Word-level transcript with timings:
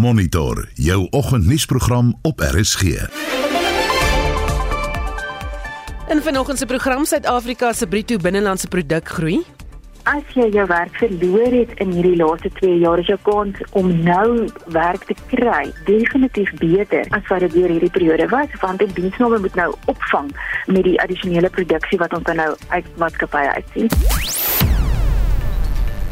Monitor 0.00 0.68
jou 0.74 1.06
oggendnuusprogram 1.10 2.18
op 2.22 2.40
RSG. 2.40 2.82
In 6.08 6.22
vanoggend 6.22 6.58
se 6.58 6.66
program 6.66 7.04
Suid-Afrika 7.04 7.72
se 7.72 7.86
bruto 7.86 8.16
binnelandse 8.16 8.68
produk 8.68 9.08
groei. 9.08 9.42
As 10.02 10.24
jy 10.34 10.48
jou 10.50 10.66
werk 10.66 10.96
verloor 10.96 11.52
het 11.52 11.74
in 11.84 11.92
hierdie 11.92 12.16
laaste 12.16 12.48
2 12.62 12.78
jaar, 12.78 12.98
is 12.98 13.06
jou 13.12 13.18
kans 13.22 13.60
om 13.70 13.92
nou 14.02 14.48
werk 14.72 15.04
te 15.04 15.16
kry 15.34 15.68
definitief 15.84 16.54
beter 16.62 17.04
as 17.10 17.26
wat 17.28 17.44
dit 17.44 17.52
deur 17.58 17.68
hierdie 17.68 17.92
periode 17.92 18.28
was, 18.32 18.48
want 18.60 18.80
die 18.80 18.92
diensname 18.96 19.38
moet 19.38 19.54
nou 19.54 19.74
opvang 19.84 20.32
met 20.66 20.84
die 20.88 20.96
addisionele 21.00 21.52
produksie 21.52 22.00
wat 22.00 22.16
ons 22.16 22.24
dan 22.24 22.40
nou 22.40 22.54
uit 22.68 22.96
maatskappye 22.96 23.52
uitsien. 23.60 23.92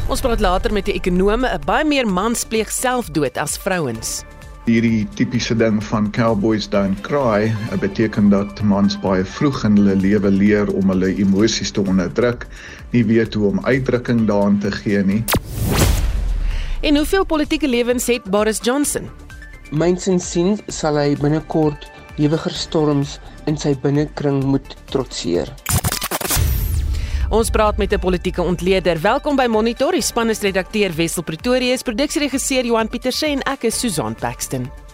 Ons 0.09 0.23
praat 0.25 0.41
later 0.41 0.73
met 0.73 0.87
die 0.89 0.95
ekonome, 0.97 1.51
baie 1.69 1.85
meer 1.85 2.07
mans 2.09 2.41
pleeg 2.49 2.71
selfdood 2.73 3.35
as 3.37 3.59
vrouens. 3.61 4.23
Hierdie 4.65 5.03
tipiese 5.13 5.53
ding 5.53 5.77
van 5.85 6.07
cowboys 6.15 6.65
don't 6.73 6.97
cry 7.05 7.51
beteken 7.77 8.31
dat 8.33 8.57
mans 8.65 8.97
baie 9.03 9.21
vroeg 9.21 9.61
in 9.69 9.77
hulle 9.77 9.93
lewe 10.01 10.31
leer 10.33 10.73
om 10.73 10.89
hulle 10.89 11.11
emosies 11.13 11.69
te 11.77 11.85
onderdruk, 11.85 12.47
nie 12.89 13.05
weet 13.05 13.37
hoe 13.37 13.51
om 13.51 13.61
uitdrukking 13.69 14.25
daaraan 14.25 14.57
te 14.65 14.73
gee 14.79 15.05
nie. 15.05 15.21
En 16.81 16.97
hoeveel 16.97 17.29
politieke 17.29 17.69
lewens 17.69 18.09
het 18.09 18.25
Boris 18.33 18.65
Johnson? 18.65 19.05
Myns 19.69 20.09
insien 20.09 20.57
sal 20.73 20.97
hy 20.97 21.13
binnekort 21.21 21.85
ewiger 22.17 22.57
storms 22.57 23.19
in 23.45 23.61
sy 23.61 23.77
binnekring 23.85 24.41
moet 24.41 24.73
trotseer. 24.89 25.53
Ons 27.29 27.51
praat 27.53 27.77
met 27.77 27.93
'n 27.93 27.99
politieke 27.99 28.41
ontleder. 28.41 29.01
Welkom 29.01 29.35
by 29.35 29.45
Monitor. 29.45 29.91
Die 29.91 30.01
span 30.01 30.29
is 30.29 30.41
redakteur 30.41 30.95
Wessel 30.95 31.23
Pretorius, 31.23 31.81
produksieregisseur 31.81 32.65
Johan 32.65 32.89
Pieterse 32.89 33.25
en 33.25 33.41
ek 33.41 33.63
is 33.63 33.79
Susan 33.79 34.15
Paxton. 34.15 34.88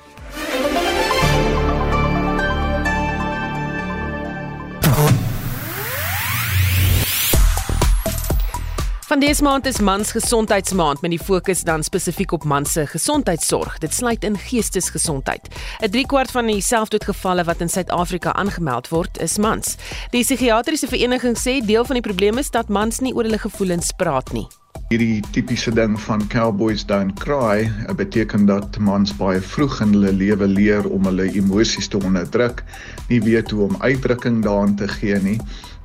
Van 9.05 9.19
dese 9.19 9.43
maand 9.43 9.65
is 9.65 9.79
mans 9.79 10.11
gesondheidsmaand 10.11 11.01
met 11.01 11.11
die 11.13 11.19
fokus 11.21 11.59
dan 11.61 11.83
spesifiek 11.85 12.31
op 12.31 12.43
mans 12.43 12.71
se 12.71 12.87
gesondheidsorg. 12.89 13.77
Dit 13.77 13.93
sluit 13.93 14.23
in 14.23 14.37
geestesgesondheid. 14.37 15.47
'n 15.79 15.89
3 15.89 16.05
kwart 16.05 16.31
van 16.31 16.45
die 16.45 16.61
selfdoodgevalle 16.61 17.43
wat 17.43 17.61
in 17.61 17.69
Suid-Afrika 17.69 18.33
aangemeld 18.33 18.89
word, 18.89 19.21
is 19.21 19.37
mans. 19.37 19.75
Die 20.09 20.23
psigiatriese 20.23 20.87
vereniging 20.87 21.37
sê 21.37 21.65
deel 21.65 21.85
van 21.85 21.95
die 22.01 22.07
probleem 22.09 22.37
is 22.37 22.49
dat 22.49 22.69
mans 22.69 22.99
nie 22.99 23.13
oor 23.13 23.23
hulle 23.23 23.37
gevoelens 23.37 23.91
praat 23.91 24.33
nie. 24.33 24.47
Hierdie 24.89 25.21
tipiese 25.31 25.73
ding 25.73 25.99
van 26.01 26.27
cowboys 26.27 26.85
don't 26.85 27.19
cry 27.19 27.71
beteken 27.95 28.45
dat 28.45 28.77
mans 28.77 29.13
baie 29.17 29.41
vroeg 29.41 29.81
in 29.81 29.93
hulle 29.93 30.11
lewe 30.13 30.47
leer 30.47 30.89
om 30.89 31.05
hulle 31.05 31.31
emosies 31.33 31.87
te 31.87 31.97
onderdruk, 31.97 32.63
nie 33.09 33.21
weet 33.21 33.51
hoe 33.51 33.63
om 33.69 33.75
uitdrukking 33.79 34.43
daaraan 34.43 34.75
te 34.75 34.87
gee 34.87 35.21
nie 35.21 35.39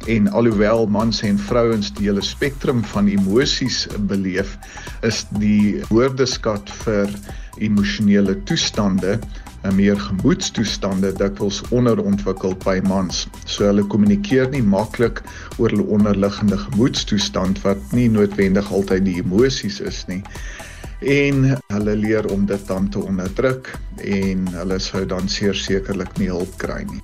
en 0.07 0.29
alhoewel 0.29 0.87
mans 0.87 1.23
en 1.23 1.39
vrouens 1.39 1.93
die 1.99 2.07
hele 2.09 2.23
spektrum 2.25 2.85
van 2.93 3.09
emosies 3.09 3.87
beleef, 4.09 4.57
is 5.07 5.27
die 5.43 5.83
woordeskat 5.91 6.71
vir 6.85 7.13
emosionele 7.61 8.37
toestande 8.49 9.19
en 9.69 9.77
meer 9.77 9.99
gemoedstoestande 10.01 11.13
dikwels 11.21 11.61
onderontwikkeld 11.69 12.63
by 12.65 12.79
mans. 12.89 13.27
So 13.45 13.69
hulle 13.69 13.85
kommunikeer 13.93 14.49
nie 14.55 14.65
maklik 14.65 15.21
oor 15.59 15.69
hulle 15.69 15.85
onderliggende 15.93 16.57
gemoedstoestand 16.65 17.61
wat 17.67 17.93
nie 17.97 18.09
noodwendig 18.13 18.73
altyd 18.73 19.05
die 19.09 19.19
emosies 19.21 19.81
is 19.85 20.03
nie. 20.09 20.23
En 21.01 21.47
hulle 21.73 21.97
leer 21.97 22.29
om 22.33 22.45
dit 22.49 22.67
dan 22.69 22.89
te 22.93 23.05
onderdruk 23.05 23.73
en 24.05 24.49
hulle 24.57 24.81
sou 24.81 25.05
dan 25.09 25.29
sekerlik 25.29 26.17
nie 26.21 26.33
hulp 26.33 26.57
kry 26.61 26.85
nie. 26.89 27.01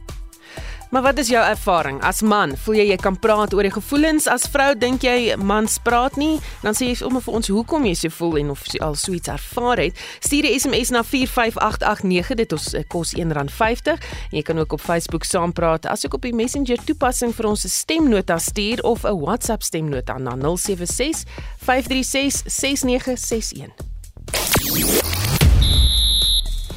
Maar 0.97 1.05
wat 1.05 1.19
is 1.19 1.29
jou 1.29 1.45
ervaring 1.45 1.99
as 2.01 2.23
man? 2.25 2.55
Voel 2.57 2.79
jy 2.79 2.85
jy 2.89 2.97
kan 2.97 3.19
praat 3.21 3.53
oor 3.53 3.67
die 3.67 3.73
gevoelens 3.75 4.25
as 4.33 4.47
vrou? 4.49 4.71
Dink 4.81 5.03
jy 5.05 5.35
mans 5.37 5.75
praat 5.85 6.15
nie? 6.17 6.39
Dan 6.63 6.73
sê 6.73 6.87
jy 6.89 6.95
sommer 6.97 7.21
vir 7.21 7.35
ons 7.37 7.51
hoekom 7.53 7.85
jy 7.85 7.93
so 8.01 8.09
voel 8.17 8.39
en 8.41 8.55
of 8.55 8.63
jy 8.73 8.81
al 8.81 8.97
so 8.97 9.13
iets 9.13 9.29
ervaar 9.29 9.83
het. 9.83 9.93
Stuur 10.25 10.49
'n 10.49 10.57
SMS 10.57 10.95
na 10.97 11.03
45889 11.05 12.35
dit 12.41 12.53
ons 12.53 12.73
eh, 12.73 12.85
kos 12.89 13.13
R1.50. 13.13 14.01
Jy 14.33 14.43
kan 14.43 14.59
ook 14.59 14.73
op 14.73 14.81
Facebook 14.81 15.25
saampraat 15.25 15.87
asook 15.87 16.15
op 16.15 16.23
die 16.23 16.33
Messenger 16.33 16.79
toepassing 16.85 17.35
vir 17.35 17.47
ons 17.47 17.69
stemnota 17.69 18.39
stuur 18.39 18.83
of 18.83 19.05
'n 19.05 19.21
WhatsApp 19.21 19.63
stemnota 19.63 20.19
na 20.19 20.33
076 20.57 21.25
536 21.61 22.43
6961. 22.47 25.06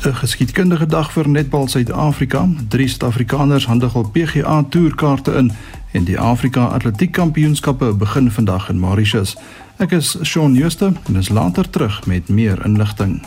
'n 0.06 0.16
geskiedkundige 0.16 0.86
dag 0.86 1.12
vir 1.12 1.30
netbal 1.30 1.68
Suid-Afrika. 1.68 2.48
Drie 2.68 2.88
Suid-Afrikaners 2.88 3.66
handig 3.66 3.96
op 3.96 4.12
PGA 4.14 4.66
toerkaarte 4.70 5.32
in 5.32 5.52
en 5.92 6.04
die 6.04 6.20
Afrika 6.20 6.66
Atletiek 6.66 7.12
Kampioenskappe 7.12 7.94
begin 7.94 8.32
vandag 8.32 8.70
in 8.70 8.80
Mauritius. 8.80 9.36
Ek 9.78 9.92
is 9.92 10.18
Shaun 10.24 10.56
Schuster 10.56 10.94
en 11.08 11.16
ons 11.16 11.30
later 11.30 11.70
terug 11.70 12.06
met 12.06 12.30
meer 12.30 12.66
inligting. 12.66 13.22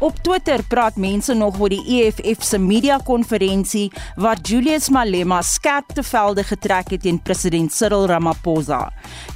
Op 0.00 0.16
Twitter 0.24 0.62
praat 0.64 0.96
mense 0.96 1.34
nog 1.36 1.58
oor 1.60 1.68
die 1.68 1.82
EFF 1.84 2.40
se 2.48 2.58
media-konferensie 2.58 3.90
waar 4.16 4.40
Julius 4.40 4.88
Malema 4.88 5.42
skerp 5.44 5.92
te 5.92 6.02
velde 6.02 6.44
getrek 6.48 6.94
het 6.94 7.04
teen 7.04 7.20
president 7.20 7.68
Cyril 7.76 8.08
Ramaphosa. 8.08 8.86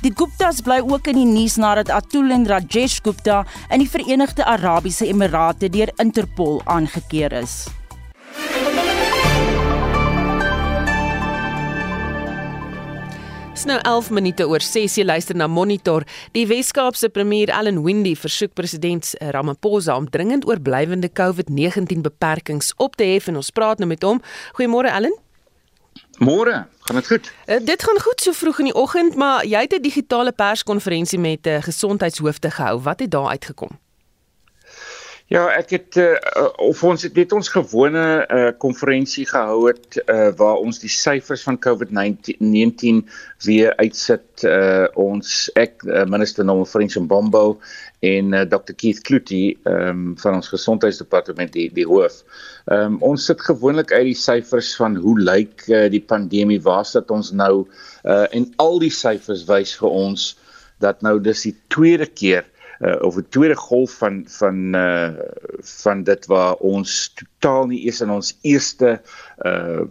Die 0.01 0.15
Guptas 0.17 0.65
bly 0.65 0.81
ook 0.81 1.13
in 1.13 1.21
die 1.21 1.29
nuus 1.29 1.59
nadat 1.61 1.93
Atul 1.93 2.33
en 2.33 2.49
Rajesh 2.49 3.03
Gupta 3.05 3.43
in 3.69 3.85
die 3.85 3.91
Verenigde 3.93 4.49
Arabiese 4.49 5.05
Emirate 5.05 5.69
deur 5.69 5.93
Interpol 6.01 6.63
aangekeer 6.65 7.43
is. 7.45 7.67
Dis 13.55 13.69
nou 13.71 13.77
11 13.87 14.09
minute 14.11 14.45
oor 14.51 14.59
6 14.67 14.97
jy 14.99 15.05
luister 15.07 15.37
na 15.39 15.47
Monitor. 15.47 16.03
Die 16.35 16.43
Wes-Kaapse 16.51 17.07
premier 17.15 17.53
Allan 17.55 17.85
Windey 17.85 18.17
versoek 18.19 18.51
president 18.59 19.13
Ramaphosa 19.31 19.95
om 19.95 20.09
dringend 20.11 20.43
oorblywende 20.51 21.07
COVID-19 21.21 22.03
beperkings 22.03 22.73
op 22.83 22.99
te 22.99 23.07
hef 23.13 23.29
en 23.31 23.39
ons 23.39 23.53
praat 23.55 23.79
nou 23.79 23.87
met 23.87 24.03
hom. 24.03 24.19
Goeiemôre 24.59 24.91
Allan. 24.91 25.15
Môre, 26.19 26.65
gaan 26.89 26.99
dit 26.99 27.13
goed? 27.13 27.31
Uh, 27.47 27.61
dit 27.63 27.87
gaan 27.87 28.03
goed 28.03 28.27
so 28.27 28.35
vroeg 28.35 28.59
in 28.65 28.73
die 28.73 28.75
oggend, 28.75 29.15
maar 29.15 29.47
jy 29.47 29.63
het 29.69 29.79
'n 29.79 29.87
digitale 29.87 30.33
perskonferensie 30.33 31.19
met 31.19 31.47
'n 31.47 31.49
uh, 31.49 31.63
gesondheidshoofde 31.63 32.51
gehou. 32.51 32.81
Wat 32.83 33.01
het 33.01 33.11
daar 33.11 33.31
uitgekom? 33.39 33.79
Ja, 35.33 35.47
ek 35.57 35.71
het 35.73 35.97
uh, 35.97 36.19
of 36.61 36.83
ons 36.85 37.03
het 37.07 37.15
net 37.17 37.31
ons 37.33 37.49
gewone 37.49 38.03
uh, 38.29 38.51
konferensie 38.61 39.25
gehou 39.25 39.71
het 39.71 39.97
uh, 40.05 40.29
waar 40.37 40.61
ons 40.61 40.83
die 40.83 40.91
syfers 40.93 41.47
van 41.47 41.57
COVID-19 41.65 43.01
weer 43.47 43.73
uitsit. 43.81 44.45
Uh, 44.45 44.85
ons 45.01 45.49
ek 45.57 45.81
uh, 45.89 46.05
minister 46.13 46.45
Nomo 46.45 46.69
Frans 46.69 47.01
Mbombo 47.01 47.57
en 48.05 48.37
uh, 48.37 48.45
Dr 48.45 48.77
Keith 48.77 49.01
Kluti 49.09 49.57
um, 49.65 50.13
van 50.21 50.43
ons 50.43 50.53
gesondheidsdepartement 50.53 51.57
die 51.57 51.71
die 51.73 51.89
hoof. 51.89 52.21
Um, 52.69 53.01
ons 53.01 53.25
sit 53.25 53.41
gewoonlik 53.49 53.97
uit 53.97 54.11
die 54.13 54.21
syfers 54.21 54.75
van 54.77 55.01
hoe 55.01 55.17
lyk 55.17 55.65
uh, 55.73 55.87
die 55.89 56.05
pandemie, 56.05 56.61
waar 56.61 56.85
sit 56.85 57.09
ons 57.09 57.33
nou 57.33 57.65
uh, 58.05 58.27
en 58.29 58.51
al 58.61 58.77
die 58.85 58.93
syfers 58.93 59.49
wys 59.49 59.73
vir 59.81 59.89
ons 60.05 60.35
dat 60.85 61.01
nou 61.01 61.17
dis 61.17 61.49
die 61.49 61.57
tweede 61.73 62.13
keer 62.13 62.45
uh, 62.85 62.97
of 63.01 63.17
'n 63.17 63.27
tweede 63.29 63.57
golf 63.57 63.91
van 64.03 64.25
van 64.27 64.75
uh 64.75 65.13
van 65.61 66.03
dit 66.03 66.27
waar 66.27 66.55
ons 66.55 67.13
totaal 67.15 67.67
nie 67.67 67.85
eens 67.87 68.01
in 68.01 68.11
ons 68.11 68.39
eerste 68.43 69.01
uh 69.45 69.83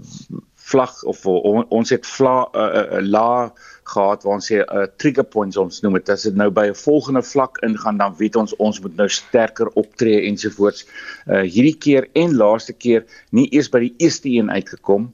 vlag 0.64 1.04
of 1.04 1.26
on, 1.26 1.66
ons 1.70 1.90
het 1.90 2.06
vla 2.08 2.48
uh, 2.56 2.62
uh, 2.62 3.00
la 3.02 3.54
gehad 3.84 4.24
waar 4.24 4.38
ons 4.38 4.48
sê 4.52 4.62
uh, 4.62 4.86
trigger 5.02 5.26
points 5.36 5.60
ons 5.60 5.82
noem 5.84 5.98
dit. 6.00 6.12
As 6.14 6.24
dit 6.28 6.38
nou 6.40 6.50
by 6.56 6.70
'n 6.70 6.80
volgende 6.84 7.24
vlak 7.24 7.60
ingaan 7.68 8.00
dan 8.00 8.16
weet 8.18 8.36
ons 8.40 8.56
ons 8.56 8.80
moet 8.82 8.96
nou 8.96 9.10
sterker 9.10 9.68
optree 9.82 10.24
ensovoorts. 10.30 10.86
Uh, 11.28 11.44
hierdie 11.44 11.78
keer 11.78 12.08
en 12.14 12.38
laaste 12.40 12.74
keer 12.74 13.04
nie 13.32 13.50
eers 13.52 13.70
by 13.70 13.80
die 13.80 13.94
eerste 13.98 14.30
een 14.30 14.52
uitgekom. 14.52 15.12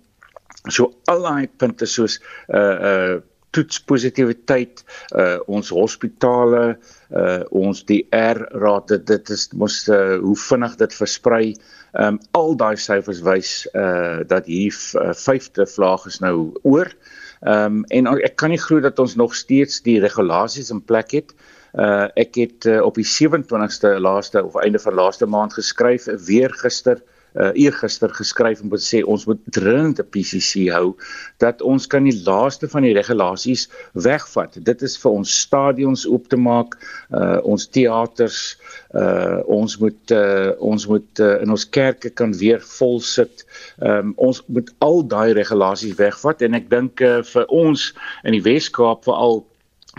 So 0.70 0.94
al 1.08 1.26
daai 1.26 1.48
punte 1.58 1.86
soos 1.86 2.20
uh 2.54 2.78
uh 2.92 3.18
toetspositiwiteit 3.56 4.84
uh 5.18 5.38
ons 5.48 5.72
hospitale 5.74 6.64
uh 7.10 7.42
ons 7.56 7.84
die 7.90 8.02
R 8.16 8.42
raad 8.62 8.90
dit 8.94 9.06
dit 9.10 9.32
is 9.36 9.48
mos 9.58 9.82
uh, 9.90 10.18
hoe 10.22 10.38
vinnig 10.48 10.76
dit 10.82 10.98
versprei. 11.02 11.46
Um 11.94 12.20
al 12.38 12.56
daai 12.58 12.78
syfers 12.78 13.24
wys 13.26 13.54
uh 13.74 14.22
dat 14.30 14.50
hier 14.50 14.76
uh, 15.02 15.14
vyfde 15.18 15.66
vlaag 15.66 16.06
is 16.12 16.20
nou 16.26 16.52
oor. 16.64 16.94
Um 17.42 17.84
en 17.90 18.12
ek 18.20 18.38
kan 18.38 18.54
nie 18.54 18.62
glo 18.62 18.82
dat 18.86 19.00
ons 19.00 19.18
nog 19.18 19.36
steeds 19.36 19.82
die 19.86 20.00
regulasies 20.04 20.70
in 20.70 20.84
plek 20.86 21.16
het. 21.18 21.34
Uh 21.74 22.10
ek 22.18 22.38
het 22.38 22.66
uh, 22.70 22.82
op 22.86 22.98
die 22.98 23.08
27ste 23.08 23.98
laaste 24.02 24.44
of 24.44 24.58
einde 24.62 24.82
van 24.82 24.98
laaste 24.98 25.26
maand 25.26 25.54
geskryf 25.58 26.06
weer 26.26 26.54
gister 26.62 26.98
uh, 26.98 27.18
eergister 27.54 28.12
geskryf 28.14 28.62
om 28.62 28.70
te 28.74 28.82
sê 28.84 29.02
ons 29.06 29.26
moet 29.30 29.40
dringend 29.56 30.00
'n 30.00 30.10
PCC 30.12 30.68
hou 30.74 30.96
dat 31.38 31.62
ons 31.62 31.88
kan 31.88 32.04
die 32.04 32.16
laaste 32.26 32.68
van 32.68 32.84
die 32.84 32.94
regulasies 32.94 33.70
wegvat. 33.94 34.58
Dit 34.64 34.82
is 34.82 34.98
vir 34.98 35.12
ons 35.12 35.40
stadions 35.42 36.06
oop 36.08 36.28
te 36.30 36.38
maak, 36.38 36.76
uh, 37.12 37.40
ons 37.44 37.68
teaters, 37.68 38.58
uh, 38.94 39.40
ons 39.46 39.78
moet 39.80 40.12
uh, 40.12 40.52
ons 40.60 40.88
moet 40.88 41.20
uh, 41.20 41.42
in 41.42 41.50
ons 41.50 41.70
kerke 41.70 42.10
kan 42.10 42.34
weer 42.38 42.60
vol 42.78 43.00
sit. 43.00 43.46
Um, 43.80 44.14
ons 44.18 44.44
moet 44.48 44.72
al 44.80 45.04
daai 45.08 45.34
regulasies 45.34 45.96
wegvat 46.00 46.42
en 46.42 46.54
ek 46.60 46.70
dink 46.70 47.02
uh, 47.02 47.22
vir 47.24 47.46
ons 47.48 47.94
in 48.24 48.36
die 48.36 48.44
Wes-Kaap 48.44 49.06
veral 49.08 49.44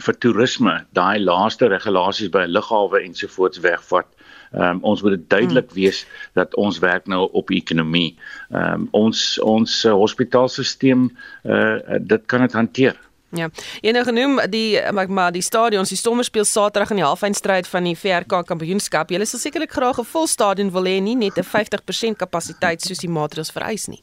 vir 0.01 0.17
toerisme 0.23 0.75
daai 0.97 1.19
laaste 1.21 1.69
regulasies 1.69 2.31
by 2.33 2.47
lughawe 2.49 3.03
ensovoorts 3.03 3.61
wegvat. 3.65 4.07
Ehm 4.51 4.77
um, 4.77 4.83
ons 4.83 5.03
moet 5.03 5.15
dit 5.15 5.29
duidelik 5.31 5.71
hmm. 5.71 5.75
wees 5.75 6.07
dat 6.35 6.55
ons 6.55 6.79
werk 6.79 7.07
nou 7.07 7.29
op 7.33 7.51
ekonomie. 7.51 8.17
Ehm 8.51 8.73
um, 8.73 8.89
ons 8.91 9.39
ons 9.39 9.85
uh, 9.85 9.93
hospitaalstelsel 9.93 11.07
uh 11.45 11.99
dit 12.01 12.27
kan 12.27 12.41
dit 12.41 12.53
hanteer. 12.53 12.99
Ja. 13.31 13.47
Jy 13.79 13.93
nou 13.95 14.03
genoem 14.05 14.41
die 14.51 14.81
maar 14.93 15.11
maar 15.11 15.33
die 15.33 15.43
stadions, 15.43 15.89
die 15.89 15.99
Stormers 15.99 16.27
speel 16.27 16.45
Saterdag 16.45 16.91
in 16.91 16.99
die 16.99 17.07
halfeindstryd 17.07 17.69
van 17.71 17.87
die 17.87 17.95
VRK 17.95 18.43
Kampioenskap. 18.47 19.11
Julle 19.15 19.27
sal 19.27 19.39
sekerlik 19.39 19.71
graag 19.71 20.01
'n 20.01 20.05
vol 20.05 20.27
stadion 20.27 20.73
wil 20.73 20.85
hê, 20.85 20.99
nie 21.01 21.15
net 21.15 21.39
'n 21.39 21.47
50% 21.55 22.17
kapasiteit 22.17 22.83
soos 22.83 22.99
die 22.99 23.09
maatreëls 23.09 23.53
vereis 23.55 23.87
nie. 23.87 24.03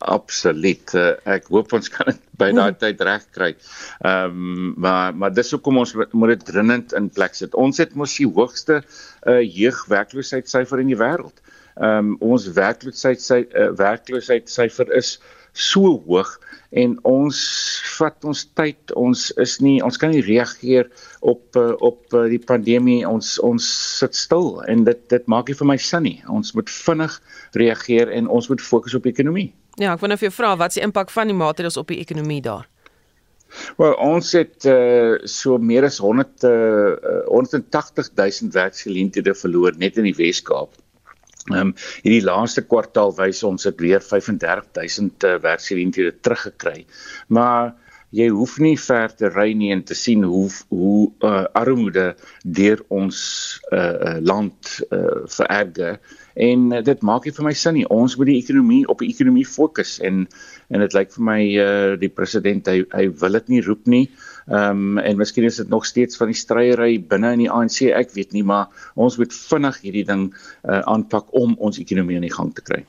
Absoluut. 0.00 0.94
Uh, 0.96 1.12
ek 1.28 1.50
hoop 1.52 1.74
ons 1.76 1.90
kan 1.92 2.08
dit 2.08 2.20
by 2.40 2.48
daai 2.56 2.72
tyd 2.80 3.02
regkry. 3.04 3.50
Ehm 4.00 4.36
um, 4.36 4.70
maar 4.80 5.12
maar 5.12 5.34
dis 5.36 5.50
hoekom 5.52 5.82
ons 5.82 5.92
moet 5.94 6.32
dit 6.32 6.46
drinnend 6.52 6.94
in 6.96 7.10
plek 7.12 7.36
sit. 7.36 7.54
Ons 7.54 7.82
het 7.82 7.92
mos 7.94 8.14
die 8.16 8.28
hoogste 8.28 8.80
uh, 8.80 9.40
jeugwerkloosheidsyfer 9.44 10.80
in 10.80 10.94
die 10.94 11.00
wêreld. 11.00 11.44
Ehm 11.76 12.14
um, 12.14 12.16
ons 12.32 12.48
werkloosheidsyfer 12.56 13.52
uh, 13.52 13.74
werkloosheidsyfer 13.76 14.96
is 14.96 15.18
so 15.52 15.98
hoog 16.06 16.32
en 16.70 16.96
ons 17.04 17.38
vat 17.98 18.24
ons 18.24 18.44
tyd 18.56 18.92
ons 18.96 19.24
is 19.42 19.56
nie 19.60 19.80
ons 19.84 19.98
kan 20.00 20.12
nie 20.14 20.22
reageer 20.24 20.88
op 21.20 21.58
uh, 21.58 21.72
op 21.82 22.14
uh, 22.14 22.28
die 22.30 22.40
pandemie 22.40 23.02
ons 23.08 23.36
ons 23.44 23.70
sit 23.98 24.14
stil 24.16 24.60
en 24.70 24.84
dit 24.86 25.00
dit 25.10 25.26
maak 25.26 25.50
nie 25.50 25.58
vir 25.58 25.70
my 25.74 25.76
sin 25.76 26.06
nie 26.06 26.20
ons 26.30 26.54
moet 26.54 26.70
vinnig 26.70 27.16
reageer 27.58 28.14
en 28.14 28.30
ons 28.30 28.48
moet 28.48 28.62
fokus 28.62 28.94
op 28.94 29.10
ekonomie 29.10 29.50
Ja, 29.78 29.94
ek 29.94 30.02
wou 30.02 30.10
net 30.10 30.20
vir 30.20 30.30
jou 30.30 30.36
vra 30.40 30.56
wat 30.58 30.74
die 30.74 30.82
impak 30.84 31.10
van 31.14 31.30
die 31.30 31.36
maatreëls 31.36 31.78
op 31.80 31.88
die 31.92 32.00
ekonomie 32.02 32.42
daar? 32.42 32.66
Wel, 33.78 33.94
ons 33.98 34.32
het 34.36 34.66
uh, 34.70 35.18
so 35.26 35.58
meer 35.58 35.86
as 35.88 35.98
100 35.98 36.44
uh, 36.46 37.24
180 37.26 38.12
000 38.14 38.54
werksgeleenthede 38.54 39.34
verloor 39.34 39.74
net 39.78 39.98
in 39.98 40.06
die 40.10 40.16
Wes-Kaap. 40.16 40.76
Ehm 41.50 41.70
um, 41.70 41.74
hierdie 42.04 42.24
laaste 42.26 42.62
kwartaal 42.62 43.14
wys 43.16 43.42
ons 43.46 43.64
het 43.66 43.80
weer 43.80 44.02
35000 44.04 45.24
uh, 45.24 45.36
werksgeleenthede 45.42 46.12
teruggekry. 46.20 46.84
Maar 47.28 47.72
jy 48.14 48.28
hoef 48.34 48.58
nie 48.62 48.76
ver 48.78 49.14
te 49.14 49.30
ry 49.30 49.50
nie 49.56 49.70
en 49.74 49.82
te 49.86 49.96
sien 49.98 50.22
hoe 50.26 50.48
hoe 50.68 51.10
uh, 51.26 51.44
armoede 51.58 52.12
deur 52.44 52.82
ons 52.88 53.18
uh, 53.72 54.18
land 54.20 54.76
uh, 54.90 55.24
vererger 55.30 55.98
en 56.34 56.72
uh, 56.72 56.80
dit 56.84 57.02
maak 57.02 57.26
nie 57.26 57.34
vir 57.36 57.46
my 57.46 57.52
sin 57.56 57.76
nie. 57.78 57.86
Ons 57.90 58.16
moet 58.18 58.30
die 58.30 58.38
ekonomie 58.40 58.82
op 58.88 59.02
die 59.02 59.10
ekonomie 59.10 59.46
fokus 59.46 59.98
en 60.04 60.26
en 60.70 60.84
dit 60.84 60.92
lyk 60.94 61.10
vir 61.16 61.24
my 61.26 61.40
uh, 61.58 61.94
die 61.98 62.10
president 62.12 62.68
hy 62.70 62.84
hy 62.94 63.08
wil 63.22 63.38
dit 63.40 63.48
nie 63.56 63.62
roep 63.66 63.90
nie. 63.90 64.04
Ehm 64.50 64.96
um, 64.96 65.02
en 65.02 65.18
miskien 65.18 65.44
is 65.46 65.60
dit 65.62 65.68
nog 65.68 65.86
steeds 65.86 66.18
van 66.18 66.30
die 66.30 66.38
stryery 66.38 66.98
binne 67.10 67.34
in 67.36 67.44
die 67.44 67.50
ANC, 67.50 67.82
ek 67.94 68.14
weet 68.16 68.32
nie, 68.34 68.42
maar 68.46 68.70
ons 68.94 69.18
moet 69.20 69.34
vinnig 69.34 69.82
hierdie 69.84 70.06
ding 70.06 70.24
uh, 70.30 70.80
aanpak 70.80 71.30
om 71.38 71.54
ons 71.58 71.78
ekonomie 71.82 72.18
aan 72.18 72.26
die 72.26 72.34
gang 72.34 72.54
te 72.54 72.64
kry. 72.64 72.80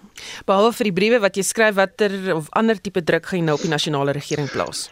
Behalwe 0.50 0.74
vir 0.78 0.92
die 0.92 0.98
briewe 1.02 1.22
wat 1.26 1.38
jy 1.38 1.46
skryf, 1.46 1.78
watter 1.78 2.18
of 2.36 2.50
ander 2.58 2.82
tipe 2.82 3.04
druk 3.06 3.30
gaan 3.30 3.42
jy 3.42 3.46
nou 3.50 3.60
op 3.60 3.66
die 3.66 3.74
nasionale 3.74 4.18
regering 4.18 4.50
plaas? 4.54 4.90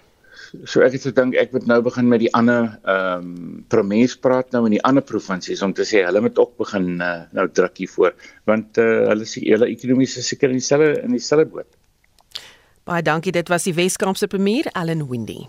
So 0.66 0.82
ek 0.86 0.96
het 0.98 1.06
gedink 1.10 1.36
ek 1.40 1.54
moet 1.56 1.68
nou 1.70 1.80
begin 1.86 2.10
met 2.12 2.24
die 2.24 2.32
ander 2.38 2.72
ehm 2.84 3.26
um, 3.26 3.66
promes 3.70 4.16
praat 4.18 4.52
nou 4.56 4.66
in 4.68 4.78
die 4.78 4.84
ander 4.88 5.06
provinsies 5.06 5.62
om 5.66 5.74
te 5.74 5.86
sê 5.88 6.04
hulle 6.06 6.22
moet 6.26 6.40
ook 6.42 6.56
begin 6.62 7.02
uh, 7.02 7.26
nou 7.38 7.48
druk 7.48 7.82
hiervoor 7.84 8.16
want 8.50 8.80
uh, 8.82 9.10
hulle 9.12 9.28
sê 9.30 9.44
hele 9.46 9.70
ekonomiese 9.70 10.24
seker 10.26 10.50
in 10.54 10.62
dieselfde 10.62 11.04
in 11.04 11.16
dieselfde 11.18 11.50
boot. 11.54 11.70
Baie 12.90 13.06
dankie 13.06 13.36
dit 13.36 13.50
was 13.54 13.68
die 13.70 13.76
Weskaapse 13.78 14.28
premier 14.28 14.70
Allan 14.74 15.06
Windy. 15.10 15.44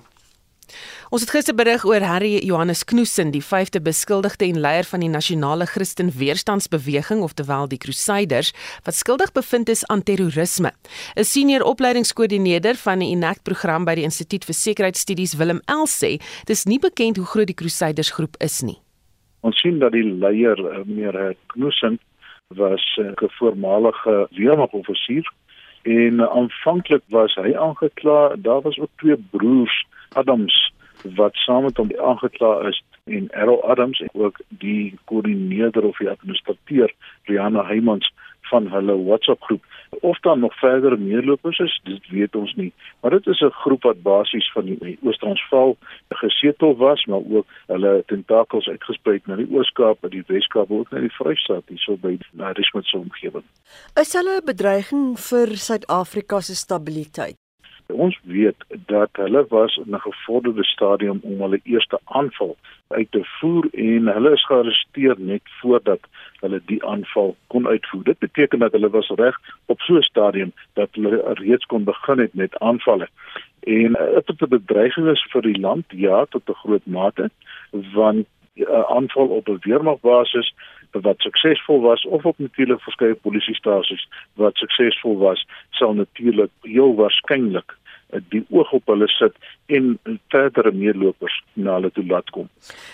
Ons 1.10 1.24
het 1.24 1.32
gister 1.34 1.56
berig 1.58 1.82
oor 1.82 2.04
Harry 2.06 2.36
Johannes 2.46 2.84
Knoesen, 2.86 3.32
die 3.34 3.42
vyfde 3.42 3.80
beskuldigde 3.82 4.46
en 4.46 4.60
leier 4.62 4.86
van 4.86 5.02
die 5.02 5.08
Nasionale 5.10 5.66
Christen 5.66 6.12
Weerstandsbeweging, 6.14 7.24
oftewel 7.26 7.66
die 7.66 7.80
Crusaders, 7.82 8.52
wat 8.86 8.94
skuldig 8.94 9.32
bevind 9.34 9.72
is 9.74 9.82
aan 9.90 10.04
terrorisme. 10.06 10.70
'n 11.18 11.24
Senior 11.24 11.66
opleidingskoördineerder 11.66 12.78
van 12.84 13.02
die 13.02 13.10
Enact-program 13.10 13.84
by 13.90 13.96
die 13.98 14.06
Instituut 14.06 14.46
vir 14.46 14.54
Sekuriteitsstudies, 14.54 15.34
Willem 15.34 15.60
El 15.66 15.90
sê, 15.90 16.22
dis 16.46 16.64
nie 16.64 16.78
bekend 16.78 17.16
hoe 17.16 17.26
groot 17.26 17.50
die 17.50 17.58
Crusaders 17.58 18.14
groep 18.14 18.38
is 18.38 18.62
nie. 18.62 18.78
Ons 19.42 19.58
sien 19.58 19.80
dat 19.80 19.90
die 19.90 20.06
leier, 20.06 20.58
eh, 20.62 20.86
meneer 20.86 21.34
Knoesen, 21.48 21.98
was 22.54 22.86
eh, 23.02 23.10
'n 23.10 23.30
voormalige 23.38 24.28
weermagoffisier 24.30 25.26
en 25.82 26.20
aanvanklik 26.20 27.02
was 27.08 27.34
hy 27.34 27.50
aangekla, 27.56 28.36
daar 28.38 28.62
was 28.62 28.78
ook 28.78 28.90
twee 28.96 29.16
broers 29.16 29.86
Adams 30.14 30.70
wat 31.16 31.34
saam 31.34 31.62
met 31.62 31.76
hom 31.76 31.90
aangekla 31.98 32.68
is 32.68 32.82
en 33.04 33.28
Errol 33.30 33.62
Adams 33.64 34.00
en 34.00 34.08
ook 34.12 34.40
die 34.48 34.98
koördineerder 35.04 35.84
of 35.84 35.98
die 35.98 36.10
administrateur 36.10 36.94
Rihanna 37.24 37.64
Heymans 37.66 38.12
van 38.50 38.68
hulle 38.72 38.96
WhatsApp 39.04 39.42
groep. 39.42 39.64
Of 40.00 40.20
dan 40.20 40.40
nog 40.40 40.54
verder 40.58 40.98
meerlopers 40.98 41.58
is 41.58 41.80
dit 41.84 42.08
weet 42.08 42.36
ons 42.36 42.54
nie. 42.54 42.72
Maar 43.00 43.10
dit 43.10 43.26
is 43.26 43.40
'n 43.40 43.50
groep 43.62 43.82
wat 43.82 44.02
basies 44.02 44.52
van 44.52 44.64
die 44.64 44.98
Oos-Transvaal 45.02 45.76
gesetel 46.08 46.76
was 46.76 47.04
maar 47.04 47.24
ook 47.30 47.46
hulle 47.66 48.02
tentakels 48.06 48.68
uitgesprei 48.68 49.20
na 49.24 49.36
die 49.36 49.50
Oos-Kaap 49.50 50.04
en 50.04 50.10
die 50.10 50.24
Wes-Kaap 50.26 50.70
ook 50.70 50.90
na 50.90 50.98
die 51.00 51.16
Vrystaat 51.18 51.62
hierso 51.66 51.96
by 51.96 52.18
na 52.32 52.50
Richmond 52.50 52.86
se 52.86 52.96
omgewing. 52.96 53.44
Is 54.00 54.12
hulle 54.12 54.40
'n 54.40 54.44
bedreiging 54.44 55.18
vir 55.18 55.56
Suid-Afrika 55.56 56.40
se 56.40 56.54
stabiliteit 56.54 57.36
Ons 57.92 58.20
weet 58.22 58.64
dat 58.86 59.08
hulle 59.12 59.44
was 59.48 59.76
in 59.76 59.94
'n 59.94 60.00
gevorderde 60.00 60.64
stadium 60.64 61.18
om 61.22 61.40
hulle 61.40 61.60
eerste 61.62 61.98
aanval 62.04 62.56
uit 62.88 63.10
te 63.10 63.20
voer 63.24 63.68
en 63.72 64.06
hulle 64.06 64.32
is 64.32 64.46
gearresteer 64.46 65.14
net 65.18 65.42
voordat 65.60 66.00
hulle 66.40 66.60
die 66.66 66.84
aanval 66.84 67.36
kon 67.46 67.66
uitvoer. 67.66 68.04
Dit 68.04 68.18
beteken 68.18 68.58
dat 68.58 68.72
hulle 68.72 68.90
was 68.90 69.08
reg 69.08 69.36
op 69.66 69.80
so 69.80 69.96
'n 69.96 70.02
stadium 70.02 70.52
dat 70.72 70.88
hulle 70.92 71.22
reeds 71.34 71.66
kon 71.66 71.84
begin 71.84 72.18
het 72.18 72.34
met 72.34 72.58
aanvalle. 72.58 73.08
En 73.60 73.92
dit 73.92 74.26
het 74.26 74.40
'n 74.42 74.48
bedreiging 74.48 75.08
is 75.08 75.26
vir 75.30 75.42
die 75.42 75.60
land 75.60 75.84
ja 75.88 76.24
tot 76.24 76.48
'n 76.48 76.60
groot 76.62 76.86
mate 76.86 77.30
want 77.70 78.26
'n 78.54 78.84
aanval 78.96 79.26
op 79.26 79.48
'n 79.48 79.58
weermagbasis 79.60 80.54
wat 80.90 81.20
suksesvol 81.20 81.80
was 81.80 82.04
of 82.04 82.24
op 82.24 82.38
natuurlik 82.38 82.80
verskeie 82.80 83.14
polisiestasies 83.14 84.08
wat 84.34 84.56
suksesvol 84.56 85.18
was 85.18 85.46
sal 85.70 85.94
natuurlik 85.94 86.50
heel 86.60 86.94
waarskynlik 86.94 87.78
die 88.32 88.44
oog 88.50 88.72
op 88.72 88.86
hulle 88.86 89.08
sit 89.08 89.36
en 89.66 89.98
verdere 90.34 90.72
meelopers 90.72 91.36
na 91.54 91.78
hulle 91.78 91.90
toe 91.90 92.06
laat 92.06 92.30
kom. 92.30 92.48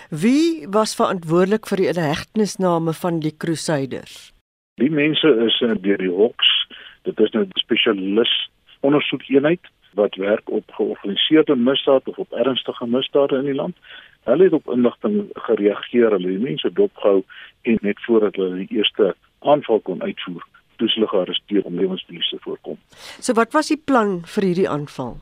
Wie 0.09 0.67
was 0.73 0.95
verantwoordelik 0.95 1.67
vir 1.69 1.83
die 1.83 1.89
inhegtenisname 1.93 2.93
van 2.93 3.19
die 3.19 3.33
Crusaders? 3.37 4.31
Die 4.77 4.91
mense 4.93 5.29
is 5.45 5.57
eh, 5.65 5.73
deur 5.81 5.97
die 5.97 6.13
Hoks, 6.13 6.49
dit 7.03 7.19
is 7.19 7.33
'n 7.33 7.37
nou 7.37 7.47
spesialis 7.63 8.33
ondersoekeenheid 8.81 9.63
wat 9.93 10.15
werk 10.15 10.49
op 10.49 10.63
georganiseerde 10.71 11.55
misdaad 11.55 12.07
of 12.07 12.17
op 12.17 12.31
ernstige 12.31 12.87
misdade 12.87 13.37
in 13.37 13.45
die 13.45 13.55
land. 13.55 13.75
Hulle 14.23 14.43
het 14.43 14.53
op 14.53 14.69
inligting 14.69 15.29
gereageer, 15.33 16.11
hulle 16.11 16.31
het 16.31 16.41
mense 16.41 16.73
dopgehou 16.73 17.23
en 17.61 17.77
net 17.81 17.99
voordat 18.05 18.35
hulle 18.35 18.65
die 18.65 18.77
eerste 18.77 19.15
aanval 19.39 19.79
kon 19.79 20.01
uitvoer, 20.01 20.43
toe 20.77 20.89
hulle 20.93 21.07
gearresteer 21.11 21.65
om 21.65 21.79
lewensverlies 21.79 22.29
te 22.29 22.39
voorkom. 22.43 22.77
So 23.19 23.33
wat 23.37 23.53
was 23.53 23.71
die 23.73 23.81
plan 23.91 24.21
vir 24.25 24.49
hierdie 24.49 24.69
aanval? 24.69 25.17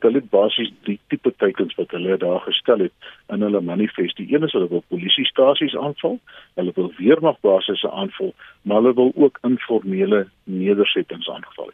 Hulle 0.00 0.22
het 0.22 0.30
basies 0.32 0.70
die 0.88 0.96
tipe 1.12 1.32
teikens 1.42 1.74
wat 1.76 1.92
hulle 1.92 2.16
daar 2.20 2.40
gestel 2.46 2.86
het 2.86 3.10
in 3.28 3.44
hulle 3.44 3.60
manifest. 3.60 4.16
Die 4.16 4.30
een 4.32 4.46
is 4.46 4.54
hulle 4.56 4.70
wil 4.70 4.84
polisiestasies 4.88 5.76
aanval, 5.76 6.16
hulle 6.56 6.72
wil 6.76 6.88
weermagbasisse 6.96 7.90
aanval, 7.90 8.32
maar 8.62 8.80
hulle 8.80 8.94
wil 8.96 9.12
ook 9.14 9.38
informele 9.44 10.24
nedersettings 10.44 11.28
aanval. 11.28 11.68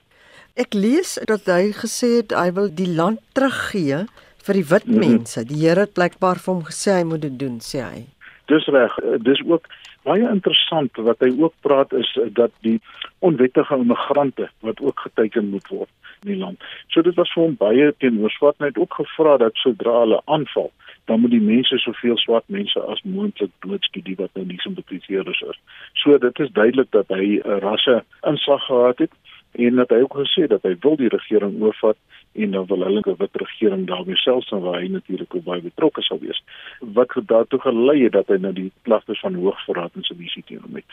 Ek 0.57 0.75
lees 0.75 1.19
dat 1.29 1.47
hy 1.53 1.71
gesê 1.77 2.17
het 2.17 2.35
hy 2.35 2.51
wil 2.57 2.71
die 2.73 2.89
land 2.89 3.23
teruggee 3.37 4.07
vir 4.47 4.59
die 4.59 4.69
wit 4.71 4.87
mhm. 4.89 5.01
mense. 5.03 5.47
Die 5.47 5.63
Here 5.63 5.87
het 5.87 5.95
blykbaar 5.99 6.41
vir 6.43 6.55
hom 6.55 6.63
gesê 6.67 7.01
hy 7.01 7.09
moet 7.09 7.27
dit 7.27 7.39
doen, 7.39 7.59
sê 7.63 7.83
hy. 7.85 8.07
Dis 8.51 8.67
reg. 8.71 8.95
Dis 9.27 9.43
ook 9.47 9.67
baie 10.07 10.31
interessant 10.31 11.03
wat 11.09 11.21
hy 11.25 11.33
ook 11.43 11.55
praat 11.67 11.93
is 11.93 12.11
dat 12.39 12.55
die 12.67 12.79
onwettige 13.19 13.77
immigrante 13.83 14.49
wat 14.67 14.81
ook 14.81 15.01
geteken 15.09 15.51
moet 15.51 15.69
word 15.69 15.91
in 16.23 16.33
die 16.33 16.41
land. 16.41 16.63
So 16.95 17.03
dit 17.03 17.15
was 17.19 17.33
vir 17.35 17.43
hom 17.43 17.57
baie 17.61 17.93
teenoor 17.99 18.31
swart 18.31 18.59
net 18.65 18.79
ook 18.79 18.95
gevra 19.01 19.37
dat 19.43 19.59
sodra 19.63 20.01
hulle 20.05 20.21
aanval 20.25 20.73
dan 21.07 21.21
moet 21.21 21.31
die 21.31 21.43
mense 21.43 21.79
soveel 21.79 22.17
swart 22.19 22.49
mense 22.51 22.81
as 22.93 23.03
moontlik 23.07 23.53
doodskiet 23.63 24.05
die 24.09 24.17
wat 24.19 24.33
nou 24.35 24.45
nie 24.47 24.59
simpatiseerders 24.63 25.43
is. 25.53 25.59
So 26.03 26.19
dit 26.19 26.41
is 26.43 26.51
duidelik 26.59 26.91
dat 26.91 27.13
hy 27.15 27.39
'n 27.39 27.61
rasse 27.63 28.03
insig 28.31 28.63
gehad 28.67 28.99
het 28.99 29.13
en 29.53 29.77
dat 29.77 29.91
hy 29.91 30.01
ook 30.03 30.17
gesê 30.23 30.47
dat 30.47 30.63
hy 30.63 30.75
wil 30.81 30.97
die 30.97 31.09
regering 31.09 31.63
oorvat 31.63 31.97
en 32.37 32.51
dan 32.51 32.67
wil 32.67 32.85
hulle 32.85 33.03
'n 33.05 33.17
wit 33.19 33.37
regering 33.45 33.87
daarmee 33.87 34.17
selfs 34.17 34.49
dan 34.49 34.61
waar 34.61 34.81
hy 34.81 34.89
natuurlik 34.89 35.35
ook 35.35 35.45
baie 35.45 35.63
betrokke 35.63 36.03
sal 36.03 36.19
wees. 36.19 36.43
Wat 36.81 37.13
daartoe 37.27 37.61
gelei 37.61 38.03
het 38.03 38.13
dat 38.13 38.29
hy 38.29 38.37
nou 38.37 38.53
die 38.53 38.73
klagtes 38.83 39.21
van 39.21 39.35
Hoogverraad 39.35 39.95
en 39.95 40.03
Sedisie 40.03 40.43
teen 40.47 40.63
hom 40.63 40.75
het. 40.75 40.91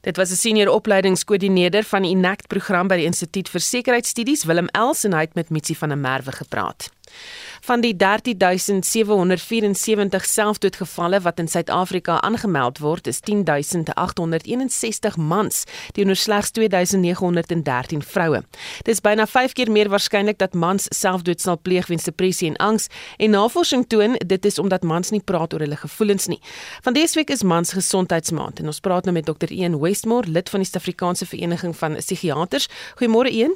Dit 0.00 0.16
was 0.16 0.30
'n 0.30 0.34
senior 0.34 0.68
opleidingskoördineerder 0.68 1.82
van 1.82 2.02
die 2.02 2.10
Enact 2.10 2.46
program 2.46 2.88
by 2.88 2.96
die 2.96 3.04
Instituut 3.04 3.48
vir 3.48 3.60
Sekuriteitsstudies, 3.60 4.44
Willem 4.44 4.68
Els 4.72 5.04
en 5.04 5.12
hy 5.12 5.20
het 5.20 5.34
met 5.34 5.50
Mitsi 5.50 5.74
van 5.74 5.88
der 5.88 5.98
Merwe 5.98 6.32
gepraat. 6.32 6.90
Van 7.62 7.78
die 7.80 7.96
13774 7.96 10.24
selfdoodgevalle 10.26 11.20
wat 11.22 11.38
in 11.38 11.48
Suid-Afrika 11.48 12.20
aangemeld 12.20 12.78
word, 12.82 13.06
is 13.06 13.20
10861 13.20 15.16
mans 15.16 15.62
teenoor 15.92 16.16
slegs 16.18 16.50
2913 16.50 18.02
vroue. 18.02 18.42
Dit 18.82 18.94
is 18.94 19.00
byna 19.00 19.26
5 19.26 19.52
keer 19.52 19.70
meer 19.70 19.88
waarskynlik 19.94 20.38
dat 20.42 20.58
mans 20.58 20.86
selfdood 20.90 21.40
sal 21.40 21.60
pleeg 21.62 21.86
weens 21.86 22.10
depressie 22.10 22.50
en 22.50 22.56
angs 22.56 22.86
en 23.16 23.30
navorsing 23.30 23.86
toon 23.86 24.18
dit 24.26 24.44
is 24.44 24.58
omdat 24.58 24.82
mans 24.82 25.14
nie 25.14 25.22
praat 25.22 25.54
oor 25.54 25.62
hulle 25.62 25.78
gevoelens 25.78 26.26
nie. 26.26 26.42
Van 26.82 26.98
dese 26.98 27.14
week 27.14 27.30
is 27.30 27.46
mans 27.46 27.78
gesondheidsmaand 27.78 28.58
en 28.58 28.66
ons 28.74 28.82
praat 28.82 29.06
nou 29.06 29.14
met 29.14 29.30
Dr. 29.30 29.54
Ian 29.54 29.78
Westmore, 29.78 30.26
lid 30.26 30.50
van 30.50 30.60
die 30.60 30.66
Suid-Afrikaanse 30.66 31.30
Vereniging 31.30 31.78
van 31.78 31.94
Psigiaters. 32.02 32.66
Goeiemôre 32.98 33.30
Ian. 33.30 33.54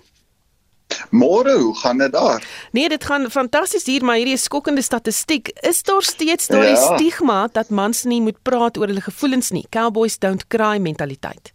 Môre, 1.11 1.57
hoe 1.59 1.75
gaan 1.79 1.99
dit 1.99 2.13
daar? 2.13 2.45
Nee, 2.73 2.89
dit 2.89 3.05
gaan 3.05 3.31
fantasties 3.31 3.87
hier, 3.87 4.05
maar 4.05 4.17
hierdie 4.21 4.37
is 4.37 4.47
skokkende 4.49 4.83
statistiek. 4.83 5.49
Is 5.67 5.83
daar 5.83 6.03
steeds 6.03 6.47
daai 6.53 6.75
ja. 6.75 6.79
stigma 6.97 7.49
dat 7.53 7.71
mans 7.71 8.05
nie 8.05 8.21
moet 8.21 8.39
praat 8.43 8.79
oor 8.79 8.91
hulle 8.91 9.05
gevoelens 9.05 9.53
nie? 9.55 9.67
Cowboys 9.71 10.19
don't 10.19 10.47
cry 10.53 10.79
mentaliteit. 10.83 11.53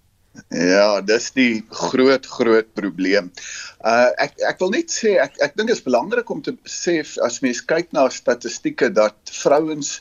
Ja, 0.48 1.01
dis 1.03 1.27
die 1.36 1.63
groot 1.75 2.25
groot 2.25 2.70
probleem. 2.77 3.31
Uh 3.84 4.12
ek 4.24 4.38
ek 4.48 4.62
wil 4.63 4.72
net 4.77 4.93
sê 4.93 5.17
ek 5.20 5.36
ek 5.43 5.58
dink 5.58 5.72
dit 5.72 5.75
is 5.75 5.84
belangrik 5.84 6.29
om 6.31 6.39
te 6.43 6.53
sê 6.63 7.01
as 7.25 7.41
mens 7.43 7.60
kyk 7.67 7.91
na 7.96 8.08
statistieke 8.10 8.89
dat 8.96 9.34
vrouens 9.41 10.00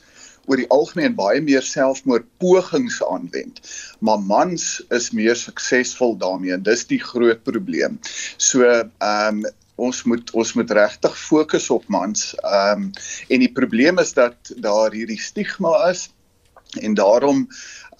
oor 0.51 0.59
die 0.59 0.71
algemeen 0.75 1.15
baie 1.15 1.41
meer 1.47 1.63
selfmoordpogings 1.63 2.99
aanwend. 3.07 3.63
Maar 4.03 4.19
mans 4.27 4.67
is 4.91 5.11
meer 5.15 5.39
suksesvol 5.39 6.17
daarmee 6.19 6.57
en 6.57 6.67
dis 6.67 6.83
die 6.91 7.01
groot 7.03 7.45
probleem. 7.47 8.01
So 8.37 8.67
ehm 8.67 9.45
um, 9.45 9.49
ons 9.81 10.03
moet 10.05 10.29
ons 10.37 10.51
moet 10.59 10.73
regtig 10.77 11.15
fokus 11.17 11.71
op 11.73 11.87
mans. 11.89 12.35
Ehm 12.43 12.89
um, 12.89 12.89
en 13.29 13.45
die 13.47 13.53
probleem 13.61 14.03
is 14.03 14.13
dat 14.19 14.53
daar 14.61 14.93
hierdie 14.93 15.21
stigma 15.21 15.77
is 15.89 16.09
en 16.83 16.95
daarom 16.99 17.47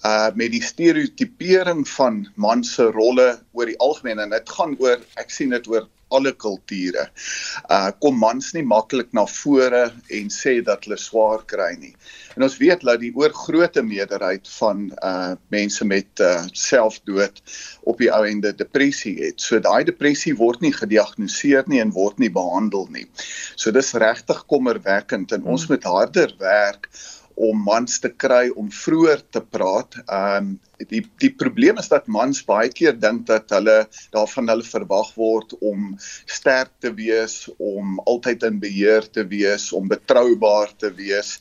uh 0.05 0.29
met 0.35 0.51
die 0.51 0.63
stereotipering 0.65 1.87
van 1.87 2.25
mans 2.35 2.73
se 2.75 2.83
rolle 2.91 3.39
oor 3.53 3.69
die 3.69 3.79
algemeen 3.79 4.19
en 4.19 4.31
dit 4.33 4.53
gaan 4.57 4.75
oor 4.79 5.01
ek 5.21 5.29
sien 5.29 5.53
dit 5.53 5.67
oor 5.69 5.87
alle 6.11 6.33
kulture. 6.35 7.07
Uh 7.69 7.89
kom 8.03 8.19
mans 8.19 8.51
nie 8.55 8.65
maklik 8.67 9.11
na 9.17 9.25
vore 9.29 9.83
en 9.91 10.31
sê 10.33 10.59
dat 10.65 10.85
hulle 10.85 10.99
swaar 10.99 11.45
kry 11.49 11.73
nie. 11.79 11.93
En 12.35 12.45
ons 12.47 12.57
weet 12.61 12.83
dat 12.87 13.01
die 13.01 13.11
oorgrootste 13.15 13.83
meerderheid 13.85 14.47
van 14.57 14.89
uh 15.03 15.33
mense 15.53 15.85
met 15.87 16.23
uh 16.23 16.43
selfdood 16.53 17.41
op 17.83 18.01
die 18.03 18.11
ou 18.11 18.23
ende 18.27 18.53
depressie 18.55 19.17
het. 19.21 19.41
So 19.41 19.59
daai 19.59 19.83
depressie 19.87 20.35
word 20.37 20.61
nie 20.61 20.73
gediagnoseer 20.75 21.67
nie 21.71 21.81
en 21.83 21.95
word 21.95 22.19
nie 22.19 22.31
behandel 22.31 22.87
nie. 22.91 23.07
So 23.55 23.71
dis 23.71 23.93
regtig 23.93 24.45
kommerwekkend 24.51 25.31
en 25.31 25.43
ons 25.43 25.67
hmm. 25.67 25.75
moet 25.75 25.89
harder 25.89 26.35
werk 26.39 26.89
om 27.41 27.63
mans 27.65 27.99
te 28.03 28.11
kry 28.23 28.49
om 28.59 28.69
vroeër 28.73 29.23
te 29.33 29.41
praat. 29.41 29.97
Ehm 30.05 30.51
um, 30.51 30.59
die 30.89 31.03
die 31.21 31.29
probleem 31.37 31.77
is 31.77 31.91
dat 31.91 32.07
mans 32.09 32.39
baie 32.45 32.69
keer 32.73 32.95
dink 32.97 33.27
dat 33.27 33.51
hulle 33.53 33.83
daarvan 34.15 34.49
hulle 34.49 34.65
verwag 34.65 35.11
word 35.13 35.53
om 35.61 35.91
sterk 36.25 36.71
te 36.81 36.89
wees, 36.97 37.43
om 37.61 37.99
altyd 38.09 38.47
in 38.49 38.57
beheer 38.63 39.05
te 39.17 39.21
wees, 39.29 39.67
om 39.77 39.89
betroubaar 39.91 40.73
te 40.81 40.89
wees. 40.97 41.35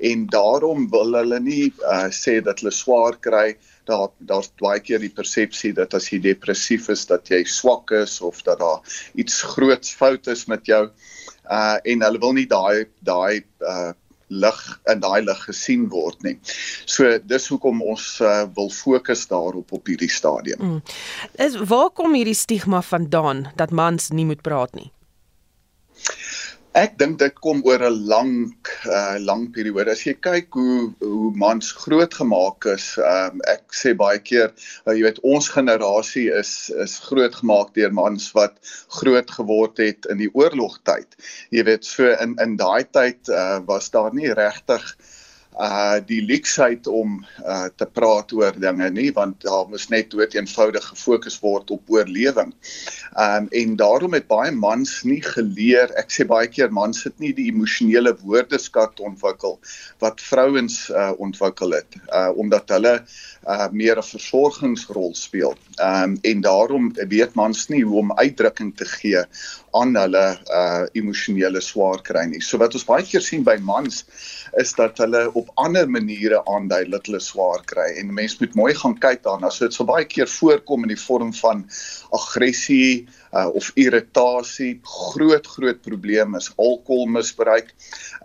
En 0.00 0.24
daarom 0.32 0.88
wil 0.92 1.18
hulle 1.20 1.40
nie 1.44 1.66
uh, 1.84 2.06
sê 2.08 2.38
dat 2.44 2.64
hulle 2.64 2.72
swaar 2.72 3.20
kry. 3.20 3.50
Daar 3.88 4.08
daar's 4.18 4.48
baie 4.60 4.80
keer 4.80 5.04
die 5.04 5.12
persepsie 5.12 5.74
dat 5.76 5.94
as 5.94 6.08
jy 6.12 6.22
depressief 6.24 6.88
is 6.92 7.04
dat 7.12 7.28
jy 7.32 7.44
swak 7.44 7.92
is 8.00 8.18
of 8.24 8.40
dat 8.48 8.64
daar 8.64 8.96
iets 9.14 9.42
groots 9.54 9.92
fout 9.92 10.32
is 10.32 10.46
met 10.48 10.64
jou. 10.72 10.86
Uh 11.46 11.76
en 11.84 12.08
hulle 12.08 12.24
wil 12.24 12.34
nie 12.40 12.48
daai 12.48 12.88
daai 13.04 13.44
uh 13.60 13.92
lig 14.28 14.80
in 14.90 15.00
daai 15.00 15.22
lig 15.24 15.44
gesien 15.46 15.86
word 15.92 16.22
nie. 16.26 16.36
So 16.86 17.18
dis 17.22 17.48
hoekom 17.52 17.82
ons 17.82 18.08
uh, 18.20 18.44
wil 18.56 18.70
fokus 18.74 19.26
daarop 19.30 19.72
op 19.72 19.86
hierdie 19.86 20.10
stadium. 20.10 20.60
Mm. 20.60 20.82
Is 21.46 21.58
waar 21.70 21.90
kom 21.94 22.16
hierdie 22.18 22.36
stigma 22.36 22.82
vandaan 22.82 23.46
dat 23.56 23.70
mans 23.70 24.10
nie 24.10 24.26
moet 24.26 24.42
praat 24.42 24.74
nie? 24.74 24.90
Ek 26.76 26.98
dink 27.00 27.14
dit 27.22 27.36
kom 27.44 27.62
oor 27.64 27.82
'n 27.86 27.94
lang 28.08 28.32
uh 28.96 29.16
lang 29.28 29.46
periode. 29.54 29.92
As 29.94 30.02
jy 30.04 30.12
kyk 30.26 30.58
hoe 30.58 30.74
hoe 31.00 31.30
mans 31.42 31.70
grootgemaak 31.84 32.68
is, 32.74 32.88
um 33.12 33.40
ek 33.52 33.72
sê 33.78 33.94
baie 34.02 34.20
keer, 34.20 34.52
uh, 34.84 34.92
jy 34.92 35.06
weet 35.06 35.22
ons 35.34 35.48
generasie 35.56 36.26
is 36.42 36.52
is 36.84 36.98
grootgemaak 37.08 37.72
deur 37.80 37.96
mans 38.02 38.28
wat 38.36 38.60
groot 39.00 39.36
geword 39.38 39.80
het 39.86 40.10
in 40.12 40.20
die 40.20 40.32
oorlogtyd. 40.42 41.16
Jy 41.56 41.64
weet 41.70 41.88
so 41.94 42.12
in 42.12 42.36
in 42.44 42.58
daai 42.60 42.84
tyd 42.98 43.32
uh 43.42 43.60
was 43.72 43.88
daar 43.96 44.12
nie 44.12 44.36
regtig 44.44 44.84
uh 44.84 45.15
die 46.04 46.20
leksheid 46.20 46.86
om 46.86 47.24
uh 47.40 47.68
te 47.76 47.86
praat 47.88 48.32
oor 48.36 48.52
dinge 48.60 48.90
nie 48.92 49.08
want 49.16 49.40
daar 49.40 49.64
moet 49.68 49.88
net 49.88 50.10
dood 50.12 50.34
eenvoudig 50.36 50.84
gefokus 50.84 51.38
word 51.40 51.70
op 51.70 51.82
oorlewing. 51.88 52.52
Um 53.16 53.48
en 53.50 53.76
daarom 53.76 54.12
het 54.12 54.26
baie 54.28 54.52
mans 54.52 55.02
nie 55.04 55.22
geleer, 55.24 55.92
ek 55.96 56.12
sê 56.12 56.26
baie 56.28 56.48
keer 56.48 56.68
mans 56.70 57.04
het 57.04 57.16
nie 57.18 57.32
die 57.32 57.48
emosionele 57.48 58.12
woordeskat 58.20 59.00
ontwikkel 59.00 59.56
wat 60.04 60.20
vrouens 60.20 60.90
uh 60.90 61.12
ontwikkel 61.16 61.72
het 61.72 61.96
uh 62.12 62.28
omdat 62.36 62.68
hulle 62.76 62.98
uh 63.46 63.68
meer 63.70 63.98
'n 63.98 64.02
versorgingsrol 64.02 65.14
speel. 65.14 65.54
Um 65.78 66.18
en 66.22 66.40
daarom 66.40 66.92
weet 66.94 67.34
mans 67.34 67.68
nie 67.68 67.82
hoe 67.84 67.98
om 67.98 68.12
uitdrukking 68.12 68.76
te 68.76 68.84
gee 68.84 69.22
aan 69.72 69.94
hulle 69.94 70.24
uh 70.60 70.86
emosionele 70.92 71.60
swaar 71.60 72.02
kry 72.02 72.24
nie. 72.26 72.40
So 72.40 72.58
wat 72.58 72.74
ons 72.74 72.84
baie 72.84 73.06
keer 73.06 73.22
sien 73.22 73.44
by 73.44 73.56
mans 73.60 74.04
is 74.58 74.72
dat 74.74 74.98
hulle 74.98 75.30
op 75.34 75.50
ander 75.54 75.88
maniere 75.88 76.42
aandui 76.44 76.90
dat 76.90 77.06
hulle 77.06 77.20
swaar 77.20 77.62
kry 77.64 77.92
en 78.00 78.14
mense 78.14 78.36
moet 78.40 78.54
mooi 78.54 78.74
gaan 78.74 78.98
kyk 78.98 79.22
daarna. 79.22 79.50
So 79.50 79.64
dit 79.64 79.74
sal 79.74 79.86
baie 79.86 80.04
keer 80.04 80.26
voorkom 80.26 80.82
in 80.82 80.94
die 80.94 81.04
vorm 81.06 81.32
van 81.32 81.66
aggressie 82.10 83.06
uh, 83.36 83.48
of 83.54 83.70
irritasie. 83.74 84.78
Groot 84.82 85.46
groot 85.46 85.80
probleem 85.84 86.36
is 86.38 86.50
alkoholmisbruik. 86.56 87.72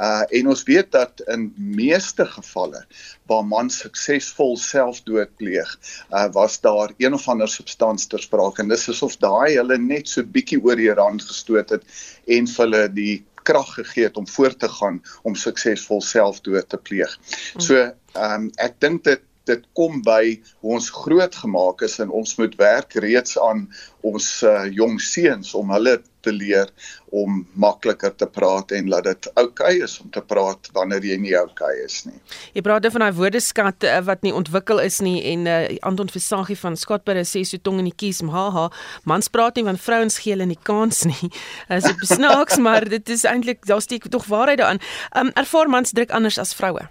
Uh 0.02 0.24
en 0.40 0.52
ons 0.54 0.64
weet 0.68 0.92
dat 0.92 1.24
in 1.34 1.50
meeste 1.56 2.26
gevalle 2.26 2.84
waar 3.30 3.44
mans 3.46 3.82
suksesvol 3.84 4.56
selfdood 4.58 5.34
pleeg, 5.40 5.72
uh 6.10 6.28
was 6.36 6.60
daar 6.64 6.94
een 6.98 7.14
of 7.14 7.28
ander 7.30 7.50
substansie 7.50 8.10
ter 8.10 8.24
sprake 8.24 8.64
en 8.64 8.72
dis 8.72 8.90
asof 8.90 9.18
daai 9.22 9.58
hulle 9.58 9.78
net 9.78 10.10
so 10.10 10.24
bietjie 10.24 10.62
oor 10.64 10.80
die 10.80 10.94
rand 10.94 11.24
gestoot 11.28 11.76
het 11.76 11.86
en 12.28 12.48
vir 12.48 12.66
hulle 12.66 12.88
die 12.96 13.18
krag 13.44 13.74
gegee 13.74 14.06
het 14.06 14.18
om 14.22 14.28
voort 14.30 14.60
te 14.62 14.70
gaan 14.70 15.02
om 15.28 15.36
suksesvol 15.36 16.02
selfdood 16.06 16.70
te 16.70 16.78
pleeg. 16.78 17.18
So, 17.58 17.78
ehm 18.14 18.48
um, 18.48 18.50
ek 18.62 18.80
dink 18.84 19.04
dit 19.08 19.24
dit 19.50 19.64
kom 19.78 20.02
by 20.06 20.38
hoe 20.62 20.78
ons 20.78 20.90
groot 20.94 21.36
gemaak 21.44 21.82
is 21.88 22.00
en 22.04 22.14
ons 22.14 22.38
moet 22.38 22.56
werk 22.60 22.96
reeds 23.02 23.38
aan 23.42 23.68
ons 24.06 24.28
uh, 24.46 24.66
jong 24.74 25.00
seuns 25.02 25.54
om 25.58 25.74
hulle 25.74 25.98
te 26.22 26.32
leer 26.34 26.70
om 27.10 27.42
makliker 27.58 28.14
te 28.18 28.28
praat 28.30 28.72
en 28.78 28.90
laat 28.90 29.08
dit 29.10 29.28
oukei 29.34 29.74
okay 29.82 29.86
is 29.86 29.98
om 30.04 30.12
te 30.14 30.22
praat 30.22 30.70
wanneer 30.76 31.06
jy 31.06 31.18
nie 31.22 31.34
oukei 31.38 31.72
okay 31.74 31.86
is 31.86 31.98
nie. 32.06 32.18
Jy 32.54 32.64
praat 32.66 32.86
van 32.94 33.06
daai 33.06 33.18
woordeskat 33.18 33.88
uh, 33.90 33.98
wat 34.06 34.22
nie 34.26 34.34
ontwikkel 34.38 34.82
is 34.84 35.02
nie 35.02 35.18
en 35.34 35.50
uh, 35.50 35.60
Anton 35.88 36.14
Versagie 36.14 36.58
van 36.62 36.78
Skatbare 36.78 37.26
sê 37.26 37.44
so 37.48 37.58
tong 37.58 37.82
in 37.82 37.90
die 37.90 37.98
kies 37.98 38.22
haha 38.22 38.70
mans 39.10 39.30
praat 39.34 39.58
nie 39.58 39.66
van 39.68 39.82
vrouens 39.82 40.22
gee 40.22 40.36
hulle 40.36 40.50
nie 40.50 40.62
kans 40.62 41.04
nie. 41.10 41.34
Is 41.78 41.90
dit 41.90 42.08
snaaks 42.14 42.62
maar 42.62 42.86
dit 42.90 43.10
is 43.10 43.26
eintlik 43.26 43.66
daar 43.66 43.82
steek 43.82 44.10
tog 44.14 44.30
waarheid 44.30 44.62
daarin. 44.62 44.82
Um, 45.18 45.34
ervaar 45.36 45.70
mans 45.70 45.98
druk 45.98 46.14
anders 46.14 46.38
as 46.42 46.54
vroue 46.54 46.90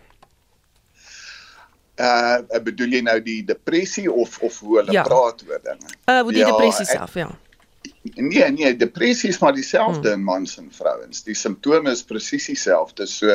uh 1.99 2.63
bedoel 2.65 2.99
jy 2.99 3.05
nou 3.07 3.19
die 3.25 3.43
depressie 3.45 4.09
of 4.13 4.39
of 4.47 4.59
hoe 4.65 4.81
hulle 4.81 4.93
ja. 4.93 5.05
praat 5.07 5.45
oor 5.49 5.63
dinge? 5.65 5.95
Uh 6.07 6.27
die 6.29 6.45
ja, 6.45 6.51
depressie 6.53 6.87
self, 6.89 7.15
ja. 7.15 7.31
Nee, 8.03 8.49
nee, 8.53 8.77
depressie 8.77 9.29
is 9.29 9.39
maar 9.41 9.53
dieselfde 9.53 10.09
hmm. 10.09 10.19
in 10.19 10.25
mans 10.25 10.57
en 10.59 10.69
vrouens. 10.73 11.23
Die 11.25 11.35
simptome 11.37 11.93
is 11.93 12.03
presies 12.05 12.47
dieselfde. 12.49 13.07
So 13.09 13.29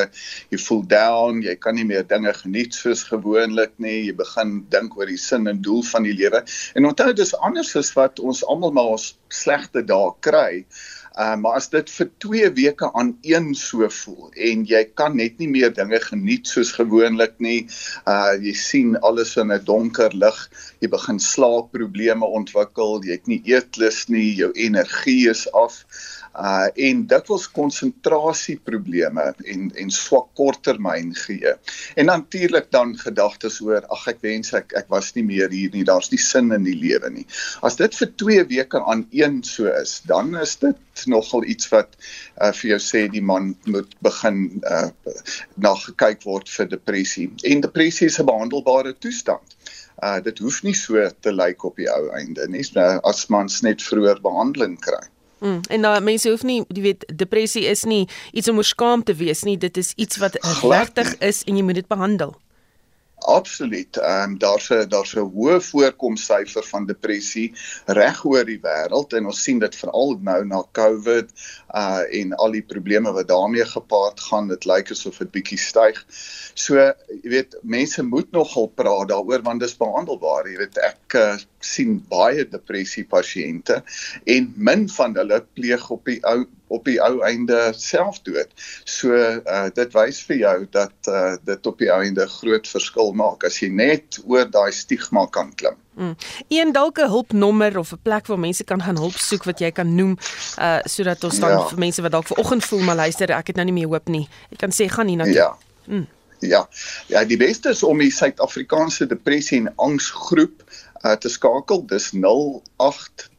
jy 0.50 0.60
voel 0.68 0.82
down, 0.90 1.44
jy 1.46 1.56
kan 1.62 1.78
nie 1.78 1.86
meer 1.86 2.06
dinge 2.10 2.34
geniet 2.34 2.78
soos 2.78 3.04
gewoonlik 3.10 3.74
nie. 3.82 4.08
Jy 4.08 4.16
begin 4.18 4.58
dink 4.74 4.98
oor 4.98 5.10
die 5.10 5.22
sin 5.22 5.50
en 5.50 5.62
doel 5.66 5.84
van 5.86 6.06
die 6.06 6.16
lewe. 6.18 6.42
En 6.74 6.90
onthou 6.90 7.12
dis 7.14 7.34
anders 7.46 7.76
as 7.78 7.94
wat 7.98 8.22
ons 8.22 8.42
almal 8.46 8.74
maar 8.74 8.96
ons 8.98 9.12
slegte 9.34 9.86
dae 9.86 10.14
kry. 10.26 10.66
Uh, 10.66 10.95
maar 11.16 11.60
as 11.60 11.70
dit 11.72 11.90
vir 11.98 12.10
2 12.24 12.50
weke 12.58 12.90
aan 12.94 13.14
een 13.24 13.54
so 13.56 13.88
voel 13.90 14.34
en 14.36 14.66
jy 14.68 14.82
kan 15.00 15.16
net 15.16 15.38
nie 15.40 15.48
meer 15.48 15.72
dinge 15.74 16.00
geniet 16.04 16.48
soos 16.52 16.74
gewoonlik 16.76 17.38
nie. 17.40 17.68
Uh 18.04 18.36
jy 18.36 18.54
sien 18.60 18.98
alles 19.00 19.36
in 19.40 19.54
'n 19.54 19.64
donker 19.64 20.12
lig. 20.12 20.40
Jy 20.84 20.90
begin 20.92 21.20
slaapprobleme 21.20 22.26
ontwikkel. 22.26 23.00
Jy 23.04 23.12
het 23.20 23.28
nie 23.32 23.42
eetlus 23.46 24.08
nie. 24.08 24.36
Jou 24.36 24.52
energie 24.52 25.30
is 25.30 25.48
af 25.54 25.86
uh 26.36 26.68
en 26.88 27.04
dikwels 27.08 27.46
konsentrasieprobleme 27.56 29.26
en 29.54 29.68
en 29.82 29.92
swak 29.92 30.28
korttermyn 30.36 31.14
geheue. 31.16 31.56
En 31.96 32.10
natuurlik 32.12 32.68
dan 32.76 32.96
gedagtes 33.00 33.62
oor 33.64 33.86
ag 33.96 34.08
ek 34.12 34.20
wens 34.26 34.52
ek 34.54 34.76
ek 34.76 34.90
was 34.92 35.14
nie 35.16 35.24
meer 35.24 35.50
hier 35.50 35.72
nie. 35.72 35.86
Daar's 35.88 36.12
nie 36.12 36.20
sin 36.20 36.52
in 36.52 36.68
die 36.68 36.76
lewe 36.76 37.10
nie. 37.10 37.26
As 37.64 37.80
dit 37.80 37.96
vir 37.96 38.12
2 38.24 38.48
weke 38.52 38.84
aan 38.84 39.06
een 39.12 39.44
so 39.44 39.72
is, 39.72 40.02
dan 40.08 40.36
is 40.42 40.58
dit 40.60 41.06
nogal 41.08 41.44
iets 41.44 41.72
wat 41.72 41.96
uh 42.42 42.52
vir 42.52 42.76
jou 42.76 42.82
sê 42.84 43.06
die 43.12 43.24
man 43.24 43.54
moet 43.66 43.96
begin 44.04 44.62
uh 44.64 44.90
na 45.56 45.76
gekyk 45.88 46.28
word 46.28 46.52
vir 46.52 46.72
depressie. 46.76 47.30
En 47.44 47.64
depressie 47.64 48.12
is 48.12 48.20
'n 48.20 48.28
behandelbare 48.28 48.96
toestand. 49.00 49.58
Uh 50.04 50.20
dit 50.20 50.40
hoef 50.40 50.64
nie 50.64 50.76
so 50.76 51.10
te 51.22 51.32
lyk 51.32 51.64
op 51.64 51.76
die 51.80 51.90
ou 51.92 52.12
einde 52.12 52.48
nie. 52.48 52.66
As 53.04 53.28
mans 53.30 53.62
net 53.62 53.82
vroeër 53.82 54.20
behandeling 54.22 54.80
kry. 54.80 55.04
Mm, 55.40 55.60
en 55.70 55.80
nou 55.80 56.02
mense 56.02 56.30
hoef 56.30 56.44
nie, 56.44 56.64
jy 56.68 56.82
weet, 56.82 57.06
depressie 57.16 57.66
is 57.68 57.84
nie 57.84 58.08
iets 58.32 58.50
om 58.50 58.58
oor 58.58 58.68
skaam 58.68 59.04
te 59.04 59.14
wees 59.14 59.44
nie. 59.44 59.58
Dit 59.58 59.78
is 59.78 59.94
iets 59.96 60.18
wat 60.18 60.40
regtig 60.64 61.18
is 61.20 61.44
en 61.44 61.58
jy 61.58 61.64
moet 61.64 61.82
dit 61.82 61.88
behandel. 61.88 62.36
Absoluut. 63.26 63.98
Ehm 63.98 64.32
um, 64.32 64.38
daar's 64.38 64.70
'n 64.70 64.90
daar's 64.90 65.16
'n 65.16 65.20
hoë 65.36 65.62
voorkomsyfer 65.62 66.64
van 66.64 66.86
depressie 66.86 67.54
reg 67.86 68.26
oor 68.26 68.46
die 68.46 68.60
wêreld 68.62 69.14
en 69.14 69.26
ons 69.26 69.44
sien 69.44 69.60
dit 69.60 69.76
veral 69.76 70.20
nou 70.22 70.46
na 70.46 70.64
COVID 70.72 71.32
uh 71.74 72.04
en 72.20 72.34
al 72.34 72.52
die 72.52 72.62
probleme 72.74 73.12
wat 73.12 73.28
daarmee 73.28 73.66
gepaard 73.66 74.20
gaan. 74.20 74.48
Dit 74.48 74.66
lyk 74.66 74.92
asof 74.92 75.18
dit 75.18 75.32
bietjie 75.32 75.58
styg. 75.58 76.06
So, 76.54 76.76
jy 77.24 77.30
weet, 77.30 77.56
mense 77.62 78.04
moet 78.04 78.32
nogal 78.32 78.68
praat 78.68 79.10
daaroor 79.10 79.42
want 79.42 79.60
dit 79.60 79.70
is 79.70 79.78
behandelbaar. 79.78 80.48
Jy 80.48 80.58
weet, 80.58 80.78
ek 80.78 81.14
uh, 81.14 81.38
sien 81.66 81.98
baie 82.12 82.46
depressie 82.50 83.06
pasiënte 83.10 83.82
en 84.36 84.52
min 84.56 84.86
van 84.98 85.16
hulle 85.18 85.42
pleeg 85.58 85.90
op 85.94 86.06
die 86.10 86.20
ou 86.30 86.44
op 86.74 86.88
die 86.90 86.98
ou 87.04 87.22
einde 87.26 87.58
selfdood. 87.78 88.50
So 88.90 89.14
uh 89.14 89.68
dit 89.76 89.94
wys 89.94 90.22
vir 90.26 90.40
jou 90.42 90.58
dat 90.74 91.10
uh 91.12 91.36
dit 91.46 91.68
op 91.70 91.82
die 91.82 91.92
ou 91.94 92.02
einde 92.02 92.26
groot 92.40 92.68
verskil 92.68 93.14
maak 93.18 93.46
as 93.48 93.62
jy 93.62 93.70
net 93.70 94.20
oor 94.26 94.50
daai 94.50 94.72
stigma 94.74 95.28
kan 95.30 95.54
klim. 95.60 95.78
Mm. 95.96 96.16
Een 96.50 96.74
dalk 96.76 97.00
'n 97.00 97.10
hulpnommer 97.10 97.78
of 97.78 97.94
'n 97.94 98.02
plek 98.04 98.28
waar 98.28 98.40
mense 98.40 98.64
kan 98.64 98.82
gaan 98.82 98.98
hulp 98.98 99.18
soek 99.18 99.44
wat 99.44 99.60
jy 99.60 99.72
kan 99.72 99.96
noem 99.96 100.18
uh 100.60 100.82
sodat 100.86 101.24
ons 101.24 101.40
dan 101.40 101.52
ja. 101.52 101.68
vir 101.68 101.80
mense 101.80 102.02
wat 102.02 102.12
dalk 102.12 102.28
vanoggend 102.28 102.66
voel 102.66 102.82
maar 102.82 102.96
luister 102.96 103.32
ek 103.32 103.48
het 103.48 103.56
nou 103.56 103.66
nie 103.66 103.80
meer 103.80 103.88
hoop 103.88 104.08
nie. 104.08 104.28
Ek 104.52 104.58
kan 104.58 104.72
sê 104.72 104.90
gaan 104.90 105.08
hier 105.08 105.18
na 105.18 105.24
toe. 105.24 105.34
Ja. 105.34 105.56
Mm. 105.88 106.08
Ja. 106.40 106.68
Ja, 107.08 107.24
die 107.26 107.38
beste 107.38 107.70
is 107.70 107.84
om 107.84 108.02
die 108.02 108.12
Suid-Afrikaanse 108.12 109.08
depressie 109.08 109.60
en 109.64 109.72
angsgroep 109.76 110.64
uh 111.06 111.16
te 111.22 111.30
skakel. 111.30 111.86
Dis 111.88 112.12
0800 112.12 113.30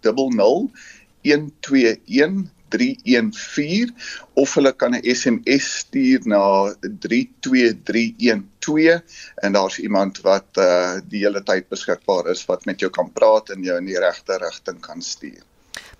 121 1.26 2.50
314 2.68 3.94
of 4.35 4.54
hulle 4.54 4.76
kan 4.76 4.94
'n 4.94 5.14
SMS 5.14 5.78
stuur 5.78 6.20
na 6.25 6.75
32312 6.80 9.02
en 9.35 9.52
daar's 9.52 9.78
iemand 9.78 10.20
wat 10.20 10.46
uh 10.58 10.94
die 11.08 11.25
hele 11.25 11.42
tyd 11.42 11.68
beskikbaar 11.68 12.30
is 12.30 12.44
wat 12.44 12.64
met 12.64 12.80
jou 12.80 12.90
kan 12.90 13.12
praat 13.12 13.50
en 13.50 13.62
jou 13.62 13.78
in 13.78 13.87
die 13.87 13.99
regte 13.99 14.38
rigting 14.38 14.80
kan 14.80 15.02
stuur. 15.02 15.42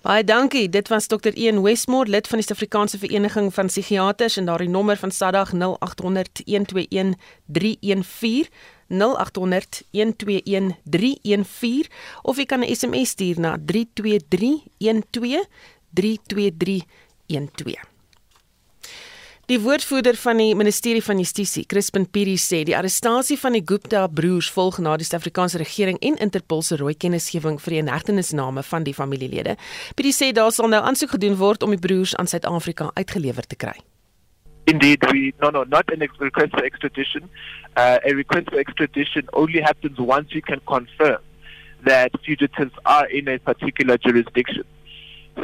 Baie 0.01 0.23
dankie. 0.23 0.69
Dit 0.69 0.87
was 0.87 1.07
Dr. 1.07 1.33
Ian 1.33 1.61
Westmore, 1.61 2.09
lid 2.09 2.27
van 2.27 2.37
die 2.37 2.45
Suid-Afrikaanse 2.45 2.97
Vereniging 2.97 3.53
van 3.53 3.67
Psigiaters 3.67 4.37
en 4.37 4.45
daardie 4.45 4.69
nommer 4.69 4.97
van 4.97 5.11
Sadag 5.11 5.53
0800 5.53 6.41
121 6.45 7.15
314 7.45 8.47
0800 8.87 9.81
121 9.91 10.75
314 10.83 11.87
of 12.23 12.37
jy 12.37 12.45
kan 12.45 12.63
'n 12.63 12.75
SMS 12.75 13.09
stuur 13.09 13.39
na 13.39 13.57
32312 13.57 15.47
32312. 15.93 17.95
Die 19.47 19.61
woordvoerder 19.63 20.17
van 20.19 20.41
die 20.41 20.55
Ministerie 20.59 21.03
van 21.03 21.17
Justisie, 21.17 21.63
Crispin 21.65 22.03
Piri 22.11 22.33
sê 22.35 22.65
die 22.67 22.75
arrestasie 22.75 23.37
van 23.39 23.55
die 23.55 23.61
Gupta 23.63 24.01
broers 24.11 24.49
volg 24.51 24.81
na 24.83 24.97
die 24.99 25.07
Suid-Afrikaanse 25.07 25.61
regering 25.61 26.01
en 26.03 26.19
Interpol 26.19 26.65
se 26.67 26.75
rooi 26.75 26.91
kennisgewing 26.99 27.55
vir 27.63 27.77
die 27.77 27.79
inhegtenisname 27.85 28.65
van 28.67 28.83
die 28.83 28.97
familielede. 28.97 29.55
Piri 29.95 30.11
sê 30.11 30.33
daar 30.35 30.51
sal 30.51 30.67
nou 30.67 30.83
aansoek 30.83 31.15
gedoen 31.15 31.39
word 31.39 31.63
om 31.63 31.71
die 31.71 31.79
broers 31.79 32.17
aan 32.19 32.27
Suid-Afrika 32.27 32.91
uitgelewer 32.99 33.47
te 33.47 33.55
kry. 33.55 33.77
Indeed, 34.67 34.99
we 35.11 35.33
no 35.41 35.49
no 35.49 35.63
not 35.63 35.91
an 35.93 36.05
request 36.19 36.51
for 36.51 36.65
extradition. 36.65 37.29
Uh, 37.77 37.99
a 38.05 38.13
request 38.13 38.49
for 38.49 38.59
extradition 38.59 39.29
only 39.31 39.61
happens 39.61 39.97
once 39.97 40.33
you 40.33 40.41
can 40.41 40.59
confirm 40.67 41.19
that 41.85 42.11
fugitives 42.25 42.73
are 42.85 43.05
in 43.05 43.29
a 43.29 43.39
particular 43.39 43.97
jurisdiction. 43.97 44.65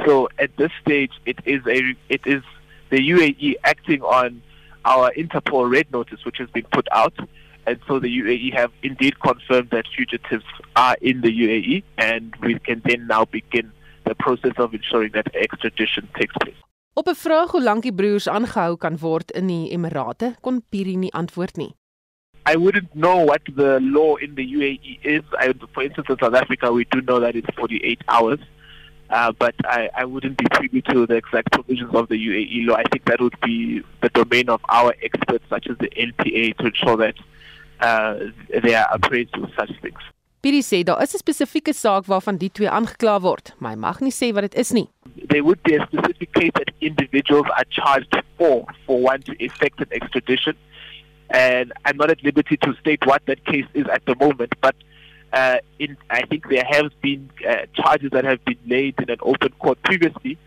So 0.06 0.28
at 0.40 0.56
this 0.58 0.72
stage, 0.82 1.12
it 1.26 1.40
is 1.46 1.66
a 1.68 1.96
it 2.10 2.22
is 2.26 2.44
the 2.90 2.98
UAE 2.98 3.56
acting 3.64 4.02
on 4.02 4.42
our 4.84 5.10
Interpol 5.14 5.72
red 5.72 5.90
notice, 5.94 6.26
which 6.26 6.38
has 6.40 6.50
been 6.50 6.66
put 6.74 6.90
out, 6.92 7.18
and 7.66 7.80
so 7.88 8.00
the 8.00 8.10
UAE 8.10 8.54
have 8.54 8.74
indeed 8.82 9.22
confirmed 9.22 9.70
that 9.70 9.86
fugitives 9.96 10.44
are 10.76 10.98
in 11.02 11.22
the 11.22 11.30
UAE, 11.30 11.84
and 11.98 12.36
we 12.42 12.60
can 12.60 12.82
then 12.84 13.08
now 13.08 13.24
begin 13.24 13.72
the 14.06 14.16
process 14.16 14.54
of 14.58 14.74
ensuring 14.74 15.14
that 15.14 15.34
extradition 15.34 16.10
takes 16.20 16.36
place. 16.42 16.56
Op 16.96 17.08
'n 17.08 17.16
vraag 17.16 17.52
hoe 17.52 17.64
lank 17.64 17.82
die 17.82 17.94
broers 17.94 18.28
aangehou 18.30 18.78
kan 18.78 18.98
word 18.98 19.32
in 19.32 19.48
die 19.48 19.72
Emirate, 19.72 20.36
kon 20.42 20.62
Piri 20.70 20.96
nie 20.96 21.14
antwoord 21.14 21.56
nie. 21.58 21.74
I 22.46 22.56
wouldn't 22.58 22.92
know 22.94 23.26
what 23.26 23.42
the 23.56 23.80
law 23.82 24.16
in 24.16 24.36
the 24.36 24.46
UAE 24.58 25.00
is. 25.02 25.24
I, 25.40 25.54
for 25.74 25.84
instance, 25.84 26.10
in 26.10 26.18
South 26.20 26.36
Africa, 26.36 26.72
we 26.72 26.86
do 26.90 27.02
know 27.02 27.20
that 27.20 27.36
it's 27.36 27.56
48 27.56 28.04
hours. 28.08 28.40
Uh, 29.10 29.32
but 29.32 29.56
I, 29.66 29.90
I 29.96 30.06
wouldn't 30.06 30.38
be 30.38 30.46
privy 30.52 30.82
to 30.82 31.08
the 31.08 31.16
exact 31.16 31.52
provisions 31.52 31.96
of 31.96 32.10
the 32.10 32.20
UAE 32.28 32.68
law. 32.68 32.76
I 32.76 32.84
think 32.92 33.06
that 33.06 33.20
would 33.22 33.40
be 33.42 33.82
the 34.02 34.10
domain 34.10 34.50
of 34.50 34.62
our 34.70 34.94
experts, 35.02 35.46
such 35.50 35.68
as 35.68 35.78
the 35.80 35.90
NPA, 35.90 36.58
to 36.58 36.66
ensure 36.68 36.98
that 36.98 37.16
uh, 37.80 38.16
they 38.62 38.76
are 38.76 38.88
appraised 38.92 39.36
with 39.38 39.50
such 39.56 39.72
things. 39.82 40.00
Piri 40.44 40.60
sê 40.60 40.84
daar 40.84 41.02
is 41.02 41.14
'n 41.16 41.24
spesifieke 41.24 41.74
saak 41.74 42.06
waarvan 42.12 42.38
die 42.38 42.52
twee 42.52 42.70
aangekla 42.70 43.20
word, 43.22 43.56
maar 43.60 43.72
hy 43.72 43.80
mag 43.80 44.00
nie 44.02 44.12
sê 44.12 44.34
wat 44.36 44.44
dit 44.44 44.56
is 44.64 44.72
nie. 44.72 44.88
There 45.32 45.44
would 45.44 45.64
be 45.64 45.76
a 45.80 45.86
specific 45.88 46.34
case 46.34 46.52
that 46.60 46.70
individuals 46.80 47.48
are 47.58 47.68
charged 47.70 48.14
for 48.38 48.66
for 48.86 48.98
one 49.12 49.22
to 49.28 49.34
effect 49.40 49.80
an 49.80 49.92
extradition 49.92 50.56
and 51.30 51.72
I'm 51.86 51.98
not 51.98 52.12
at 52.12 52.24
liberty 52.24 52.58
to 52.58 52.74
state 52.82 53.06
what 53.06 53.22
that 53.26 53.46
case 53.46 53.70
is 53.74 53.88
at 53.88 54.04
the 54.06 54.16
moment 54.20 54.52
but 54.60 54.76
uh, 55.34 55.58
in, 55.80 55.98
I 56.10 56.22
think 56.26 56.50
there 56.50 56.64
have 56.70 56.92
been 57.02 57.30
uh, 57.48 57.66
charges 57.74 58.12
that 58.12 58.24
have 58.24 58.44
been 58.46 58.60
laid 58.68 58.96
in 59.00 59.10
an 59.10 59.18
open 59.22 59.50
court 59.60 59.82
previously, 59.84 60.38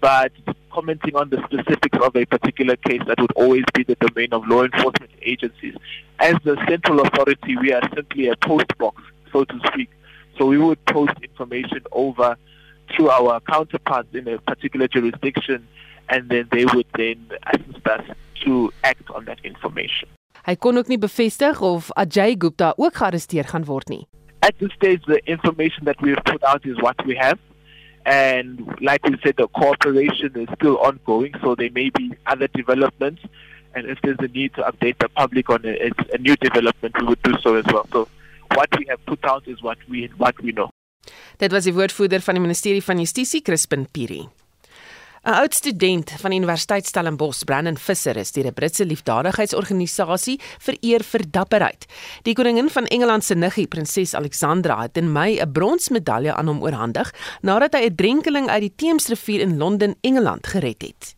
but 0.00 0.32
commenting 0.72 1.14
on 1.14 1.30
the 1.30 1.40
specifics 1.44 1.98
of 2.02 2.16
a 2.16 2.24
particular 2.24 2.76
case, 2.76 3.02
that 3.06 3.20
would 3.20 3.30
always 3.32 3.64
be 3.72 3.84
the 3.84 3.94
domain 3.96 4.32
of 4.32 4.46
law 4.48 4.64
enforcement 4.64 5.12
agencies. 5.22 5.76
As 6.18 6.34
the 6.42 6.56
central 6.68 7.00
authority, 7.02 7.56
we 7.56 7.72
are 7.72 7.82
simply 7.94 8.28
a 8.28 8.36
post 8.36 8.76
box, 8.78 9.00
so 9.32 9.44
to 9.44 9.60
speak. 9.72 9.90
So 10.38 10.46
we 10.46 10.58
would 10.58 10.84
post 10.86 11.14
information 11.22 11.82
over 11.92 12.36
to 12.96 13.10
our 13.10 13.40
counterparts 13.40 14.14
in 14.14 14.28
a 14.28 14.38
particular 14.38 14.88
jurisdiction, 14.88 15.66
and 16.08 16.28
then 16.28 16.48
they 16.50 16.64
would 16.64 16.86
then 16.96 17.18
assist 17.52 17.86
us 17.86 18.04
to 18.44 18.72
act 18.84 19.10
on 19.10 19.24
that 19.26 19.38
information. 19.44 20.08
Hy 20.42 20.56
kon 20.58 20.76
ook 20.76 20.88
nie 20.90 20.98
bevestig 20.98 21.60
of 21.62 21.90
Ajay 21.94 22.34
Gupta 22.36 22.72
ook 22.76 22.96
gearresteer 22.98 23.46
gaan 23.46 23.64
word 23.64 23.88
nie. 23.88 24.06
At 24.42 24.58
this 24.58 24.72
stage, 24.72 25.04
the 25.06 25.20
information 25.30 25.84
that 25.84 26.00
we 26.02 26.10
have 26.10 26.24
put 26.24 26.42
out 26.42 26.66
is 26.66 26.80
what 26.82 26.98
we 27.06 27.14
have. 27.14 27.38
And 28.04 28.66
like 28.80 29.06
we 29.06 29.16
said, 29.22 29.36
the 29.36 29.46
cooperation 29.46 30.34
is 30.34 30.48
still 30.56 30.78
ongoing, 30.78 31.34
so 31.40 31.54
there 31.54 31.70
may 31.70 31.90
be 31.90 32.10
other 32.26 32.48
developments. 32.48 33.22
And 33.74 33.86
if 33.86 34.00
there's 34.02 34.18
a 34.18 34.26
need 34.26 34.54
to 34.54 34.62
update 34.62 34.98
the 34.98 35.08
public 35.08 35.48
on 35.48 35.64
a, 35.64 35.92
a 36.12 36.18
new 36.18 36.34
development, 36.36 36.98
we 36.98 37.06
would 37.06 37.22
do 37.22 37.38
so 37.40 37.54
as 37.54 37.64
well. 37.72 37.86
So 37.92 38.08
what 38.54 38.68
we 38.78 38.84
have 38.88 39.02
put 39.04 39.24
out 39.24 39.46
is 39.46 39.60
what 39.60 39.78
we 39.88 40.10
what 40.16 40.34
we 40.42 40.52
know. 40.52 40.68
Dit 41.36 41.52
was 41.52 41.64
die 41.64 41.74
woordvoerder 41.74 42.20
van 42.20 42.38
die 42.38 42.44
Ministerie 42.44 42.82
van 42.82 42.98
Justisie, 42.98 43.42
Crispin 43.42 43.86
Piri. 43.90 44.28
'n 45.22 45.36
Oud 45.38 45.54
student 45.54 46.10
van 46.18 46.30
die 46.30 46.38
Universiteit 46.38 46.86
Stellenbosch, 46.86 47.44
Brandon 47.46 47.76
Visser, 47.78 48.16
is 48.16 48.32
deur 48.32 48.46
'n 48.46 48.54
Britse 48.54 48.84
liefdadigheidsorganisasie 48.84 50.40
vereer 50.58 51.02
vir 51.02 51.22
dapperheid. 51.30 51.86
Die 52.22 52.34
koningin 52.34 52.68
van 52.68 52.86
Engeland 52.86 53.24
se 53.24 53.34
niggie, 53.34 53.68
prinses 53.68 54.14
Alexandra, 54.14 54.82
het 54.82 54.96
in 54.96 55.12
Mei 55.12 55.38
'n 55.38 55.52
bronsmedalje 55.52 56.34
aan 56.34 56.48
hom 56.48 56.62
oorhandig 56.62 57.14
nadat 57.42 57.74
hy 57.74 57.84
'n 57.86 57.94
drenkeling 57.94 58.48
uit 58.48 58.60
die 58.60 58.74
Theemsrivier 58.76 59.40
in 59.40 59.58
Londen, 59.58 59.94
Engeland, 60.00 60.46
gered 60.46 60.82
het. 60.82 61.14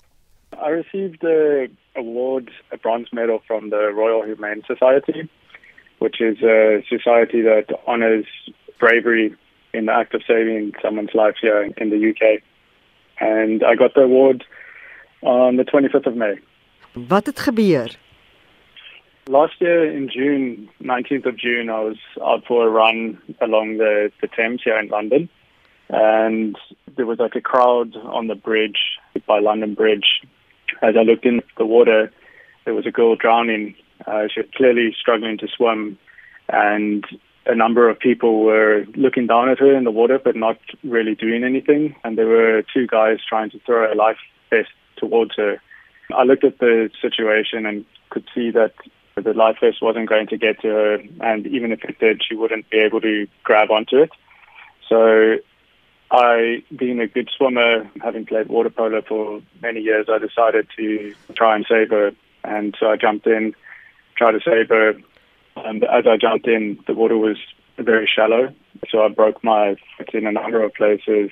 I 0.53 0.71
received 0.71 1.21
the 1.21 1.71
award, 1.95 2.51
a 2.73 2.77
bronze 2.77 3.15
medal 3.15 3.41
from 3.47 3.71
the 3.71 3.91
Royal 3.95 4.23
Humane 4.23 4.63
Society, 4.67 5.29
which 6.05 6.19
is 6.21 6.37
a 6.43 6.85
society 6.95 7.41
that 7.51 7.67
honors 7.87 8.27
bravery 8.79 9.27
in 9.73 9.87
the 9.87 9.93
act 9.93 10.15
of 10.15 10.23
saving 10.33 10.73
someone's 10.83 11.15
life 11.15 11.37
here 11.41 11.63
in 11.83 11.91
the 11.91 12.01
UK. 12.11 12.43
and 13.21 13.63
I 13.65 13.75
got 13.75 13.95
the 13.95 14.03
award 14.03 14.45
on 15.23 15.57
the 15.57 15.65
25th 15.65 16.07
of 16.07 16.17
May. 16.17 16.39
Wat 17.09 17.27
het 17.27 17.39
gebeur? 17.39 17.91
Last 19.27 19.61
year 19.61 19.91
in 19.91 20.09
June, 20.09 20.69
19th 20.83 21.27
of 21.27 21.37
June, 21.37 21.71
I 21.71 21.81
was 21.81 21.97
out 22.23 22.45
for 22.47 22.67
a 22.67 22.71
run 22.71 23.19
along 23.41 23.79
the, 23.79 24.13
the 24.21 24.29
Thames 24.29 24.61
here 24.63 24.79
in 24.79 24.89
London. 24.89 25.29
And 25.89 26.57
there 26.97 27.07
was 27.07 27.19
like 27.19 27.35
a 27.35 27.41
crowd 27.41 27.97
on 27.97 28.27
the 28.27 28.35
bridge 28.35 28.99
by 29.27 29.39
London 29.39 29.75
Bridge. 29.75 30.21
As 30.83 30.95
I 30.97 31.03
looked 31.03 31.25
in 31.25 31.43
the 31.57 31.65
water, 31.65 32.13
there 32.65 32.75
was 32.75 32.87
a 32.87 32.91
girl 32.91 33.17
drowning. 33.17 33.75
Uh, 34.07 34.29
she 34.33 34.41
was 34.41 34.51
clearly 34.55 34.95
struggling 34.99 35.39
to 35.39 35.49
swim. 35.49 35.99
And 36.49 37.05
a 37.47 37.55
number 37.55 37.89
of 37.89 37.99
people 37.99 38.43
were 38.43 38.85
looking 38.97 39.27
down 39.27 39.49
at 39.49 39.59
her 39.59 39.75
in 39.75 39.85
the 39.85 39.91
water, 39.91 40.19
but 40.23 40.37
not 40.37 40.59
really 40.83 41.15
doing 41.15 41.45
anything. 41.45 41.97
And 42.05 42.17
there 42.17 42.27
were 42.27 42.63
two 42.73 42.87
guys 42.87 43.19
trying 43.27 43.51
to 43.51 43.59
throw 43.61 43.93
a 43.93 43.95
life 43.95 44.19
vest 44.51 44.71
towards 44.97 45.37
her. 45.37 45.61
I 46.15 46.25
looked 46.25 46.45
at 46.45 46.59
the 46.59 46.91
situation 47.01 47.67
and 47.67 47.85
could 48.11 48.29
see 48.35 48.51
that 48.51 48.75
the 49.17 49.33
life 49.33 49.59
vest 49.61 49.81
wasn't 49.81 50.09
going 50.09 50.27
to 50.29 50.37
get 50.37 50.61
to 50.61 50.69
her, 50.69 50.99
and 51.21 51.47
even 51.47 51.73
if 51.73 51.85
it 51.85 51.99
did, 51.99 52.23
she 52.27 52.35
wouldn't 52.35 52.69
be 52.71 52.79
able 52.79 53.01
to 53.01 53.27
grab 53.45 53.71
onto 53.71 53.99
it. 53.99 54.11
So, 54.89 55.37
I, 56.11 56.63
being 56.77 57.01
a 57.01 57.07
good 57.07 57.31
swimmer, 57.37 57.91
having 58.03 58.27
played 58.27 58.49
water 58.49 58.71
polo 58.71 59.03
for 59.03 59.41
many 59.63 59.81
years, 59.81 60.07
I 60.09 60.19
decided 60.19 60.67
to 60.77 61.15
try 61.35 61.57
and 61.57 61.65
save 61.69 61.91
her. 61.91 62.13
And 62.43 62.77
so 62.79 62.91
I 62.91 62.97
jumped 62.97 63.27
in, 63.27 63.55
tried 64.17 64.33
to 64.33 64.41
save 64.45 64.69
her. 64.69 64.95
And 65.57 65.85
as 65.85 66.07
I 66.07 66.17
jumped 66.17 66.47
in, 66.47 66.79
the 66.87 66.95
water 66.95 67.17
was 67.17 67.37
very 67.79 68.09
shallow. 68.13 68.53
So 68.91 69.05
I 69.05 69.09
broke 69.09 69.43
my 69.43 69.77
foot 69.97 70.15
in 70.15 70.27
a 70.27 70.33
number 70.33 70.63
of 70.63 70.75
places, 70.75 71.31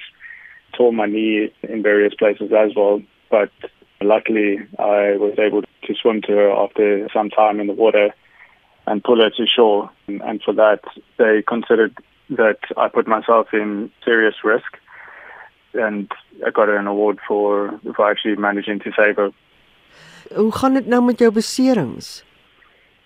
tore 0.76 0.92
my 0.92 1.06
knee 1.06 1.52
in 1.62 1.82
various 1.82 2.14
places 2.14 2.52
as 2.52 2.72
well. 2.76 3.02
But 3.30 3.50
luckily, 4.00 4.58
I 4.78 5.16
was 5.16 5.34
able 5.38 5.62
to 5.62 5.94
swim 6.00 6.22
to 6.22 6.32
her 6.32 6.50
after 6.50 7.08
some 7.12 7.30
time 7.30 7.60
in 7.60 7.66
the 7.66 7.72
water 7.72 8.14
and 8.86 9.02
pull 9.02 9.20
her 9.20 9.30
to 9.30 9.46
shore. 9.46 9.90
And 10.06 10.42
for 10.42 10.54
that, 10.54 10.80
they 11.18 11.42
considered 11.42 11.96
that 12.30 12.58
I 12.76 12.88
put 12.88 13.06
myself 13.06 13.48
in 13.52 13.90
serious 14.04 14.34
risk. 14.44 14.78
And 15.74 16.10
I 16.46 16.50
got 16.50 16.68
an 16.68 16.86
award 16.86 17.18
for, 17.26 17.80
for 17.96 18.10
actually 18.10 18.36
managing 18.36 18.80
to 18.80 18.92
save 18.96 19.16
her. 19.16 19.30
Hoe 20.34 20.52
gaan 20.52 20.74
dit 20.74 20.86
nou 20.86 21.02
met 21.02 21.18
jou? 21.18 21.32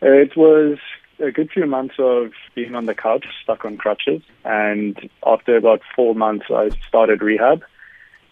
It 0.02 0.36
was 0.36 0.78
a 1.18 1.30
good 1.30 1.50
few 1.50 1.66
months 1.66 1.94
of 1.98 2.32
being 2.54 2.74
on 2.74 2.86
the 2.86 2.94
couch, 2.94 3.26
stuck 3.42 3.64
on 3.64 3.76
crutches. 3.76 4.22
And 4.44 5.08
after 5.24 5.56
about 5.56 5.80
four 5.94 6.14
months, 6.14 6.46
I 6.50 6.70
started 6.88 7.22
rehab, 7.22 7.64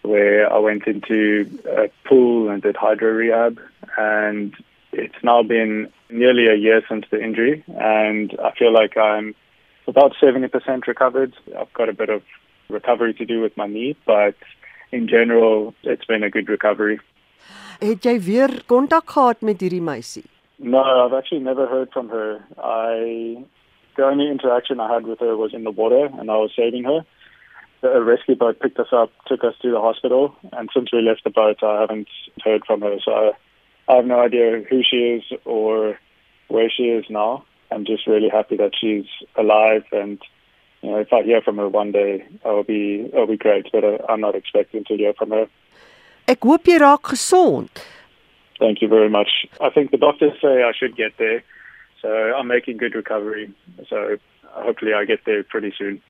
where 0.03 0.51
I 0.51 0.59
went 0.59 0.85
into 0.85 1.49
a 1.65 1.89
pool 2.07 2.49
and 2.49 2.61
did 2.61 2.75
hydro 2.75 3.11
rehab. 3.11 3.59
And 3.97 4.55
it's 4.91 5.23
now 5.23 5.41
been 5.43 5.91
nearly 6.09 6.47
a 6.47 6.55
year 6.55 6.81
since 6.87 7.05
the 7.09 7.21
injury. 7.21 7.63
And 7.79 8.35
I 8.43 8.51
feel 8.51 8.71
like 8.71 8.97
I'm 8.97 9.35
about 9.87 10.13
70% 10.21 10.87
recovered. 10.87 11.33
I've 11.57 11.73
got 11.73 11.89
a 11.89 11.93
bit 11.93 12.09
of 12.09 12.21
recovery 12.69 13.13
to 13.15 13.25
do 13.25 13.41
with 13.41 13.55
my 13.57 13.67
knee, 13.67 13.95
but 14.05 14.35
in 14.91 15.07
general, 15.07 15.73
it's 15.83 16.05
been 16.05 16.23
a 16.23 16.29
good 16.29 16.49
recovery. 16.49 16.99
Het 17.79 18.05
jy 18.07 18.19
weer 18.23 18.51
kontak 18.71 19.09
gehad 19.11 19.41
met 19.43 19.59
hierdie 19.59 19.83
meisie? 19.83 20.23
No, 20.59 20.79
I've 20.79 21.13
actually 21.13 21.39
never 21.41 21.67
heard 21.67 21.91
from 21.91 22.09
her. 22.09 22.43
I 22.57 23.43
the 23.97 24.03
only 24.03 24.29
interaction 24.29 24.79
I 24.79 24.93
had 24.93 25.05
with 25.05 25.19
her 25.19 25.37
was 25.37 25.53
in 25.53 25.63
the 25.63 25.71
water, 25.71 26.05
and 26.05 26.29
I 26.29 26.35
was 26.35 26.51
saving 26.55 26.83
her. 26.83 27.05
A 27.83 28.01
rescue 28.01 28.35
boat 28.35 28.59
picked 28.59 28.79
us 28.79 28.87
up, 28.91 29.11
took 29.27 29.43
us 29.43 29.53
to 29.61 29.71
the 29.71 29.79
hospital, 29.79 30.35
and 30.53 30.69
since 30.73 30.91
we 30.91 31.01
left 31.01 31.23
the 31.23 31.29
boat, 31.29 31.57
I 31.61 31.81
haven't 31.81 32.07
heard 32.43 32.63
from 32.65 32.81
her. 32.81 32.97
So 33.03 33.33
I, 33.87 33.95
have 33.95 34.05
no 34.05 34.19
idea 34.19 34.63
who 34.69 34.81
she 34.83 34.97
is 34.97 35.23
or 35.45 35.99
where 36.47 36.69
she 36.69 36.83
is 36.83 37.05
now. 37.09 37.45
I'm 37.71 37.85
just 37.85 38.07
really 38.07 38.29
happy 38.29 38.57
that 38.57 38.71
she's 38.79 39.05
alive, 39.37 39.83
and 39.91 40.19
you 40.81 40.91
know, 40.91 40.97
if 40.97 41.11
I 41.13 41.23
hear 41.23 41.41
from 41.41 41.57
her 41.57 41.69
one 41.69 41.91
day, 41.91 42.25
it'll 42.43 42.63
be 42.63 43.09
it'll 43.13 43.27
be 43.27 43.37
great. 43.37 43.67
But 43.71 43.83
I, 43.83 43.99
I'm 44.09 44.21
not 44.21 44.35
expecting 44.35 44.83
to 44.85 44.95
hear 44.95 45.13
from 45.13 45.31
her. 45.31 45.47
Ek 46.27 46.41
hoop 46.41 46.65
jy 46.65 46.79
raak 46.81 47.11
gesond. 47.13 47.69
Thank 48.57 48.79
you 48.79 48.89
very 48.89 49.09
much. 49.09 49.29
I 49.59 49.69
think 49.69 49.91
the 49.91 49.97
doctors 49.97 50.33
say 50.41 50.63
I 50.63 50.73
should 50.73 50.95
get 50.95 51.13
there. 51.17 51.43
So 52.01 52.09
I'm 52.09 52.47
making 52.47 52.77
good 52.77 52.95
recovery. 52.95 53.53
So 53.89 54.17
hopefully 54.65 54.93
I 54.93 55.05
get 55.05 55.19
there 55.25 55.43
pretty 55.43 55.71
soon. 55.71 56.01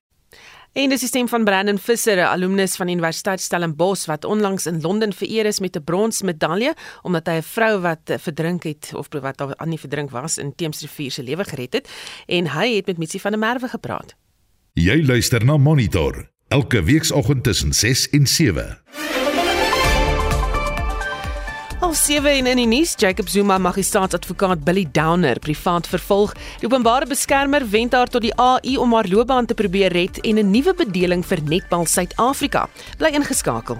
En 0.76 0.90
dis 0.92 1.00
die 1.00 1.08
stem 1.08 1.28
van 1.28 1.44
Brandon 1.44 1.78
Visser, 1.78 2.16
'n 2.16 2.28
alumnus 2.28 2.76
van 2.76 2.88
Universiteit 2.88 3.40
Stellenbosch 3.40 4.06
wat 4.06 4.24
onlangs 4.24 4.66
in 4.66 4.80
Londen 4.80 5.12
vereer 5.12 5.46
is 5.46 5.60
met 5.60 5.76
'n 5.76 5.84
bronsmedalje 5.84 6.74
omdat 7.02 7.26
hy 7.26 7.36
'n 7.36 7.42
vrou 7.42 7.80
wat 7.80 8.20
verdrink 8.20 8.62
het 8.62 8.92
of 8.94 9.06
wat 9.10 9.56
aan 9.56 9.68
nie 9.68 9.78
verdrink 9.78 10.10
was 10.10 10.38
in 10.38 10.54
Theemsrivier 10.54 11.10
se 11.10 11.22
lewe 11.22 11.44
gered 11.44 11.72
het 11.72 11.88
en 12.26 12.46
hy 12.46 12.76
het 12.76 12.86
met 12.86 12.98
Mitsi 12.98 13.20
van 13.20 13.30
der 13.30 13.40
Merwe 13.40 13.68
gepraat. 13.68 14.14
Jy 14.72 15.06
luister 15.06 15.44
na 15.44 15.56
Monitor 15.56 16.28
elke 16.48 16.82
weekoggend 16.82 17.44
tussen 17.44 17.72
6 17.72 18.10
en 18.10 18.26
7. 18.26 19.15
Al 21.86 21.94
7 21.94 22.32
en 22.34 22.46
in 22.50 22.58
die 22.58 22.66
nuus, 22.66 22.96
Jacob 22.98 23.28
Zuma 23.30 23.60
magistraatsadvokaat 23.62 24.64
Billy 24.66 24.88
Downer 24.90 25.38
privaat 25.38 25.86
vervolg. 25.86 26.32
Die 26.58 26.66
openbare 26.66 27.06
beskermer 27.06 27.62
wend 27.70 27.94
haar 27.94 28.10
tot 28.10 28.26
die 28.26 28.34
AI 28.34 28.74
om 28.82 28.96
haar 28.98 29.06
loopbaan 29.06 29.46
te 29.46 29.54
probeer 29.54 29.94
red 29.94 30.18
en 30.26 30.42
'n 30.42 30.50
nuwe 30.50 30.74
bedeling 30.74 31.22
vir 31.22 31.42
Netbal 31.46 31.86
Suid-Afrika. 31.86 32.68
Bly 32.98 33.14
ingeskakel. 33.14 33.78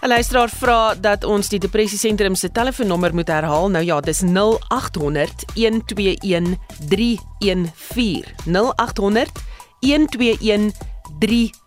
Hulle 0.00 0.14
luisteraar 0.14 0.48
vra 0.48 0.94
dat 0.96 1.26
ons 1.28 1.50
die 1.52 1.58
depressie 1.60 1.98
sentrum 2.00 2.32
se 2.32 2.48
telefoonnommer 2.56 3.12
moet 3.12 3.28
herhaal. 3.28 3.68
Nou 3.68 3.82
ja, 3.84 3.98
dis 4.00 4.22
0800 4.24 5.44
121 5.58 6.56
314. 6.88 8.24
0800 8.48 9.42
121 9.84 10.72
314. 11.20 11.59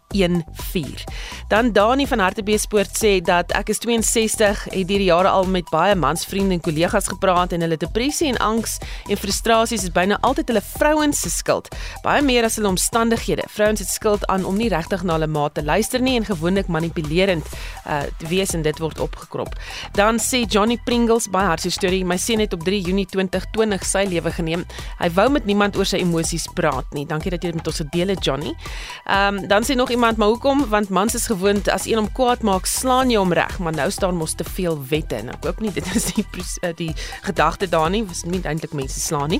Dan 1.48 1.72
Dani 1.72 2.08
van 2.08 2.20
Hartbeespoort 2.20 2.98
sê 2.98 3.18
dat 3.22 3.52
ek 3.58 3.70
is 3.74 3.82
62, 3.84 4.64
het 4.64 4.74
hierdie 4.74 5.10
jare 5.10 5.30
al 5.30 5.46
met 5.50 5.70
baie 5.74 5.96
mansvriende 5.96 6.58
en 6.58 6.62
kollegas 6.64 7.08
gepraat 7.12 7.54
en 7.54 7.62
hulle 7.66 7.78
depressie 7.78 8.30
en 8.32 8.38
angs 8.38 8.78
en 9.10 9.18
frustrasies 9.18 9.84
is 9.84 9.92
byna 9.94 10.18
altyd 10.22 10.54
hulle 10.54 10.64
vrouens 10.66 11.20
se 11.20 11.30
skuld. 11.30 11.70
Baie 12.04 12.22
meer 12.22 12.48
as 12.48 12.58
hulle 12.60 12.72
omstandighede. 12.72 13.46
Vrouens 13.50 13.80
het 13.80 13.90
skuld 13.90 14.26
aan 14.32 14.46
om 14.46 14.58
nie 14.58 14.70
regtig 14.70 15.04
na 15.04 15.18
hulle 15.18 15.28
maat 15.28 15.54
te 15.58 15.64
luister 15.64 16.02
nie 16.02 16.16
en 16.20 16.26
gewoonlik 16.26 16.68
manipulerend 16.68 17.48
uh 17.88 18.02
wees 18.30 18.54
en 18.56 18.62
dit 18.64 18.78
word 18.80 19.00
opgekrop. 19.04 19.56
Dan 19.98 20.20
sê 20.22 20.44
Johnny 20.48 20.78
Pringles 20.86 21.28
baie 21.32 21.48
hartseer 21.50 21.74
storie. 21.76 22.04
My 22.06 22.18
seun 22.18 22.40
het 22.40 22.54
op 22.54 22.64
3 22.64 22.82
Junie 22.82 23.06
2020 23.10 23.86
sy 23.88 24.06
lewe 24.10 24.32
geneem. 24.32 24.66
Hy 25.00 25.10
wou 25.18 25.28
met 25.34 25.46
niemand 25.50 25.78
oor 25.78 25.88
sy 25.88 26.00
emosies 26.04 26.48
praat 26.56 26.88
nie. 26.96 27.06
Dankie 27.10 27.34
dat 27.34 27.44
jy 27.44 27.52
dit 27.52 27.60
met 27.60 27.68
ons 27.68 27.82
gedeel 27.84 28.14
het, 28.14 28.24
Johnny. 28.24 28.54
Ehm 29.06 29.42
um, 29.44 29.48
dan 29.48 29.66
sê 29.68 29.76
nog 29.76 29.92
iemand, 29.92 30.03
maar 30.04 30.28
hoekom? 30.28 30.66
Want 30.68 30.90
mans 30.90 31.14
is 31.16 31.26
gewoond 31.26 31.70
as 31.70 31.86
een 31.88 31.96
hom 31.96 32.12
kwaad 32.12 32.42
maak, 32.44 32.66
slaan 32.68 33.08
jy 33.12 33.16
hom 33.22 33.32
reg, 33.32 33.54
maar 33.64 33.72
nou 33.72 33.86
staan 33.92 34.18
mos 34.20 34.34
te 34.36 34.44
veel 34.44 34.76
wette 34.90 35.16
en 35.16 35.30
ek 35.32 35.46
hoop 35.48 35.62
nie 35.64 35.72
dit 35.72 35.86
is 35.96 36.10
die 36.18 36.26
eh, 36.60 36.74
die 36.76 36.90
gedagte 37.24 37.70
daar 37.72 37.88
nie, 37.94 38.02
was 38.04 38.26
nie 38.28 38.42
eintlik 38.44 38.74
mense 38.76 39.00
slaan 39.00 39.32
nie. 39.32 39.40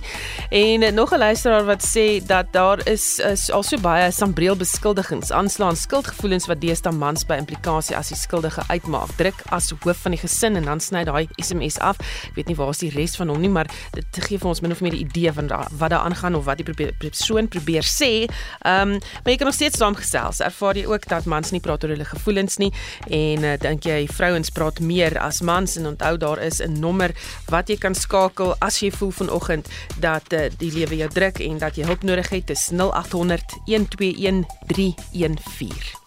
En 0.56 0.86
uh, 0.88 0.92
nog 0.96 1.12
'n 1.12 1.20
luisteraar 1.20 1.66
wat 1.68 1.84
sê 1.84 2.24
dat 2.26 2.54
daar 2.56 2.80
is, 2.88 3.20
is 3.20 3.52
al 3.52 3.64
so 3.64 3.78
baie 3.78 4.12
sambreel 4.12 4.56
beskuldigings, 4.56 5.32
aanslaan, 5.32 5.76
skuldgevoelens 5.76 6.48
wat 6.48 6.62
deesdae 6.62 6.96
mans 6.96 7.26
by 7.26 7.36
implikasie 7.44 7.98
as 7.98 8.08
die 8.08 8.18
skuldige 8.18 8.64
uitmaak. 8.68 9.12
Druk 9.20 9.44
as 9.50 9.74
hoof 9.84 9.98
van 9.98 10.16
die 10.16 10.22
gesin 10.22 10.56
en 10.56 10.64
dan 10.64 10.80
sny 10.80 11.04
daai 11.04 11.28
SMS 11.36 11.80
af. 11.80 12.00
Ek 12.30 12.36
weet 12.36 12.48
nie 12.48 12.56
waar 12.56 12.72
is 12.72 12.80
die 12.80 12.94
res 12.96 13.16
van 13.20 13.28
hom 13.28 13.42
nie, 13.42 13.52
maar 13.52 13.68
dit 13.92 14.24
gee 14.30 14.40
vir 14.40 14.48
ons 14.48 14.62
min 14.62 14.72
of 14.72 14.82
meer 14.82 14.94
'n 14.94 15.04
idee 15.12 15.34
van 15.34 15.48
da, 15.48 15.68
wat 15.78 15.90
daar 15.90 16.08
aangaan 16.08 16.36
of 16.36 16.46
wat 16.46 16.58
die 16.58 16.94
persoon 16.98 17.48
probeer 17.48 17.84
sê. 17.84 18.32
Ehm, 18.64 18.96
um, 18.96 19.00
maar 19.24 19.34
jy 19.34 19.38
kan 19.38 19.48
nog 19.48 19.56
steeds 19.56 19.78
saamgesels. 19.78 20.40
Ervaar 20.54 20.78
jy 20.78 20.86
ook 20.86 21.08
dat 21.10 21.26
mans 21.26 21.50
nie 21.50 21.60
praat 21.64 21.82
oor 21.84 21.96
hulle 21.96 22.06
gevoelens 22.06 22.60
nie 22.62 22.70
en 23.10 23.46
uh, 23.48 23.56
dink 23.58 23.88
jy 23.90 24.04
vrouens 24.06 24.52
praat 24.54 24.78
meer 24.86 25.18
as 25.18 25.42
mans 25.42 25.80
en 25.82 25.90
onthou 25.90 26.14
daar 26.22 26.42
is 26.46 26.62
'n 26.62 26.78
nommer 26.80 27.12
wat 27.50 27.70
jy 27.70 27.78
kan 27.78 27.96
skakel 27.96 28.54
as 28.62 28.80
jy 28.80 28.92
voel 28.92 29.12
vanoggend 29.12 29.66
dat 29.98 30.34
uh, 30.34 30.46
die 30.58 30.72
lewe 30.72 30.96
jou 30.96 31.10
druk 31.10 31.40
en 31.40 31.58
dat 31.58 31.76
jy 31.76 31.86
hulp 31.90 32.04
nodig 32.04 32.30
het 32.30 32.48
dis 32.48 32.70
0800 32.70 33.42
121 33.66 34.46
314 34.68 36.02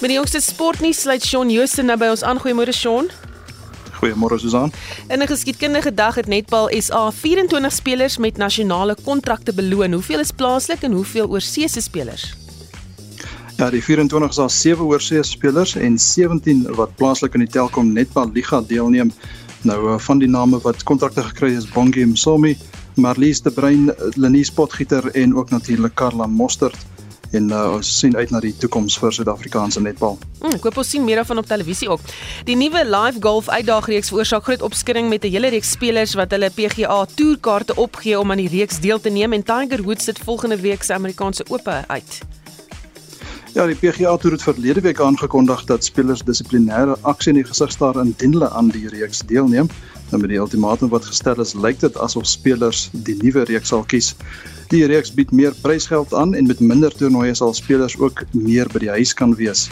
Met 0.00 0.08
die 0.08 0.16
jongste 0.16 0.40
sportnuus 0.40 1.00
sluit 1.00 1.24
Shaun 1.24 1.50
Jooste 1.50 1.82
nou 1.82 1.98
by 2.00 2.08
ons 2.08 2.22
aan. 2.22 2.40
Goeiemôre 2.40 2.72
Shaun. 2.72 3.10
Goeiemôre 4.00 4.38
Susan. 4.38 4.72
In 5.08 5.20
'n 5.20 5.26
geskiedkundige 5.26 5.94
dag 5.94 6.14
het 6.14 6.26
Netball 6.26 6.80
SA 6.80 7.10
24 7.12 7.72
spelers 7.72 8.18
met 8.18 8.36
nasionale 8.36 8.96
kontrakte 9.04 9.54
beloon. 9.54 9.92
Hoeveel 9.92 10.18
is 10.18 10.30
plaaslik 10.30 10.82
en 10.82 10.92
hoeveel 10.92 11.28
oorseese 11.28 11.80
spelers? 11.80 12.34
Ja, 13.56 13.70
die 13.70 13.84
24 13.84 14.30
is 14.30 14.36
daar 14.36 14.50
7 14.50 14.84
oorseese 14.84 15.30
spelers 15.30 15.74
en 15.76 15.98
17 15.98 16.74
wat 16.74 16.94
plaaslik 16.96 17.34
in 17.34 17.40
die 17.40 17.48
Telkom 17.48 17.92
Netball 17.92 18.30
Liga 18.32 18.62
deelneem. 18.66 19.12
Nou 19.62 20.00
van 20.00 20.18
die 20.18 20.28
name 20.28 20.60
wat 20.60 20.82
kontrakte 20.82 21.22
gekry 21.22 21.52
is 21.56 21.68
Bongie 21.68 22.06
Msomi, 22.06 22.56
Marlies 22.94 23.42
de 23.42 23.50
Bruin, 23.50 23.92
Lenies 24.16 24.50
Potgieter 24.50 25.06
en 25.06 25.36
ook 25.36 25.50
natuurlik 25.50 25.94
Karla 25.94 26.26
Mostert 26.26 26.76
en 27.30 27.50
uh, 27.50 27.74
ons 27.76 27.90
sien 27.98 28.16
uit 28.16 28.30
na 28.30 28.40
die 28.42 28.52
toekoms 28.56 28.96
vir 28.98 29.14
Suid-Afrikaanse 29.14 29.82
netbal. 29.84 30.18
Mm, 30.40 30.56
ek 30.56 30.66
hoop 30.66 30.80
ons 30.82 30.90
sien 30.90 31.04
meer 31.04 31.20
daarvan 31.20 31.42
op 31.42 31.46
televisie 31.50 31.90
ook. 31.90 32.02
Die 32.48 32.56
nuwe 32.58 32.82
Live 32.88 33.22
Golf 33.22 33.48
uitdagreeks 33.48 34.10
veroorsaak 34.12 34.48
groot 34.48 34.62
opskudding 34.66 35.08
met 35.08 35.24
'n 35.24 35.30
hele 35.30 35.52
reeks 35.54 35.70
spelers 35.70 36.14
wat 36.14 36.30
hulle 36.30 36.50
PGA 36.50 37.04
toerkaarte 37.14 37.76
opgee 37.76 38.18
om 38.18 38.30
aan 38.30 38.42
die 38.42 38.48
reeks 38.48 38.80
deel 38.80 39.00
te 39.00 39.10
neem 39.10 39.32
en 39.32 39.42
Tiger 39.42 39.82
Woods 39.82 40.04
sit 40.04 40.18
volgende 40.18 40.60
week 40.60 40.82
se 40.82 40.94
Amerikaanse 40.94 41.44
Ope 41.48 41.84
uit. 41.86 42.20
Ja, 43.54 43.66
die 43.66 43.74
PGA 43.74 44.16
Tour 44.16 44.32
het 44.32 44.42
verlede 44.42 44.80
week 44.80 45.00
aangekondig 45.00 45.64
dat 45.66 45.84
spelers 45.84 46.22
dissiplinêre 46.22 46.94
aksie 47.02 47.32
in 47.32 47.40
die 47.40 47.48
gesig 47.48 47.72
staar 47.74 47.96
indien 47.98 48.32
hulle 48.32 48.48
aan 48.48 48.68
die 48.70 48.88
reeks 48.88 49.24
deelneem. 49.26 49.66
Nou 50.10 50.18
met 50.18 50.32
die 50.32 50.40
ultimatum 50.42 50.90
wat 50.90 51.04
gestel 51.06 51.38
is, 51.42 51.54
lyk 51.54 51.78
dit 51.80 51.98
asof 52.02 52.26
spelers 52.26 52.88
die 53.06 53.14
nuwe 53.22 53.44
reeks 53.46 53.70
sal 53.70 53.84
kies. 53.86 54.14
Die 54.72 54.82
reeks 54.90 55.12
bied 55.14 55.30
meer 55.30 55.54
prysgeld 55.62 56.14
aan 56.14 56.34
en 56.34 56.50
met 56.50 56.60
minder 56.60 56.94
toernooie 56.94 57.34
sal 57.38 57.54
spelers 57.54 57.94
ook 57.98 58.24
meer 58.34 58.70
by 58.74 58.82
die 58.86 58.90
huis 58.96 59.14
kan 59.14 59.36
wees. 59.38 59.68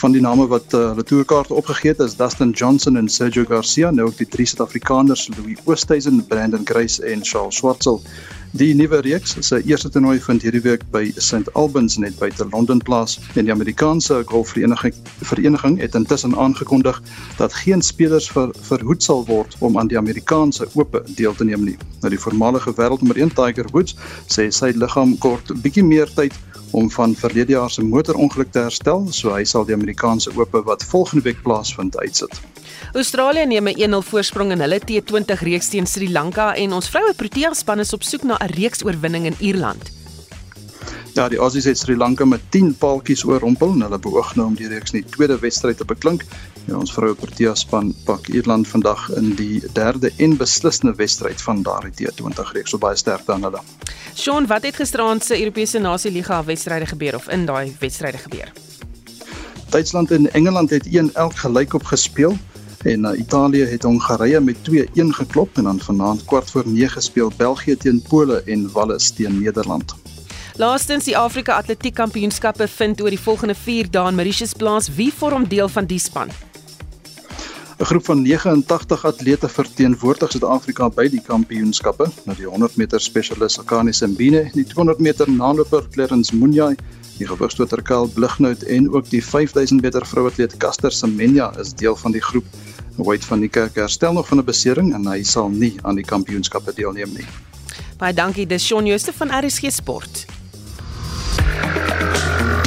Van 0.00 0.12
die 0.12 0.20
name 0.20 0.46
wat 0.50 0.74
uh, 0.74 0.88
hulle 0.92 1.04
toerkaarte 1.04 1.54
opgegee 1.54 1.92
het 1.92 2.00
is 2.00 2.16
Dustin 2.16 2.50
Johnson 2.50 2.96
en 2.96 3.08
Sergio 3.08 3.44
Garcia, 3.48 3.90
nou 3.90 4.08
ook 4.08 4.16
die 4.16 4.28
drie 4.28 4.46
Suid-Afrikaners 4.46 5.28
Louis 5.36 5.58
Oosthuizen, 5.64 6.24
Brandon 6.26 6.64
Grace 6.64 7.04
en 7.04 7.24
Charles 7.24 7.56
Schwartzel. 7.56 8.00
Die 8.52 8.74
nuwe 8.76 8.98
reeks 9.00 9.36
se 9.40 9.62
eerste 9.64 9.88
toernooi 9.88 10.18
vind 10.20 10.42
hierdie 10.44 10.60
week 10.60 10.82
by 10.92 11.06
St 11.16 11.48
Albans 11.56 11.94
net 11.96 12.18
buite 12.20 12.44
Londen 12.52 12.82
plaas 12.84 13.14
en 13.32 13.46
die 13.48 13.52
Amerikaanse 13.54 14.18
golfvereniging 14.28 14.98
vereniging 15.24 15.78
het 15.80 15.96
intussen 15.96 16.36
aangekondig 16.36 17.00
dat 17.38 17.56
geen 17.62 17.80
spelers 17.80 18.28
ver, 18.28 18.52
verhoed 18.68 19.00
sal 19.02 19.24
word 19.24 19.56
om 19.64 19.78
aan 19.80 19.88
die 19.88 19.96
Amerikaanse 19.96 20.68
Ope 20.74 21.00
deel 21.16 21.32
te 21.34 21.48
neem 21.48 21.64
nie. 21.64 21.78
Nou 22.04 22.12
die 22.12 22.20
voormalige 22.20 22.76
wêreldnommer 22.76 23.16
1 23.16 23.32
Tiger 23.40 23.72
Woods 23.72 23.96
sê 24.28 24.50
sy 24.52 24.74
liggaam 24.76 25.16
kort 25.24 25.48
bietjie 25.64 25.86
meer 25.88 26.12
tyd 26.12 26.36
om 26.72 26.90
van 26.90 27.14
verlede 27.14 27.52
jaar 27.52 27.70
se 27.70 27.84
motorongeluk 27.84 28.52
te 28.52 28.58
herstel, 28.58 29.06
so 29.10 29.34
hy 29.34 29.44
sal 29.44 29.64
die 29.68 29.74
Amerikaanse 29.74 30.32
Ope 30.36 30.62
wat 30.66 30.84
volgende 30.84 31.24
week 31.24 31.42
plaasvind 31.42 31.96
uitsit. 31.98 32.40
Australië 32.92 33.46
neem 33.46 33.68
'n 33.68 33.78
1-0 33.78 34.02
voorsprong 34.02 34.50
in 34.50 34.60
hulle 34.60 34.80
T20 34.80 35.40
reeks 35.40 35.68
teen 35.68 35.86
Sri 35.86 36.10
Lanka 36.10 36.54
en 36.54 36.72
ons 36.72 36.88
vroue 36.88 37.14
Protea 37.14 37.54
span 37.54 37.78
is 37.78 37.92
op 37.92 38.02
soek 38.02 38.22
na 38.22 38.36
'n 38.40 38.52
reeks 38.54 38.84
oorwinning 38.84 39.24
in 39.26 39.36
Ierland. 39.38 40.01
Ja, 41.12 41.26
die 41.28 41.36
Aussies 41.44 41.66
het 41.68 41.76
Sri 41.76 41.92
Lanka 41.96 42.24
met 42.24 42.40
10 42.54 42.70
paaltjies 42.80 43.20
oorrompel 43.28 43.74
en 43.74 43.82
hulle 43.84 43.98
beoog 44.00 44.30
nou 44.38 44.46
om 44.48 44.54
die 44.56 44.68
reeks 44.70 44.94
in 44.94 45.02
die 45.02 45.10
tweede 45.12 45.36
wedstryd 45.42 45.76
te 45.76 45.84
beklink. 45.84 46.22
Ja, 46.64 46.78
ons 46.78 46.92
vroue 46.96 47.12
Protea 47.18 47.52
span 47.58 47.90
pak 48.06 48.30
Ierland 48.32 48.68
vandag 48.70 49.10
in 49.20 49.34
die 49.36 49.60
derde 49.76 50.08
en 50.16 50.38
beslissende 50.40 50.94
wedstryd 50.96 51.42
van 51.44 51.60
daardie 51.66 51.92
T20 51.98 52.54
reeks. 52.56 52.72
So 52.72 52.80
baie 52.80 52.96
sterkte 52.96 53.34
aan 53.34 53.44
hulle. 53.44 53.60
Sean, 54.14 54.48
wat 54.48 54.64
het 54.64 54.78
gisteraand 54.80 55.24
se 55.24 55.36
Europese 55.36 55.82
Nasie 55.84 56.12
Liga 56.12 56.40
wedstryde 56.44 56.88
gebeur 56.88 57.18
of 57.20 57.28
in 57.28 57.44
daai 57.44 57.76
wedstryde 57.80 58.22
gebeur? 58.24 58.48
Duitsland 59.68 60.10
en 60.10 60.32
Engeland 60.32 60.70
het 60.70 60.88
1-1 60.88 61.36
gelyk 61.44 61.74
op 61.74 61.84
gespeel 61.84 62.38
en 62.88 63.04
uh, 63.04 63.18
Italië 63.18 63.68
het 63.68 63.82
Hongarye 63.82 64.40
met 64.40 64.56
2-1 64.70 65.12
geklop 65.20 65.56
en 65.56 65.68
dan 65.68 65.80
vanaand 65.80 66.24
kwart 66.24 66.50
voor 66.50 66.64
9 66.66 67.02
speel 67.02 67.32
België 67.36 67.76
teen 67.76 68.02
Pole 68.08 68.42
en 68.42 68.70
Wales 68.72 69.10
teen 69.10 69.42
Nederland. 69.42 69.94
Laastens 70.62 71.08
die 71.08 71.16
Afrika 71.16 71.56
Atletiek 71.58 71.94
Kampioenskappe 71.98 72.68
vind 72.70 73.00
oor 73.02 73.10
die 73.10 73.18
volgende 73.18 73.54
4 73.58 73.88
dae 73.90 74.10
in 74.12 74.14
Mauritius 74.14 74.52
plaas. 74.54 74.86
Wie 74.94 75.08
vorm 75.10 75.48
deel 75.50 75.66
van 75.68 75.88
die 75.90 75.98
span? 75.98 76.28
'n 77.80 77.84
Groep 77.84 78.04
van 78.04 78.22
89 78.22 79.04
atlete 79.04 79.48
verteenwoordig 79.48 80.30
Suid-Afrika 80.30 80.88
by 80.88 81.08
die 81.08 81.22
kampioenskappe. 81.26 82.06
Nou 82.24 82.36
die 82.36 82.46
100 82.46 82.76
meter 82.76 83.00
spesialis 83.00 83.58
Akani 83.58 83.92
Simbine, 83.92 84.50
die 84.54 84.64
200 84.64 85.00
meter 85.00 85.30
naloper 85.30 85.88
Clarence 85.90 86.36
Munyai 86.36 86.76
Die 87.18 87.26
gewigstoter 87.26 87.82
Karl 87.82 88.06
Blighnout 88.06 88.62
en 88.62 88.86
ook 88.94 89.10
die 89.10 89.24
5000 89.24 89.82
meter 89.82 90.06
vrouatleet 90.06 90.56
Caster 90.56 90.92
Semenya 90.92 91.50
is 91.58 91.74
deel 91.74 91.96
van 91.96 92.12
die 92.12 92.22
groep. 92.22 92.44
White 92.96 93.26
van 93.26 93.40
die 93.40 93.48
Kerk 93.48 93.74
herstel 93.74 94.12
nog 94.12 94.28
van 94.28 94.38
'n 94.38 94.44
besering 94.44 94.94
en 94.94 95.06
hy 95.06 95.22
sal 95.22 95.48
nie 95.48 95.74
aan 95.82 95.94
die 95.94 96.04
kampioenskappe 96.04 96.72
deelneem 96.74 97.12
nie. 97.12 97.26
Baie 97.98 98.14
dankie, 98.14 98.46
dis 98.46 98.66
Shaun 98.66 98.86
Jooste 98.86 99.12
van 99.12 99.28
RSG 99.44 99.70
Sport. 99.70 100.41
Thank 101.34 102.56
you. 102.56 102.61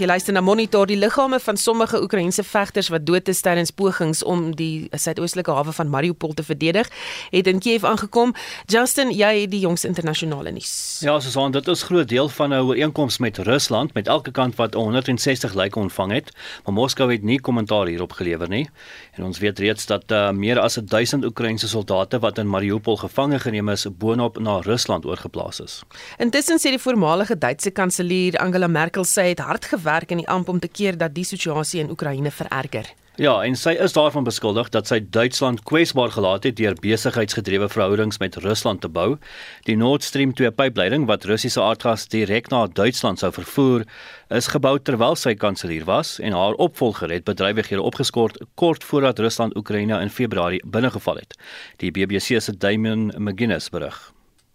Jy 0.00 0.06
luister 0.08 0.32
na 0.32 0.40
Monitor 0.40 0.86
die 0.88 0.96
liggame 0.96 1.36
van 1.44 1.58
sommige 1.60 1.98
Oekraïense 2.00 2.40
vegters 2.48 2.88
wat 2.88 3.02
dood 3.04 3.26
is 3.28 3.42
tydens 3.44 3.68
pogings 3.76 4.22
om 4.24 4.46
die 4.56 4.88
suidoostelike 4.96 5.52
hawe 5.52 5.74
van 5.76 5.90
Mariupol 5.92 6.32
te 6.32 6.44
verdedig, 6.46 6.88
het 7.28 7.50
in 7.50 7.58
Kiev 7.60 7.84
aangekom. 7.84 8.32
Justin, 8.72 9.10
jy 9.12 9.42
het 9.42 9.50
die 9.52 9.60
jongste 9.60 9.90
internasionale 9.90 10.54
nuus. 10.56 10.72
Ja, 11.04 11.18
Susan, 11.20 11.52
dit 11.52 11.68
is 11.68 11.82
groot 11.84 12.08
deel 12.08 12.32
van 12.32 12.48
'n 12.48 12.62
ooreenkoms 12.64 13.18
met 13.18 13.38
Rusland 13.38 13.92
met 13.94 14.08
elke 14.08 14.30
kant 14.30 14.56
wat 14.56 14.74
160 14.74 15.54
lyke 15.54 15.78
ontvang 15.78 16.12
het, 16.12 16.32
maar 16.64 16.74
Moskou 16.74 17.12
het 17.12 17.22
nie 17.22 17.40
kommentaar 17.40 17.86
hierop 17.86 18.12
gelewer 18.12 18.48
nie. 18.48 18.70
En 19.12 19.24
ons 19.24 19.38
weet 19.38 19.58
reeds 19.58 19.86
dat 19.86 20.04
uh, 20.10 20.30
meer 20.30 20.58
as 20.58 20.78
1000 20.84 21.24
Oekraïense 21.24 21.68
soldate 21.68 22.18
wat 22.18 22.38
in 22.38 22.48
Mariupol 22.48 22.96
gevange 22.96 23.38
geneem 23.38 23.68
is, 23.68 23.86
boonop 23.98 24.38
na 24.38 24.60
Rusland 24.60 25.04
oorgeplaas 25.04 25.60
is. 25.60 25.82
Intussen 26.16 26.58
sê 26.58 26.70
die 26.70 26.78
voormalige 26.78 27.38
Duitse 27.38 27.70
kanselier 27.70 28.38
Angela 28.38 28.66
Merkel 28.66 29.04
sy 29.04 29.28
het 29.28 29.38
hard 29.38 29.64
gewerk 29.64 29.88
werk 29.90 30.10
in 30.14 30.22
die 30.22 30.30
amp 30.30 30.48
om 30.48 30.60
te 30.62 30.70
keer 30.70 30.98
dat 30.98 31.14
die 31.14 31.26
situasie 31.26 31.82
in 31.82 31.90
Oekraïne 31.90 32.30
vererger. 32.30 32.86
Ja, 33.20 33.34
en 33.44 33.56
sy 33.58 33.74
is 33.84 33.92
daarvan 33.92 34.24
beskuldig 34.24 34.70
dat 34.72 34.88
sy 34.88 34.96
Duitsland 35.12 35.60
kwesbaar 35.68 36.12
gelaat 36.14 36.46
het 36.48 36.54
deur 36.56 36.76
besigheidsgedrewe 36.80 37.66
verhoudings 37.68 38.16
met 38.22 38.38
Rusland 38.40 38.80
te 38.80 38.88
bou. 38.88 39.18
Die 39.66 39.74
Nord 39.76 40.06
Stream 40.06 40.32
2 40.38 40.54
pypleiding 40.56 41.04
wat 41.10 41.26
Russiese 41.28 41.60
aardgas 41.60 42.06
direk 42.08 42.48
na 42.48 42.62
Duitsland 42.78 43.20
sou 43.20 43.28
vervoer, 43.34 43.84
is 44.32 44.48
gebou 44.54 44.78
terwyl 44.78 45.18
sy 45.20 45.34
kanselier 45.34 45.84
was 45.90 46.14
en 46.22 46.32
haar 46.38 46.56
opvolger 46.64 47.12
het 47.12 47.26
bedrywighede 47.28 47.82
opgeskort 47.82 48.40
kort 48.54 48.86
voordat 48.88 49.20
Rusland 49.20 49.58
Oekraïne 49.58 50.00
in 50.00 50.14
Februarie 50.14 50.62
binnegeval 50.64 51.20
het. 51.20 51.36
Die 51.84 51.92
BBC 51.92 52.40
se 52.40 52.56
Damien 52.56 53.10
McGuinness 53.18 53.68
berig. 53.68 54.00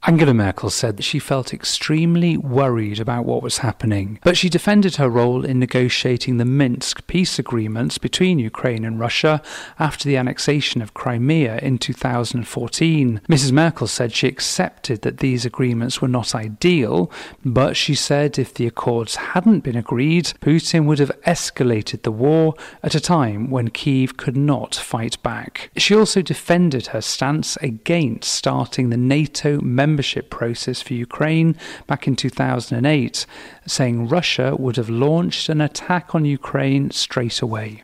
Angela 0.08 0.36
Merkel 0.36 0.70
said 0.70 0.98
that 0.98 1.04
she 1.04 1.18
felt 1.18 1.52
extremely 1.52 2.38
worried 2.38 3.00
about 3.00 3.26
what 3.26 3.42
was 3.42 3.58
happening, 3.60 4.20
but 4.24 4.38
she 4.38 4.50
defended 4.50 4.98
her 4.98 5.10
role 5.10 5.44
in 5.44 5.58
negotiating 5.58 6.38
the 6.38 6.46
Minsk 6.46 7.08
peace 7.08 7.40
agreements 7.40 7.98
between 7.98 8.38
Ukraine 8.38 8.86
and 8.86 9.00
Russia 9.00 9.42
after 9.80 10.08
the 10.08 10.16
annexation 10.16 10.84
of 10.84 10.94
Crimea 10.94 11.58
in 11.58 11.80
2014. 11.80 13.22
Mrs. 13.28 13.52
Merkel 13.52 13.88
said 13.88 14.14
she 14.14 14.28
accepted 14.28 15.02
that 15.02 15.18
these 15.18 15.44
agreements 15.44 16.04
were 16.04 16.08
not 16.08 16.36
ideal, 16.36 17.12
but 17.44 17.76
she 17.76 17.96
said 17.96 18.38
if 18.38 18.54
the 18.54 18.68
accords 18.68 19.16
hadn't 19.16 19.62
been 19.62 19.76
agreed, 19.76 20.26
Putin 20.40 20.86
would 20.86 21.00
have 21.00 21.20
escalated 21.26 22.04
the 22.04 22.12
war 22.12 22.54
at 22.84 22.94
a 22.94 23.00
time 23.00 23.50
when 23.50 23.70
Kiev 23.72 24.18
could 24.18 24.38
not 24.38 24.76
fight 24.76 25.22
back. 25.24 25.72
She 25.78 25.96
also 25.96 26.22
defended 26.22 26.88
her 26.88 27.02
stance 27.02 27.58
against 27.58 28.32
starting 28.32 28.92
the 28.92 28.98
NATO 28.98 29.60
membership 29.62 29.95
membership 29.96 30.30
process 30.30 30.82
for 30.82 30.94
Ukraine 30.94 31.56
back 31.88 32.06
in 32.06 32.18
2008, 32.18 33.26
saying 33.66 34.10
Russia 34.10 34.54
would 34.60 34.76
have 34.76 34.90
launched 34.90 35.48
an 35.48 35.62
attack 35.62 36.14
on 36.14 36.26
Ukraine 36.26 36.92
straight 36.92 37.42
away. 37.42 37.82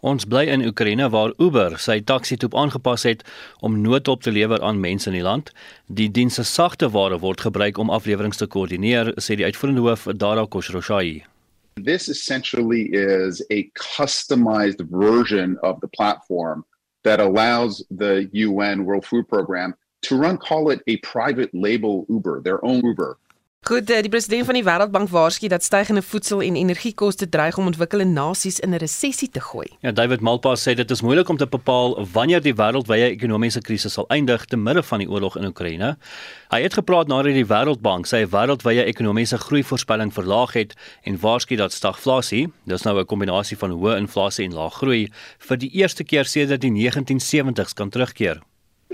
Ons 0.00 0.24
bly 0.24 0.42
in 0.54 0.60
Oekraïne 0.60 1.06
waar 1.14 1.32
Uber 1.38 1.78
sy 1.78 2.00
taksi-toep 2.10 2.56
aangepas 2.58 3.06
het 3.08 3.22
om 3.62 3.78
noodhulp 3.84 4.26
te 4.26 4.32
lewer 4.34 4.58
aan 4.66 4.82
mense 4.82 5.06
in 5.08 5.14
die 5.16 5.22
land. 5.22 5.52
Die 5.86 6.10
diens 6.10 6.34
se 6.34 6.44
sagte 6.44 6.90
ware 6.90 7.20
word 7.22 7.46
gebruik 7.46 7.78
om 7.78 7.94
afleweringe 7.94 8.36
te 8.36 8.50
koördineer, 8.50 9.14
sê 9.16 9.38
die 9.38 9.46
uitvoerende 9.46 9.86
hoof 9.86 10.08
Dara 10.18 10.44
Khosrowshahi. 10.44 11.22
This 11.78 12.10
essentially 12.10 12.90
is 12.92 13.40
a 13.50 13.62
customized 13.78 14.82
version 14.90 15.56
of 15.62 15.80
the 15.80 15.88
platform 15.88 16.66
that 17.04 17.20
allows 17.20 17.84
the 17.90 18.28
UN 18.32 18.84
World 18.84 19.06
Food 19.06 19.28
Program 19.28 19.74
to 20.08 20.16
run 20.16 20.38
call 20.38 20.70
it 20.70 20.82
a 20.88 20.96
private 20.98 21.50
label 21.52 22.06
Uber, 22.08 22.40
their 22.42 22.64
own 22.64 22.84
Uber. 22.84 23.18
Goed, 23.64 23.90
eh, 23.90 24.02
die 24.04 24.10
president 24.10 24.44
van 24.44 24.54
die 24.58 24.64
Wêreldbank 24.64 25.08
waarsku 25.08 25.48
dat 25.48 25.62
stygende 25.62 26.02
voedsel- 26.02 26.42
en 26.42 26.56
energiekoste 26.56 27.28
dreig 27.28 27.56
om 27.56 27.66
ontwikkelende 27.66 28.12
nasies 28.12 28.60
in 28.60 28.74
'n 28.74 28.76
resessie 28.76 29.28
te 29.28 29.40
gooi. 29.40 29.66
Ja, 29.80 29.92
David 29.92 30.20
Malpass 30.20 30.68
sê 30.68 30.74
dit 30.74 30.90
is 30.90 31.00
moeilik 31.00 31.28
om 31.28 31.36
te 31.36 31.46
bepaal 31.46 32.06
wanneer 32.12 32.42
die 32.42 32.54
wêreldwye 32.54 33.08
ekonomiese 33.08 33.60
krisis 33.60 33.92
sal 33.92 34.04
eindig 34.08 34.44
te 34.44 34.56
midde 34.56 34.82
van 34.82 34.98
die 34.98 35.08
oorlog 35.10 35.36
in 35.36 35.46
Oekraïne. 35.46 35.96
Hy 36.48 36.62
het 36.62 36.74
gepraat 36.74 37.06
nadat 37.06 37.32
die 37.32 37.46
Wêreldbank 37.46 38.06
sy 38.06 38.26
wêreldwye 38.26 38.84
ekonomiese 38.84 39.38
groeivoorspelling 39.38 40.12
verlaag 40.12 40.52
het 40.52 40.74
en 41.02 41.20
waarsku 41.20 41.56
dat 41.56 41.72
stagflasie, 41.72 42.52
dis 42.64 42.82
nou 42.82 42.98
'n 42.98 43.06
kombinasie 43.06 43.56
van 43.56 43.70
hoë 43.70 43.96
inflasie 43.96 44.44
en 44.44 44.54
lae 44.54 44.70
groei, 44.70 45.08
vir 45.38 45.56
die 45.56 45.70
eerste 45.70 46.04
keer 46.04 46.24
sedert 46.24 46.60
die 46.60 46.70
1970s 46.70 47.72
kan 47.72 47.88
terugkeer. 47.90 48.42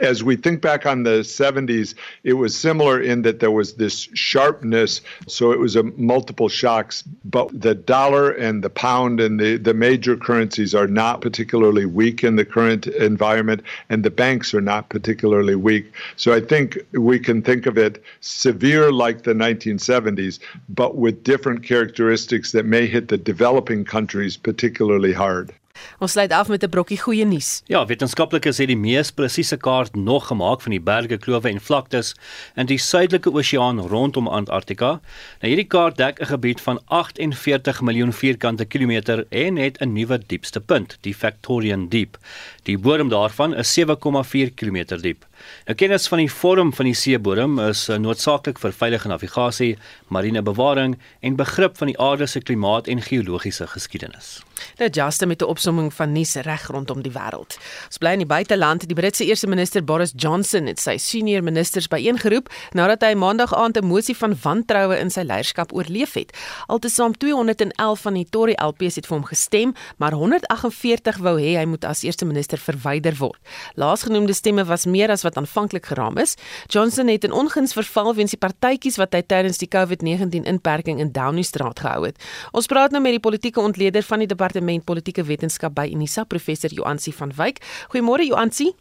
As 0.00 0.24
we 0.24 0.36
think 0.36 0.60
back 0.60 0.86
on 0.86 1.02
the 1.02 1.20
70s, 1.20 1.94
it 2.24 2.32
was 2.34 2.56
similar 2.56 3.00
in 3.00 3.22
that 3.22 3.40
there 3.40 3.50
was 3.50 3.74
this 3.74 4.08
sharpness. 4.14 5.00
So 5.28 5.52
it 5.52 5.58
was 5.58 5.76
a 5.76 5.82
multiple 5.82 6.48
shocks, 6.48 7.02
but 7.24 7.48
the 7.58 7.74
dollar 7.74 8.30
and 8.30 8.64
the 8.64 8.70
pound 8.70 9.20
and 9.20 9.38
the, 9.38 9.56
the 9.56 9.74
major 9.74 10.16
currencies 10.16 10.74
are 10.74 10.86
not 10.86 11.20
particularly 11.20 11.86
weak 11.86 12.24
in 12.24 12.36
the 12.36 12.44
current 12.44 12.86
environment, 12.86 13.62
and 13.88 14.04
the 14.04 14.10
banks 14.10 14.54
are 14.54 14.60
not 14.60 14.88
particularly 14.88 15.54
weak. 15.54 15.92
So 16.16 16.32
I 16.32 16.40
think 16.40 16.78
we 16.92 17.18
can 17.18 17.42
think 17.42 17.66
of 17.66 17.78
it 17.78 18.02
severe 18.20 18.90
like 18.90 19.22
the 19.22 19.34
1970s, 19.34 20.40
but 20.68 20.96
with 20.96 21.22
different 21.22 21.62
characteristics 21.62 22.52
that 22.52 22.64
may 22.64 22.86
hit 22.86 23.08
the 23.08 23.18
developing 23.18 23.84
countries 23.84 24.36
particularly 24.36 25.12
hard. 25.12 25.52
Ons 25.99 26.12
sluit 26.12 26.33
af 26.33 26.49
met 26.49 26.64
'n 26.64 26.69
brokkie 26.69 26.99
goeie 26.99 27.25
nuus. 27.25 27.62
Ja, 27.66 27.87
wetenskaplikes 27.87 28.59
het 28.59 28.66
die 28.66 28.77
mees 28.77 29.11
presiese 29.11 29.57
kaart 29.57 29.95
nog 29.97 30.27
gemaak 30.27 30.61
van 30.61 30.71
die 30.71 30.81
berge, 30.81 31.16
klowe 31.16 31.49
en 31.49 31.61
vlaktes 31.61 32.14
in 32.57 32.66
die 32.66 32.79
suidelike 32.79 33.31
oseaan 33.33 33.81
rondom 33.81 34.29
Antarktika. 34.29 35.01
Nou 35.40 35.49
hierdie 35.53 35.69
kaart 35.69 35.97
dek 35.97 36.21
'n 36.21 36.27
gebied 36.27 36.61
van 36.61 36.81
48 36.87 37.81
miljoen 37.81 38.12
vierkante 38.12 38.64
kilometer 38.64 39.27
en 39.31 39.57
het 39.57 39.81
'n 39.81 39.93
nuwe 39.93 40.21
diepste 40.27 40.61
punt, 40.61 40.99
die 41.01 41.16
Victorian 41.16 41.88
Deep. 41.88 42.19
Die 42.62 42.79
bodem 42.79 43.09
daarvan 43.09 43.55
is 43.55 43.73
7,4 43.73 44.51
km 44.55 44.97
diep. 45.01 45.30
Nou 45.66 45.76
kennis 45.76 46.09
van 46.09 46.18
die 46.18 46.31
vorm 46.33 46.72
van 46.72 46.85
die 46.85 46.94
seebodem 46.94 47.59
is 47.59 47.88
uh, 47.88 47.96
noodsaaklik 47.96 48.59
vir 48.59 48.72
veilige 48.72 49.09
navigasie, 49.09 49.79
marine 50.09 50.42
bewaring 50.42 50.98
en 51.20 51.37
begrip 51.37 51.76
van 51.76 51.87
die 51.92 51.98
aarde 52.00 52.26
se 52.26 52.40
klimaat 52.40 52.87
en 52.87 53.03
geologiese 53.03 53.66
geskiedenis. 53.66 54.40
Dit 54.76 54.94
jaste 54.94 55.26
met 55.26 55.42
'n 55.42 55.44
opsomming 55.44 55.94
van 55.94 56.12
nuus 56.12 56.35
reg 56.35 56.66
rondom 56.66 57.03
die 57.03 57.12
wêreld. 57.12 57.59
Ons 57.87 57.98
bly 57.98 58.12
in 58.12 58.18
die 58.18 58.26
buiteland. 58.26 58.87
Die 58.88 58.94
Britse 58.94 59.24
eerste 59.24 59.46
minister 59.46 59.85
Boris 59.85 60.12
Johnson 60.16 60.66
het 60.66 60.81
sy 60.81 60.96
senior 60.96 61.42
ministers 61.42 61.88
byeengeroep 61.88 62.50
nadat 62.72 63.03
hy 63.03 63.14
maandag 63.14 63.55
aand 63.55 63.79
'n 63.79 63.87
mosie 63.87 64.16
van 64.16 64.37
wantroue 64.42 64.98
in 64.98 65.11
sy 65.11 65.20
leierskap 65.20 65.72
oorleef 65.72 66.12
het. 66.14 66.37
Altesaam 66.66 67.16
211 67.16 68.00
van 68.00 68.14
die 68.14 68.26
Tory 68.31 68.55
LPs 68.57 68.94
het 68.94 69.07
vir 69.07 69.16
hom 69.16 69.26
gestem, 69.26 69.74
maar 69.96 70.12
148 70.12 71.16
wou 71.16 71.40
hê 71.40 71.57
hy 71.57 71.64
moet 71.64 71.85
as 71.85 72.03
eerste 72.03 72.24
minister 72.24 72.59
verwyder 72.59 73.16
word. 73.16 73.38
Laasgenoemde 73.74 74.33
stemme 74.33 74.64
was 74.64 74.87
meer 74.87 75.11
as 75.11 75.22
wat 75.22 75.30
aanvanklik 75.37 75.87
geraam 75.87 76.16
is. 76.19 76.37
Johnson 76.66 77.09
het 77.09 77.25
in 77.25 77.33
onguns 77.33 77.73
verval 77.73 78.14
weens 78.14 78.31
die 78.31 78.40
partytjies 78.40 78.97
wat 78.97 79.12
hy 79.14 79.23
tydens 79.23 79.59
die 79.59 79.69
COVID-19 79.69 80.47
inperking 80.51 80.99
in 80.99 81.12
Downing 81.12 81.45
Street 81.45 81.81
gehou 81.81 82.07
het. 82.07 82.19
Ons 82.53 82.66
praat 82.66 82.90
nou 82.90 83.03
met 83.03 83.19
die 83.19 83.21
politieke 83.21 83.61
ontleder 83.61 84.03
van 84.03 84.19
die 84.19 84.29
departement 84.29 84.85
politieke 84.85 85.25
wetenskap 85.25 85.75
by 85.75 85.90
Unisa, 85.93 86.25
professor 86.25 86.71
Joansi 86.71 87.12
van 87.12 87.33
Wyk. 87.37 87.61
Goeiemôre 87.93 88.27
Joansi. 88.27 88.73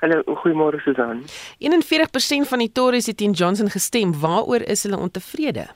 Hallo, 0.00 0.22
goeiemôre 0.24 0.80
Susan. 0.80 1.24
41% 1.58 2.48
van 2.48 2.58
die 2.58 2.72
Tories 2.72 3.06
het 3.06 3.16
teen 3.16 3.32
Johnson 3.36 3.68
gestem. 3.68 4.14
Waaroor 4.20 4.62
is 4.64 4.82
hulle 4.82 4.96
ontevrede? 4.96 5.66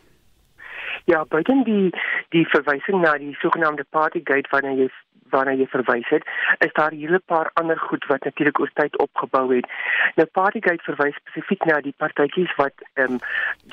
Ja, 1.04 1.24
buiten 1.28 1.64
die 1.64 1.90
die 2.28 2.46
verwysing 2.48 3.02
na 3.02 3.18
die 3.20 3.34
sogenaamde 3.42 3.84
Partygate 3.90 4.48
waarna 4.50 4.72
jy 4.72 4.88
waarna 5.34 5.56
jy 5.58 5.66
verwys 5.72 6.08
het, 6.14 6.26
is 6.66 6.72
daar 6.78 6.94
hele 6.94 7.20
paar 7.32 7.50
ander 7.60 7.78
goed 7.88 8.06
wat 8.10 8.24
natuurlik 8.24 8.60
oor 8.60 8.70
tyd 8.80 8.98
opgebou 9.02 9.46
het. 9.54 9.68
Nou 10.18 10.28
Partygate 10.38 10.86
verwys 10.86 11.18
spesifiek 11.20 11.66
na 11.70 11.80
die 11.84 11.94
partytjies 12.02 12.54
wat 12.60 12.86
ehm 12.94 13.16
um, 13.16 13.20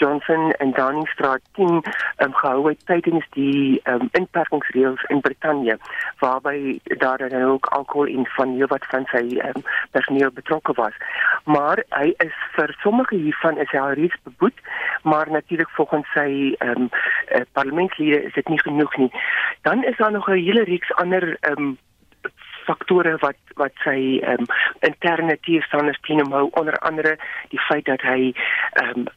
Johnson 0.01 0.51
en 0.63 0.71
Downing 0.77 1.09
Street 1.13 1.43
10 1.59 1.67
ehm 1.67 2.27
um, 2.27 2.33
gehou 2.41 2.67
het 2.69 2.85
tydens 2.85 3.27
die 3.37 3.79
ehm 3.83 4.07
um, 4.07 4.09
inperkingsreëls 4.19 5.03
in 5.13 5.21
Brittanje 5.21 5.77
waarby 6.19 6.79
daar 7.03 7.17
dan 7.17 7.43
ook 7.43 7.65
alkohol 7.65 8.05
in 8.05 8.25
van 8.37 8.55
heel 8.55 8.67
wat 8.67 8.85
van 8.93 9.05
sy 9.13 9.23
ehm 9.37 9.61
um, 9.61 9.63
personeel 9.91 10.31
betrokke 10.31 10.73
was. 10.73 10.95
Maar 11.45 11.83
hy 11.89 12.13
is 12.17 12.35
vir 12.57 12.75
sommige 12.81 13.15
hiervan 13.15 13.57
is 13.57 13.71
hy 13.71 13.93
reeds 14.01 14.17
beboet, 14.23 14.59
maar 15.03 15.31
natuurlik 15.31 15.69
volgens 15.69 16.07
sy 16.13 16.55
ehm 16.57 16.87
um, 16.87 16.89
parlementslede 17.51 18.23
is 18.23 18.33
dit 18.33 18.47
nie 18.47 18.61
genoeg 18.61 18.97
nie. 18.97 19.11
Dan 19.61 19.83
is 19.83 19.97
daar 19.97 20.11
nog 20.11 20.27
'n 20.29 20.43
hele 20.47 20.63
reeks 20.63 20.93
ander 20.93 21.37
ehm 21.51 21.71
um, 21.71 21.77
faktore 22.65 23.15
wat 23.21 23.55
wat 23.61 23.73
sy 23.85 24.19
ehm 24.21 24.45
um, 24.45 24.51
interne 24.87 25.37
teestanders 25.47 25.99
teen 26.07 26.21
hom 26.23 26.35
hou. 26.37 26.45
Onder 26.61 26.77
andere 26.79 27.17
die 27.53 27.61
feit 27.69 27.85
dat 27.85 28.05
hy 28.07 28.33
ehm 28.83 29.05
um, 29.05 29.09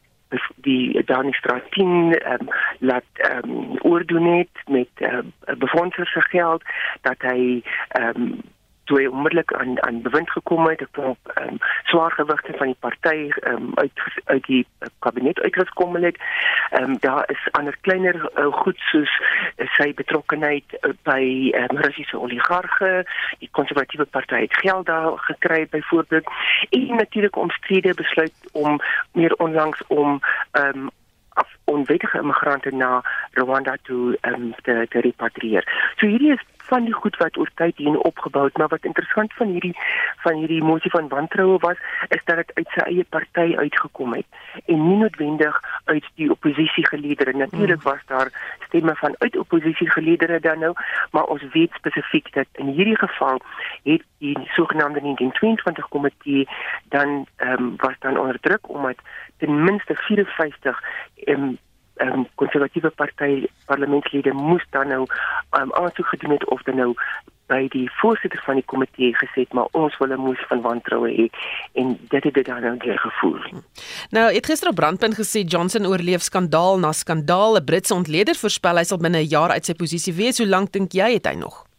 die 0.66 1.04
Danistraat 1.06 1.70
10 1.76 2.18
ehm 2.18 2.40
um, 2.40 2.48
laat 2.78 3.22
ehm 3.28 3.50
um, 3.50 3.78
oordoen 3.82 4.26
het 4.38 4.64
met 4.66 4.90
uh, 4.98 5.22
befondsers 5.58 6.12
se 6.12 6.20
geld 6.20 6.62
dat 7.02 7.30
hy 7.30 7.62
ehm 7.88 8.22
um, 8.22 8.42
toe 8.84 8.98
hy 9.00 9.06
onmiddellik 9.06 9.52
aan 9.52 9.82
aan 9.82 10.02
bewind 10.02 10.30
gekom 10.30 10.66
het, 10.68 10.80
'n 10.80 10.88
klomp 10.90 11.18
um, 11.40 11.58
swaar 11.84 12.12
gewigte 12.12 12.52
van 12.56 12.66
die 12.66 12.76
party 12.80 13.30
um, 13.48 13.70
uit 13.74 13.92
uit 14.24 14.44
die 14.44 14.66
kabinet 14.98 15.40
uitgekom 15.40 15.96
het. 15.96 16.16
Ehm 16.70 16.82
um, 16.82 16.96
daar 17.00 17.24
is 17.30 17.48
ander 17.50 17.76
kleiner 17.80 18.30
uh, 18.38 18.52
goed 18.52 18.78
soos 18.78 19.12
uh, 19.56 19.68
sy 19.76 19.94
betrokkeheid 19.94 20.64
uh, 20.80 20.90
by 21.02 21.52
um, 21.54 21.76
Russiese 21.78 22.20
oligarge, 22.20 23.06
die 23.38 23.48
konservatiewe 23.50 24.04
party 24.04 24.40
het 24.40 24.56
geld 24.56 24.86
daar 24.86 25.18
gekry 25.18 25.66
byvoorbeeld 25.70 26.26
en 26.70 26.96
natuurlik 26.96 27.36
omstrede 27.36 27.94
besluit 27.94 28.34
om 28.52 28.80
meer 29.12 29.34
onlangs 29.34 29.82
om 29.86 30.20
ehm 30.50 30.78
um, 30.78 30.90
af 31.34 31.56
onwettige 31.64 32.18
immigrante 32.18 32.70
na 32.70 33.02
Rwanda 33.30 33.76
toe 33.82 34.18
um, 34.20 34.54
te, 34.62 34.86
te 34.88 35.00
repatrieer. 35.00 35.92
So 35.96 36.06
hierdie 36.06 36.32
is 36.32 36.42
van 36.68 36.84
die 36.84 36.94
goed 36.94 37.16
wat 37.16 37.36
oor 37.36 37.50
tyd 37.54 37.76
hier 37.76 37.98
opgebou 37.98 38.44
het, 38.44 38.56
maar 38.58 38.72
wat 38.72 38.84
interessant 38.84 39.32
van 39.32 39.52
hierdie 39.52 39.74
van 40.24 40.34
hierdie 40.40 40.60
emosie 40.62 40.90
van 40.90 41.08
wantroue 41.08 41.58
was, 41.58 41.76
is 42.08 42.24
dat 42.24 42.36
dit 42.36 42.54
uit 42.54 42.68
sy 42.76 42.86
eie 42.88 43.04
party 43.16 43.48
uitgekom 43.56 44.14
het 44.14 44.26
en 44.64 44.86
nie 44.88 44.96
noodwendig 44.96 45.60
uit 45.84 46.06
die 46.14 46.30
oppositiegeleedere. 46.30 47.36
Natuurlik 47.36 47.82
hmm. 47.82 47.90
was 47.92 48.02
daar 48.06 48.56
stemme 48.66 48.94
van 48.94 49.14
uit 49.18 49.36
oppositiegeleedere 49.36 50.40
dan 50.40 50.58
nou, 50.58 50.72
maar 51.10 51.24
ons 51.24 51.42
weet 51.52 51.72
spesifiek 51.72 52.32
dat 52.32 52.46
in 52.52 52.66
hierdie 52.66 52.98
geval 52.98 53.40
het 53.82 54.02
die 54.18 54.38
sogenaamde 54.56 55.00
1922 55.00 55.88
komitee 55.88 56.48
dan 56.88 57.26
ehm 57.36 57.62
um, 57.62 57.74
was 57.76 57.94
dan 57.98 58.18
onder 58.18 58.40
druk 58.40 58.68
omdat 58.68 58.96
ten 59.36 59.64
minste 59.64 59.94
54 59.94 60.82
ehm 61.14 61.42
um, 61.42 61.58
um, 62.00 62.26
konservatiewe 62.34 62.90
party 62.90 63.46
parlementslede 63.66 64.32
moes 64.32 64.64
dan 64.70 64.88
nou 64.88 65.06
um, 65.58 65.72
aansoek 65.72 66.06
gedoen 66.06 66.30
het 66.30 66.48
of 66.48 66.62
dan 66.62 66.76
nou 66.76 66.94
by 67.52 67.66
die 67.68 67.90
voorsitter 68.00 68.40
van 68.46 68.56
die 68.60 68.64
komitee 68.64 69.12
gesê 69.20 69.44
maar 69.52 69.68
ons 69.72 69.96
wil 69.98 70.12
'n 70.12 70.20
moes 70.20 70.40
van 70.48 70.60
wantroue 70.60 71.10
hê 71.12 71.26
en 71.72 71.98
dit 72.08 72.24
het 72.24 72.34
dit 72.34 72.46
dan 72.46 72.62
nou 72.62 72.76
deur 72.76 72.98
gevoer. 72.98 73.50
Nou, 74.10 74.32
het 74.32 74.46
gister 74.46 74.68
op 74.68 74.74
brandpunt 74.74 75.14
gesê 75.14 75.44
Johnson 75.44 75.86
oorleef 75.86 76.22
skandaal 76.22 76.78
na 76.78 76.92
skandaal. 76.92 77.56
'n 77.56 77.64
Britse 77.64 77.94
ontleder 77.94 78.34
voorspel 78.34 78.76
hy 78.76 78.84
sal 78.84 78.98
binne 78.98 79.18
'n 79.18 79.28
jaar 79.28 79.50
uit 79.50 79.64
sy 79.64 79.74
posisie 79.74 80.14
wees. 80.14 80.38
Hoe 80.38 80.48
lank 80.48 80.72
dink 80.72 80.92
jy 80.92 81.12
het 81.12 81.26
hy 81.26 81.34
nog? 81.34 81.73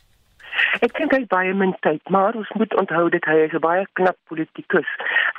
Ek 0.85 0.97
dink 0.97 1.13
hy 1.15 1.25
baie 1.31 1.53
min 1.53 1.73
tyd, 1.85 2.01
maar 2.09 2.35
ons 2.35 2.51
moet 2.59 2.75
onthou 2.75 3.09
dat 3.09 3.25
hy 3.25 3.47
'n 3.47 3.59
baie 3.59 3.85
knap 3.93 4.17
politikus 4.27 4.89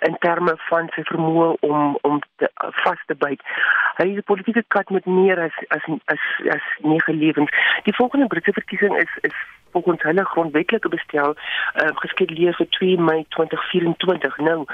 in 0.09 0.17
terme 0.21 0.55
van 0.69 0.89
sy 0.95 1.03
vermoë 1.11 1.57
om 1.61 1.99
om 2.03 2.21
te 2.37 2.49
vas 2.85 3.03
te 3.07 3.15
byt. 3.15 3.43
Hy 3.99 4.07
is 4.13 4.19
'n 4.19 4.31
politieke 4.31 4.65
kat 4.69 4.91
met 4.91 5.07
meer 5.07 5.41
as 5.41 5.57
as 5.69 5.85
as 6.07 6.23
as 6.57 6.65
nege 6.83 7.13
lewens. 7.13 7.51
Die 7.85 7.97
volgende 7.97 8.27
Britse 8.27 8.53
verkiesing 8.53 8.97
is 8.97 9.13
is 9.21 9.37
volgens 9.73 10.03
hulle 10.03 10.25
grondwetlike 10.25 10.89
bestel 10.89 11.37
uh, 11.37 11.91
geskeduleer 11.95 12.55
vir 12.55 12.69
2 12.69 12.99
Mei 12.99 13.25
2024. 13.29 14.37
Nou 14.39 14.65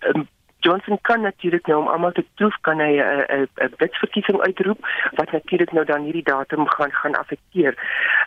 um, 0.00 0.28
Johnson 0.62 0.98
kan 1.00 1.20
natuurlik 1.20 1.66
nou 1.66 1.80
om 1.80 1.88
almal 1.88 2.12
te 2.12 2.24
troef 2.34 2.56
kan 2.60 2.78
hy 2.80 2.92
'n 2.98 3.24
'n 3.28 3.48
'n 3.64 3.74
wetsverkiesing 3.82 4.40
uitroep 4.40 4.80
wat 5.18 5.32
natuurlik 5.32 5.72
nou 5.72 5.84
dan 5.84 6.02
hierdie 6.02 6.28
datum 6.34 6.68
gaan 6.68 6.92
gaan 6.92 7.18
affekteer. 7.22 7.74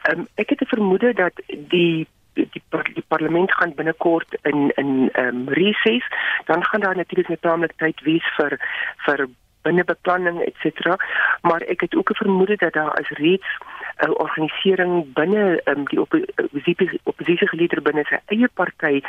Um, 0.10 0.28
ek 0.36 0.50
het 0.50 0.62
'n 0.62 0.74
vermoede 0.76 1.13
dat 1.13 1.34
die 1.48 2.08
die 2.36 2.52
die, 2.52 2.93
die 2.93 3.06
parlement 3.08 3.54
gaan 3.54 3.74
binnekort 3.76 4.38
in 4.41 4.71
in 4.76 5.10
ehm 5.12 5.28
um, 5.28 5.50
reses 5.50 6.06
dan 6.45 6.63
gaan 6.65 6.82
daar 6.82 6.95
natuurlik 6.95 7.30
net 7.30 7.41
taamlik 7.41 7.74
tyd 7.78 8.02
wees 8.02 8.28
vir 8.38 8.58
vir 9.06 9.28
binnebeplanning 9.62 10.38
cetera 10.62 10.95
maar 11.41 11.62
ek 11.62 11.82
het 11.82 11.95
ook 11.95 12.10
'n 12.10 12.21
vermoede 12.24 12.56
dat 12.56 12.74
daar 12.74 13.00
is 13.00 13.10
reeds 13.10 13.50
'n 13.60 13.75
uh, 14.03 14.12
organisering 14.23 15.13
binne 15.13 15.62
um, 15.71 15.86
die 15.91 15.99
oppositie 16.01 16.89
oppositiegeleerde 17.03 17.81
binne 17.81 18.05
sy 18.10 18.19
eie 18.34 18.49
party 18.60 19.01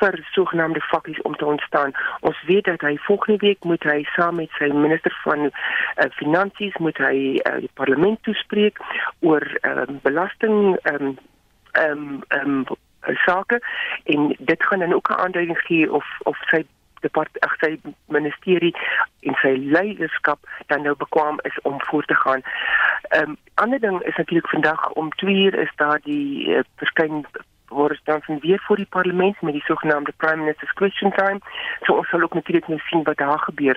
vir 0.00 0.18
sogenaamde 0.34 0.82
vakkies 0.90 1.22
om 1.28 1.36
te 1.36 1.46
ontstaan. 1.46 1.94
Ons 2.20 2.42
weet 2.48 2.64
dat 2.70 2.84
hy 2.86 2.96
volgende 3.06 3.40
week 3.46 3.64
moet 3.64 3.84
hy 3.88 4.02
saam 4.16 4.40
met 4.40 4.52
sy 4.58 4.70
minister 4.72 5.14
van 5.24 5.48
uh, 5.50 6.10
finansies 6.18 6.76
moet 6.78 6.98
hy 6.98 7.16
uh, 7.44 7.58
die 7.64 7.72
parlement 7.80 8.22
toespreek 8.28 8.78
oor 9.20 9.46
um, 9.62 9.98
belasting 10.06 10.76
ehm 10.82 11.10
um, 11.10 11.18
ehm 11.72 12.06
um, 12.38 12.62
um, 12.68 13.18
sake 13.24 13.60
en 14.04 14.36
dit 14.38 14.62
gaan 14.62 14.78
dan 14.78 14.92
ook 14.92 15.08
'n 15.08 15.20
aanduiding 15.24 15.58
gee 15.58 15.92
of 15.92 16.06
of 16.22 16.36
sy 16.50 16.64
depart 17.00 17.40
ag 17.40 17.54
sy 17.60 17.80
ministerie 18.06 18.74
en 19.20 19.34
sy 19.42 19.54
leierskap 19.76 20.38
dan 20.66 20.82
nou 20.82 20.94
bekwam 20.96 21.40
is 21.42 21.60
om 21.62 21.80
voort 21.90 22.08
te 22.08 22.18
gaan. 22.24 22.42
Ehm 23.08 23.30
um, 23.30 23.36
ander 23.54 23.80
ding 23.80 24.02
is 24.02 24.16
natuurlik 24.16 24.48
vandag 24.48 24.90
om 24.90 25.10
2 25.10 25.34
uur 25.34 25.54
is 25.54 25.72
daar 25.76 26.00
die 26.02 26.48
uh, 26.48 26.60
verskyn 26.76 27.26
Boris 27.70 28.00
Johnson 28.04 28.38
weer 28.40 28.60
voor 28.66 28.76
die 28.76 28.86
parlement 28.90 29.40
met 29.40 29.52
die 29.52 29.62
sogenaamde 29.62 30.12
Prime 30.16 30.36
Minister's 30.36 30.72
Question 30.72 31.12
Time. 31.12 31.38
So 31.82 31.94
ons 31.94 32.08
sal 32.08 32.22
ook 32.22 32.34
natuurlik 32.34 32.68
nou 32.68 32.78
sien 32.78 33.02
wat 33.02 33.16
daar 33.16 33.38
gebeur. 33.38 33.76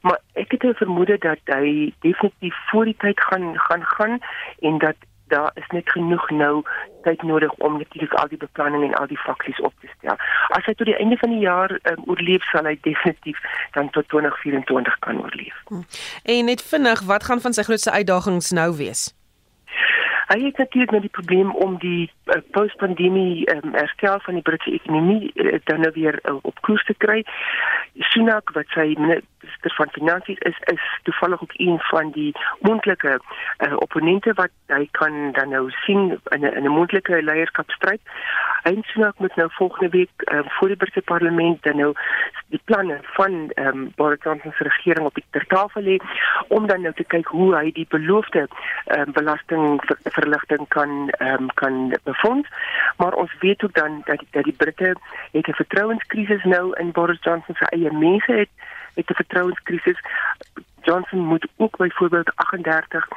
Maar 0.00 0.18
ek 0.32 0.50
het 0.50 0.62
'n 0.64 0.80
vermoede 0.82 1.18
dat 1.18 1.40
hy 1.44 1.92
definitief 2.00 2.56
voor 2.70 2.84
die 2.84 2.96
tyd 2.98 3.20
gaan 3.20 3.58
gaan 3.58 3.84
gaan 3.84 4.18
en 4.60 4.78
dat 4.78 4.96
daar 5.30 5.50
is 5.54 5.68
net 5.74 5.90
genoeg 5.90 6.30
nou 6.30 6.62
tyd 7.06 7.22
nodig 7.22 7.52
om 7.66 7.78
natuurlik 7.78 8.14
al 8.20 8.28
die 8.28 8.40
beplanning 8.40 8.84
en 8.88 8.98
al 9.00 9.06
die 9.10 9.18
faksies 9.18 9.60
op 9.60 9.72
te 9.80 9.88
stel. 9.98 10.18
As 10.56 10.66
hy 10.68 10.74
tot 10.74 10.90
die 10.90 10.96
einde 10.96 11.16
van 11.20 11.32
die 11.34 11.44
jaar 11.44 11.72
um, 11.92 12.02
oorleef, 12.06 12.44
sal 12.52 12.68
hy 12.68 12.76
definitief 12.86 13.38
dan 13.76 13.90
tot 13.96 14.08
2024 14.08 14.98
kan 15.06 15.22
oorleef. 15.22 15.56
Hm. 15.70 15.86
En 16.24 16.52
net 16.52 16.62
vinnig, 16.72 17.06
wat 17.08 17.24
gaan 17.24 17.40
van 17.40 17.56
sy 17.56 17.64
grootste 17.68 17.94
uitdagings 17.96 18.52
nou 18.56 18.70
wees? 18.76 19.08
Hy 20.30 20.38
het 20.44 20.58
natuurlik 20.62 20.90
met 20.94 21.00
die 21.00 21.10
probleem 21.10 21.50
om 21.58 21.78
die 21.82 22.10
uh, 22.30 22.36
post-pandemie 22.54 23.50
um, 23.50 23.72
herstel 23.74 24.20
van 24.22 24.36
die 24.38 24.42
Britse 24.46 24.70
ekonomie 24.70 25.32
uh, 25.34 25.58
dan 25.64 25.80
nou 25.80 25.90
weer 25.94 26.20
uh, 26.22 26.36
op 26.42 26.60
koers 26.60 26.84
te 26.86 26.94
kry. 27.02 27.24
Sunak 28.12 28.52
wat 28.54 28.70
sy 28.76 28.92
minister 29.42 29.74
van 29.74 29.88
finansies 29.90 30.38
is 30.38 30.58
is 30.58 30.82
toevallig 31.02 31.42
ook 31.42 31.52
een 31.56 31.78
van 31.78 32.10
die 32.10 32.32
mondelike 32.60 33.20
uh, 33.58 33.76
opponente 33.76 34.32
wat 34.32 34.50
hy 34.66 34.88
kan 34.90 35.32
dan 35.32 35.48
nou 35.48 35.70
sien 35.70 36.20
in 36.24 36.40
'n 36.40 36.54
in 36.56 36.64
'n 36.64 36.76
mondelike 36.78 37.22
leierskapstryd. 37.22 38.00
Hy 38.62 38.70
en 38.70 38.82
Sunak 38.82 39.18
moet 39.18 39.36
nou 39.36 39.48
volgende 39.52 39.88
week 39.88 40.10
uh, 40.16 40.40
voor 40.44 40.68
die 40.68 40.76
Britse 40.76 41.02
parlement 41.02 41.62
dan 41.62 41.76
nou 41.76 41.94
die 42.48 42.60
planne 42.64 42.98
van 43.02 43.50
um, 43.54 43.92
Boris 43.96 44.22
Johnson 44.22 44.52
se 44.56 44.62
regering 44.62 45.06
op 45.06 45.14
die 45.14 45.44
tafel 45.46 45.82
lê 45.82 45.96
om 46.48 46.66
dan 46.66 46.80
nou 46.80 46.94
te 46.94 47.04
kyk 47.04 47.26
hoe 47.26 47.54
hy 47.56 47.72
die 47.72 47.86
beloofde 47.88 48.46
um, 48.96 49.12
belasting 49.12 49.80
ver, 49.84 49.98
verligting 50.02 50.68
kan 50.68 51.10
um, 51.18 51.46
kan 51.54 51.94
befonds 52.02 52.48
maar 52.96 53.12
ons 53.12 53.34
weet 53.40 53.64
ook 53.64 53.74
dan 53.74 54.02
dat 54.04 54.24
dat 54.30 54.44
die 54.44 54.56
Britte 54.56 54.96
het 55.32 55.46
'n 55.48 55.60
vertrouenskrisis 55.62 56.44
nou 56.44 56.74
in 56.78 56.92
Boris 56.92 57.18
Johnson 57.20 57.54
se 57.54 57.64
eie 57.64 57.92
mense 57.92 58.32
het 58.32 58.50
het 58.94 59.10
'n 59.10 59.20
vertrouenskrisis 59.22 60.00
Johnson 60.82 61.18
moet 61.18 61.46
ook 61.56 61.76
byvoorbeeld 61.76 62.32
38 62.34 63.08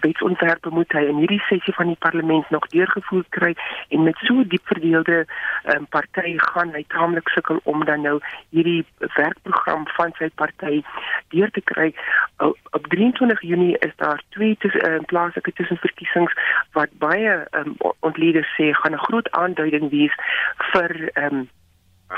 wetsontwerpe 0.00 0.68
moet 0.70 0.92
hy 0.92 1.02
in 1.06 1.16
hierdie 1.16 1.42
sessie 1.48 1.74
van 1.74 1.86
die 1.86 1.98
parlement 1.98 2.50
nog 2.50 2.66
deurgevoer 2.66 3.24
kry 3.28 3.54
en 3.88 4.02
met 4.02 4.16
so 4.16 4.44
diep 4.46 4.66
verdeelde 4.66 5.26
um, 5.74 5.86
partye 5.88 6.40
gaan 6.40 6.72
hy 6.74 6.84
taamlik 6.88 7.28
sukkel 7.28 7.60
om 7.62 7.84
dan 7.84 8.00
nou 8.00 8.18
hierdie 8.48 8.84
werkprogram 8.98 9.86
van 9.96 10.14
sy 10.18 10.30
party 10.34 10.82
deur 11.34 11.50
te 11.50 11.64
kry. 11.72 11.92
O, 12.36 12.54
op 12.70 12.86
23 12.94 13.40
Junie 13.40 13.78
is 13.78 13.96
daar 13.96 14.22
twee 14.28 14.56
tuss, 14.58 14.74
uh, 14.74 14.98
plaaslike 15.06 15.52
tussenverkiesings 15.52 16.36
wat 16.78 16.94
baie 16.98 17.42
um, 17.58 17.74
ontleeders 18.00 18.54
sê 18.58 18.72
gaan 18.72 18.96
'n 18.98 19.06
groot 19.08 19.30
aanduiding 19.30 19.90
wees 19.90 20.14
vir 20.72 21.10
um, 21.14 21.48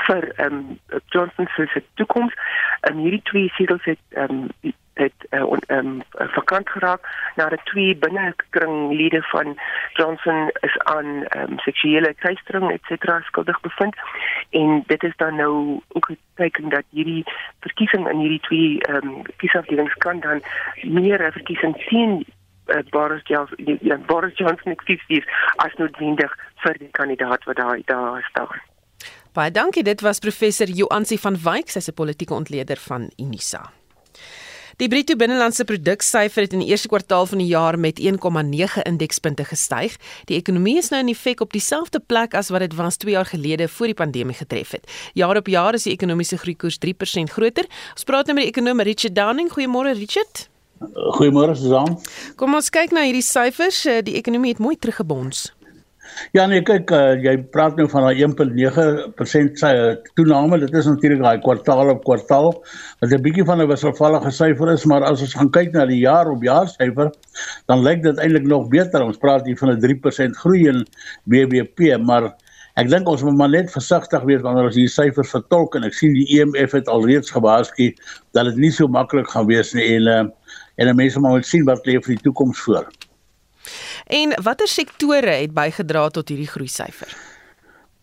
vir 0.07 0.31
ehm 0.35 0.53
um, 0.53 0.79
Johnson 1.09 1.47
se 1.55 1.83
toekoms 1.93 2.33
en 2.81 2.97
hierdie 2.97 3.21
twee 3.23 3.49
setels 3.57 3.83
het 3.83 3.99
ehm 4.09 4.49
um, 4.63 4.73
het 4.95 5.25
ehm 5.29 5.43
uh, 5.43 5.77
um, 5.77 6.01
vakant 6.11 6.69
geraak 6.69 7.07
nadat 7.35 7.65
twee 7.65 7.95
binnekringlede 7.95 9.21
van 9.21 9.57
Johnson 9.93 10.49
is 10.61 10.77
aan 10.79 11.23
ehm 11.23 11.51
um, 11.51 11.59
seksuele 11.59 12.15
teistering 12.19 12.71
et 12.71 12.83
cetera 12.83 13.19
skuldig 13.21 13.59
bevind 13.61 13.95
en 14.49 14.83
dit 14.87 15.03
is 15.03 15.15
dan 15.15 15.35
nou 15.35 15.81
ook 15.87 16.05
geteken 16.05 16.69
dat 16.69 16.83
hierdie 16.89 17.23
verkiesing 17.59 18.09
in 18.09 18.19
hierdie 18.19 18.45
twee 18.47 18.79
ehm 18.79 19.07
um, 19.07 19.21
kiesafdelings 19.37 19.93
kan 19.93 20.19
dan 20.19 20.41
meer 20.83 21.27
'n 21.27 21.31
verkiesing 21.31 21.75
sien 21.87 22.25
uh, 22.67 22.83
Boris 22.89 23.21
Johnson 23.23 24.03
Boris 24.05 24.37
Johnson 24.37 24.71
ekskuus 24.71 25.27
as 25.55 25.73
noodwendig 25.73 26.37
vir 26.63 26.77
die 26.77 26.91
kandidaat 26.91 27.43
wat 27.43 27.55
daar 27.55 27.79
daar 27.85 28.23
staan. 28.29 28.74
Baie 29.35 29.51
dankie. 29.51 29.83
Dit 29.83 29.99
was 30.01 30.21
professor 30.23 30.69
Joansi 30.71 31.17
van 31.19 31.35
Wyk, 31.43 31.69
sy's 31.69 31.89
'n 31.89 31.93
politieke 31.93 32.33
ontleder 32.33 32.77
van 32.77 33.11
Unisa. 33.19 33.71
Die 34.77 34.87
bruto 34.87 35.15
binnelandse 35.15 35.63
produksyfer 35.63 36.41
het 36.41 36.53
in 36.53 36.59
die 36.59 36.67
eerste 36.67 36.87
kwartaal 36.87 37.25
van 37.25 37.37
die 37.37 37.47
jaar 37.47 37.79
met 37.79 37.99
1,9 37.99 38.81
indekspunte 38.83 39.45
gestyg. 39.45 39.95
Die 40.25 40.37
ekonomie 40.37 40.77
is 40.77 40.89
nou 40.89 41.01
in 41.01 41.09
effek 41.09 41.39
op 41.39 41.51
dieselfde 41.51 41.99
plek 41.99 42.33
as 42.33 42.49
wat 42.49 42.59
dit 42.59 42.75
was 42.75 42.97
2 42.97 43.11
jaar 43.11 43.25
gelede 43.25 43.67
voor 43.67 43.85
die 43.85 43.95
pandemie 43.95 44.35
getref 44.35 44.71
het. 44.71 44.91
Jaar 45.13 45.37
op 45.37 45.47
jaar 45.47 45.73
is 45.73 45.83
die 45.83 45.93
ekonomiese 45.93 46.37
groeikoers 46.37 46.77
3% 46.77 47.31
groter. 47.31 47.65
Ons 47.91 48.03
praat 48.03 48.25
nou 48.25 48.35
met 48.35 48.43
die 48.43 48.51
ekonom 48.51 48.81
Richard 48.81 49.15
Downing. 49.15 49.49
Goeiemôre 49.49 49.97
Richard. 49.97 50.49
Goeiemôre 50.93 51.55
Susan. 51.55 51.99
Kom 52.35 52.53
ons 52.53 52.69
kyk 52.69 52.91
na 52.91 53.03
hierdie 53.07 53.23
syfers. 53.23 53.83
Die 54.03 54.15
ekonomie 54.15 54.51
het 54.51 54.59
mooi 54.59 54.75
teruggebons. 54.75 55.54
Ja 56.35 56.45
nee 56.47 56.61
kyk 56.65 56.91
uh, 56.95 57.15
jy 57.23 57.35
praat 57.51 57.77
nou 57.79 57.87
van 57.91 58.05
daai 58.07 58.21
1.9% 58.23 59.59
sy 59.59 59.71
toename 60.19 60.59
dit 60.61 60.77
is 60.79 60.87
natuurlik 60.89 61.23
daai 61.23 61.41
kwartaal 61.43 61.91
op 61.93 62.03
kwartaal 62.07 62.51
wat 62.53 63.11
'n 63.11 63.21
bietjie 63.25 63.45
van 63.49 63.61
'n 63.61 63.67
wisselvallige 63.67 64.31
syfer 64.31 64.71
is 64.73 64.85
maar 64.85 65.03
as 65.03 65.21
ons 65.21 65.35
gaan 65.35 65.51
kyk 65.51 65.73
na 65.73 65.85
die 65.85 65.99
jaar 66.03 66.31
op 66.31 66.43
jaar 66.43 66.67
syfer 66.67 67.11
dan 67.67 67.83
lyk 67.83 68.03
dit 68.03 68.17
eintlik 68.17 68.47
nog 68.47 68.69
beter 68.69 69.03
ons 69.03 69.17
praat 69.17 69.45
hier 69.45 69.57
van 69.57 69.71
'n 69.75 69.81
3% 69.81 70.37
groei 70.43 70.67
in 70.67 70.85
BBP 71.25 71.97
maar 71.99 72.33
ek 72.75 72.89
dink 72.89 73.07
ons 73.07 73.23
moet 73.23 73.37
maar 73.37 73.49
net 73.49 73.71
versigtig 73.71 74.23
wees 74.23 74.41
wanneer 74.41 74.67
ons 74.69 74.75
hierdie 74.75 74.91
syfers 74.91 75.31
vertolk 75.31 75.75
en 75.75 75.83
ek 75.83 75.93
sien 75.93 76.13
die 76.13 76.27
IMF 76.37 76.73
e 76.73 76.77
het 76.77 76.87
alreeds 76.91 77.31
gewaarsku 77.31 77.93
dat 78.33 78.45
dit 78.45 78.57
nie 78.57 78.71
so 78.71 78.87
maklik 78.87 79.27
gaan 79.31 79.47
wees 79.47 79.73
nie 79.73 79.87
en 79.95 80.07
uh, 80.07 80.23
en 80.77 80.95
mense 80.95 81.19
moet 81.19 81.45
sien 81.47 81.63
wat 81.65 81.85
lê 81.87 81.99
vir 81.99 82.15
die 82.15 82.23
toekoms 82.23 82.59
voor. 82.67 82.87
En 84.07 84.35
watter 84.43 84.67
sektore 84.67 85.39
het 85.41 85.53
bygedra 85.53 86.09
tot 86.09 86.29
hierdie 86.29 86.49
groei 86.49 86.69
syfer? 86.69 87.11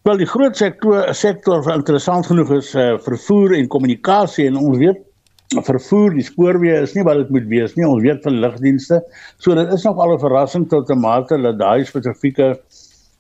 Wel 0.03 0.19
die 0.19 0.27
groot 0.27 0.57
sektor 0.59 1.15
sektor 1.15 1.63
wat 1.63 1.77
interessant 1.79 2.27
genoeg 2.27 2.51
is 2.57 2.75
uh, 2.75 2.99
vervoer 3.05 3.55
en 3.55 3.69
kommunikasie. 3.71 4.49
En 4.51 4.57
ons 4.59 4.79
weet 4.81 4.99
vervoer 5.61 6.17
die 6.17 6.25
spoorweë 6.27 6.81
is 6.83 6.95
nie 6.97 7.05
wat 7.07 7.21
dit 7.21 7.31
moet 7.31 7.47
wees 7.51 7.77
nie. 7.77 7.87
Ons 7.87 8.03
weet 8.03 8.23
van 8.25 8.41
lugdienste 8.43 9.03
so 9.39 9.55
dit 9.55 9.73
is 9.73 9.85
nog 9.87 10.01
al 10.03 10.15
'n 10.17 10.23
verrassing 10.25 10.69
tot 10.69 10.91
'n 10.91 10.99
mate 10.99 11.39
dat 11.43 11.59
daai 11.59 11.85
spesifieke 11.85 12.57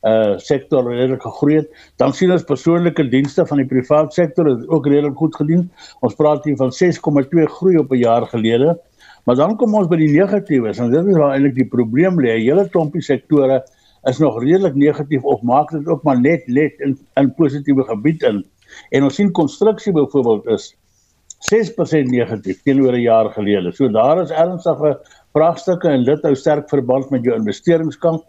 uh 0.02 0.34
sektor 0.38 0.82
redelik 0.90 1.22
gegroei 1.22 1.56
het. 1.56 1.68
Dan 1.96 2.12
sien 2.12 2.32
ons 2.32 2.42
persoonlike 2.42 3.08
dienste 3.08 3.46
van 3.46 3.58
die 3.58 3.66
privaat 3.66 4.14
sektor 4.14 4.46
het 4.46 4.68
ook 4.68 4.86
redelik 4.86 5.16
goed 5.16 5.36
gedoen 5.36 5.70
ons 6.00 6.14
praat 6.14 6.44
hier 6.44 6.56
van 6.56 6.72
6,2 6.72 7.46
groei 7.46 7.76
op 7.78 7.92
'n 7.92 8.02
jaar 8.02 8.26
gelede 8.26 8.78
Maar 9.24 9.38
dan 9.38 9.56
kom 9.56 9.74
ons 9.78 9.88
by 9.90 9.96
die 10.00 10.10
negatiewes 10.10 10.80
en 10.82 10.90
dit 10.90 11.06
is 11.12 11.18
waar 11.18 11.36
eintlik 11.36 11.54
die 11.60 11.68
probleem 11.70 12.18
lê. 12.20 12.38
Hele 12.40 12.66
klompie 12.68 13.02
sektore 13.02 13.60
is 14.10 14.18
nog 14.18 14.40
redelik 14.42 14.74
negatief 14.74 15.22
of 15.22 15.42
maak 15.46 15.70
dit 15.70 15.86
ook 15.86 16.02
maar 16.02 16.20
net 16.20 16.46
net 16.46 16.80
in 16.82 16.96
in 17.20 17.34
positiewe 17.38 17.84
gebied 17.86 18.22
in. 18.26 18.42
En 18.90 19.06
ons 19.06 19.14
sien 19.14 19.30
konstruksie 19.30 19.92
byvoorbeeld 19.94 20.48
is 20.56 20.72
6% 21.52 22.10
negatief 22.10 22.62
teenoor 22.62 22.94
'n 22.94 23.02
jaar 23.02 23.30
gelede. 23.30 23.72
So 23.72 23.88
daar 23.88 24.22
is 24.22 24.30
ernstige 24.30 24.98
vraagstukke 25.36 25.88
en 25.88 26.04
dit 26.06 26.26
hou 26.26 26.32
sterk 26.36 26.68
verband 26.70 27.10
met 27.12 27.24
jou 27.26 27.34
investeringskant. 27.36 28.24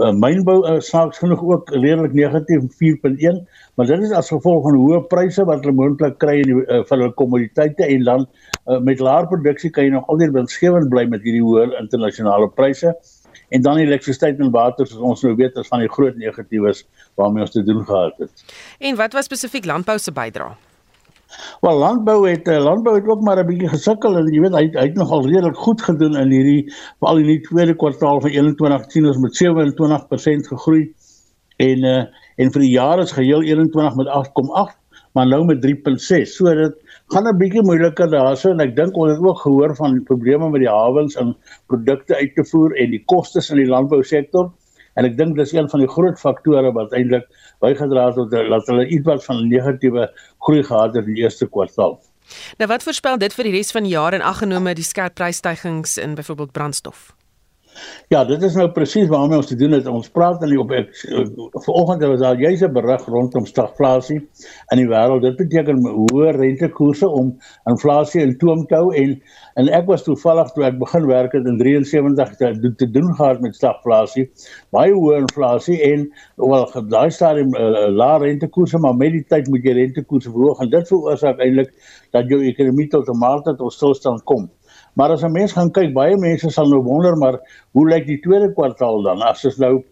Uh, 0.00 0.10
mynbou 0.12 0.56
uh, 0.64 0.78
saaks 0.84 1.20
genoeg 1.22 1.42
ook 1.44 1.70
redelik 1.74 2.16
negatief 2.16 2.64
4.1, 2.80 3.42
maar 3.76 3.90
dit 3.90 4.06
is 4.08 4.14
as 4.16 4.32
gevolg 4.32 4.64
van 4.66 4.78
hoë 4.80 5.02
pryse 5.12 5.44
wat 5.48 5.64
hulle 5.64 5.76
moontlik 5.76 6.18
kry 6.22 6.40
in 6.42 6.50
die, 6.50 6.58
uh, 6.64 6.82
vir 6.88 6.96
hulle 6.98 7.12
kommoditeite 7.20 7.86
en 7.86 8.06
dan 8.08 8.26
uh, 8.26 8.80
met 8.84 9.00
laer 9.04 9.28
produksie 9.30 9.70
kan 9.70 9.88
jy 9.88 9.94
nog 9.94 10.08
altyd 10.12 10.34
winsgewend 10.36 10.90
bly 10.92 11.06
met 11.12 11.24
hierdie 11.24 11.44
hoë 11.44 11.70
internasionale 11.80 12.50
pryse. 12.58 12.94
En 13.54 13.62
dan 13.62 13.78
elektrisiteit 13.78 14.40
en 14.42 14.50
water 14.50 14.88
soos 14.88 15.02
ons 15.12 15.22
nou 15.22 15.36
weet 15.38 15.58
is 15.60 15.68
van 15.70 15.84
die 15.84 15.92
groot 15.92 16.16
negatiewes 16.18 16.82
waarmee 17.20 17.46
ons 17.46 17.54
te 17.54 17.62
doen 17.62 17.84
gehad 17.86 18.16
het. 18.24 18.46
En 18.82 18.98
wat 18.98 19.14
was 19.14 19.30
spesifiek 19.30 19.68
landbou 19.70 20.00
se 20.02 20.12
bydrae? 20.12 20.56
Wel 21.60 21.78
landbou 21.78 22.28
het 22.28 22.48
uh, 22.48 22.58
landbou 22.62 22.94
het 22.96 23.08
ook 23.08 23.22
maar 23.26 23.38
'n 23.42 23.46
bietjie 23.46 23.68
gesukkel 23.68 24.16
en 24.18 24.32
jy 24.32 24.40
weet 24.40 24.54
hy 24.54 24.64
hy 24.78 24.86
het 24.86 24.94
nogal 24.94 25.26
redelik 25.26 25.56
goed 25.56 25.82
gedoen 25.82 26.16
in 26.16 26.30
hierdie 26.30 26.72
veral 27.00 27.18
in 27.22 27.30
die 27.32 27.40
tweede 27.48 27.74
kwartaal 27.74 28.20
van 28.20 28.30
21 28.30 28.90
sien 28.92 29.06
ons 29.06 29.18
met 29.24 29.38
27% 29.42 30.50
gegroei 30.52 30.82
en 31.56 31.84
uh, 31.84 32.04
en 32.36 32.52
vir 32.52 32.62
die 32.62 32.74
jaar 32.74 33.02
is 33.02 33.12
geheel 33.16 33.42
21 33.42 33.96
met 33.96 34.12
8,8 34.20 34.76
maar 35.16 35.26
nou 35.26 35.44
met 35.48 35.64
3.6 35.64 36.36
so 36.36 36.54
dit 36.54 36.74
gaan 37.14 37.28
'n 37.28 37.38
bietjie 37.38 37.62
moeiliker 37.62 38.10
daarso 38.10 38.50
en 38.50 38.60
ek 38.60 38.76
dink 38.76 38.96
ons 38.96 39.12
het 39.12 39.24
ook 39.24 39.40
gehoor 39.40 39.76
van 39.76 40.02
probleme 40.04 40.50
met 40.50 40.60
die 40.60 40.70
hawens 40.70 41.16
en 41.16 41.36
produkte 41.66 42.16
uit 42.16 42.34
te 42.34 42.44
voer 42.44 42.76
en 42.76 42.90
die 42.90 43.02
kostes 43.04 43.50
in 43.50 43.56
die 43.56 43.72
landbousektor 43.74 44.52
en 44.96 45.08
ek 45.08 45.16
dink 45.18 45.36
dis 45.36 45.52
een 45.54 45.68
van 45.70 45.82
die 45.82 45.90
groot 45.90 46.20
faktore 46.20 46.72
wat 46.76 46.94
eintlik 46.96 47.28
bygedra 47.64 48.08
het 48.10 48.18
tot 48.20 48.32
dat 48.32 48.70
hulle 48.72 48.88
ietwat 48.88 49.24
van 49.24 49.44
negatiewe 49.48 50.08
groei 50.48 50.62
gehad 50.64 50.94
het 50.94 51.04
in 51.04 51.14
die 51.14 51.22
eerste 51.24 51.48
kwartaal. 51.48 51.98
Nou 52.58 52.68
wat 52.70 52.82
voorspel 52.82 53.18
dit 53.22 53.34
vir 53.34 53.48
die 53.48 53.54
res 53.54 53.70
van 53.74 53.86
die 53.86 53.94
jaar 53.94 54.16
en 54.16 54.24
aggenome 54.24 54.74
die 54.74 54.86
skerp 54.86 55.14
prysstygings 55.14 55.96
in 56.02 56.16
byvoorbeeld 56.18 56.52
brandstof? 56.52 57.12
Ja, 58.08 58.24
dit 58.24 58.42
is 58.42 58.54
nou 58.54 58.68
presies 58.70 59.08
waarmee 59.08 59.38
ons 59.40 59.48
te 59.50 59.56
doen 59.58 59.72
het. 59.76 59.86
Ons 59.86 60.08
praat 60.12 60.40
dan 60.40 60.52
op 60.58 60.70
ek 60.76 60.92
vanoggend 61.64 62.04
was 62.06 62.20
daar 62.20 62.38
jy's 62.40 62.62
'n 62.62 62.72
berig 62.72 63.06
rondom 63.06 63.46
stagflasie 63.46 64.20
in 64.72 64.78
die 64.78 64.86
wêreld. 64.86 65.22
Dit 65.22 65.36
beteken 65.36 65.82
hoë 65.86 66.36
rentekoerse 66.36 67.08
om 67.08 67.34
inflasie 67.66 68.22
in 68.22 68.36
toom 68.38 68.66
te 68.66 68.74
hou 68.74 68.94
en 68.94 69.20
en 69.56 69.68
ek 69.72 69.86
was 69.86 70.02
toevallig 70.04 70.50
toe 70.52 70.64
ek 70.64 70.78
begin 70.78 71.06
werk 71.06 71.32
het 71.32 71.46
in 71.46 71.58
73 71.58 72.36
te, 72.36 72.74
te 72.76 72.90
doen 72.90 73.14
gehad 73.14 73.40
met 73.40 73.54
stagflasie. 73.54 74.30
Baie 74.70 74.92
hoë 74.92 75.22
inflasie 75.22 75.80
en 75.82 76.12
wel 76.36 76.66
daai 76.88 77.10
stadium 77.10 77.54
uh, 77.54 77.88
lae 77.88 78.18
rentekoerse, 78.18 78.78
maar 78.78 78.94
met 78.94 79.12
die 79.12 79.24
tyd 79.24 79.48
moet 79.48 79.64
jy 79.64 79.72
rentekoerse 79.72 80.30
verhoog 80.30 80.60
en 80.60 80.70
dit 80.70 80.88
veroorsaak 80.88 81.40
eintlik 81.40 81.72
dat 82.12 82.28
jou 82.28 82.42
ekonomie 82.44 82.88
tot 82.92 83.08
'n 83.08 83.18
mate 83.18 83.56
tot 83.56 83.72
stilstand 83.72 84.22
kom. 84.24 84.50
Maar 84.96 85.12
as 85.12 85.24
'n 85.24 85.32
mens 85.32 85.52
gaan 85.52 85.70
kyk, 85.70 85.92
baie 85.94 86.16
mense 86.16 86.50
sal 86.50 86.68
nou 86.68 86.82
wonder 86.82 87.16
maar 87.16 87.40
hoe 87.72 87.88
lyk 87.88 88.06
die 88.06 88.20
tweede 88.20 88.52
kwartaal 88.52 89.02
dan? 89.02 89.22
As 89.22 89.44
ons 89.44 89.58
nou 89.58 89.84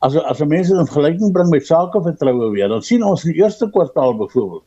as 0.00 0.16
as 0.16 0.40
'n 0.40 0.48
mens 0.48 0.68
dit 0.68 0.78
in 0.78 0.86
vergelyking 0.86 1.32
bring 1.32 1.48
met 1.50 1.66
sakevertroue 1.66 2.50
weer, 2.52 2.68
dan 2.68 2.82
sien 2.82 3.02
ons 3.02 3.24
in 3.24 3.32
die 3.32 3.42
eerste 3.42 3.70
kwartaal 3.70 4.16
byvoorbeeld 4.16 4.64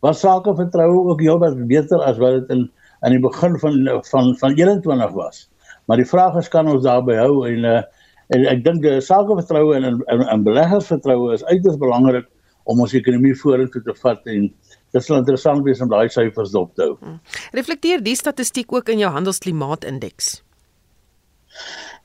was 0.00 0.20
sakevertroue 0.20 1.10
ook 1.10 1.20
heelwat 1.20 1.58
beter 1.66 2.02
as 2.02 2.18
wat 2.18 2.40
dit 2.40 2.50
in 2.56 2.70
aan 3.00 3.14
die 3.14 3.22
begin 3.22 3.58
van 3.58 4.02
van 4.10 4.34
van 4.38 4.52
21 4.54 5.12
was. 5.12 5.48
Maar 5.86 5.96
die 5.96 6.06
vraag 6.06 6.36
is 6.36 6.48
kan 6.48 6.68
ons 6.70 6.82
daarby 6.82 7.14
hou 7.18 7.46
en 7.48 7.64
uh, 7.64 7.82
en 8.34 8.46
ek 8.46 8.64
dink 8.64 8.82
die 8.82 9.00
sakevertroue 9.00 9.74
en 9.74 9.84
en, 9.90 10.26
en 10.28 10.42
beleggersvertroue 10.42 11.32
is 11.34 11.44
uiters 11.44 11.78
belangrik 11.78 12.26
om 12.64 12.80
ons 12.80 12.94
ekonomie 12.94 13.34
vorentoe 13.34 13.82
te 13.82 13.94
vat 14.02 14.26
en 14.26 14.50
dit 14.92 15.04
sal 15.04 15.20
interessant 15.20 15.64
wees 15.64 15.80
om 15.80 15.88
daai 15.88 16.08
syfers 16.08 16.50
dop 16.50 16.74
te 16.74 16.82
hou. 16.82 16.96
Hmm. 17.00 17.20
Reflekteer 17.52 18.02
die 18.02 18.16
statistiek 18.16 18.72
ook 18.72 18.88
in 18.88 18.98
jou 18.98 19.10
handelsklimaatindeks? 19.12 20.42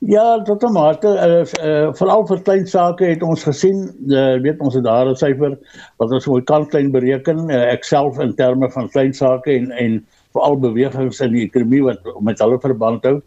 Ja, 0.04 0.42
tot 0.42 0.62
'n 0.62 0.72
mate 0.72 1.08
uh, 1.08 1.44
uh, 1.64 1.92
veral 1.94 2.26
vir 2.26 2.40
klein 2.42 2.66
sake 2.66 3.06
het 3.06 3.22
ons 3.22 3.44
gesien, 3.44 3.86
uh, 4.10 4.40
weet 4.42 4.60
ons 4.60 4.74
het 4.74 4.84
daar 4.84 5.08
'n 5.08 5.16
syfer 5.16 5.58
wat 5.96 6.10
ons 6.10 6.26
moet 6.26 6.44
kan 6.44 6.66
klein 6.68 6.90
bereken, 6.90 7.50
uh, 7.50 7.72
ek 7.72 7.84
self 7.84 8.18
in 8.18 8.34
terme 8.34 8.70
van 8.70 8.88
klein 8.88 9.14
sake 9.14 9.50
en 9.52 9.70
en 9.70 10.06
veral 10.32 10.58
bewegings 10.58 11.20
in 11.20 11.32
die 11.32 11.44
ekonomie 11.46 11.82
wat 11.82 12.00
met 12.20 12.38
hulle 12.38 12.58
verband 12.60 13.04
hou. 13.04 13.20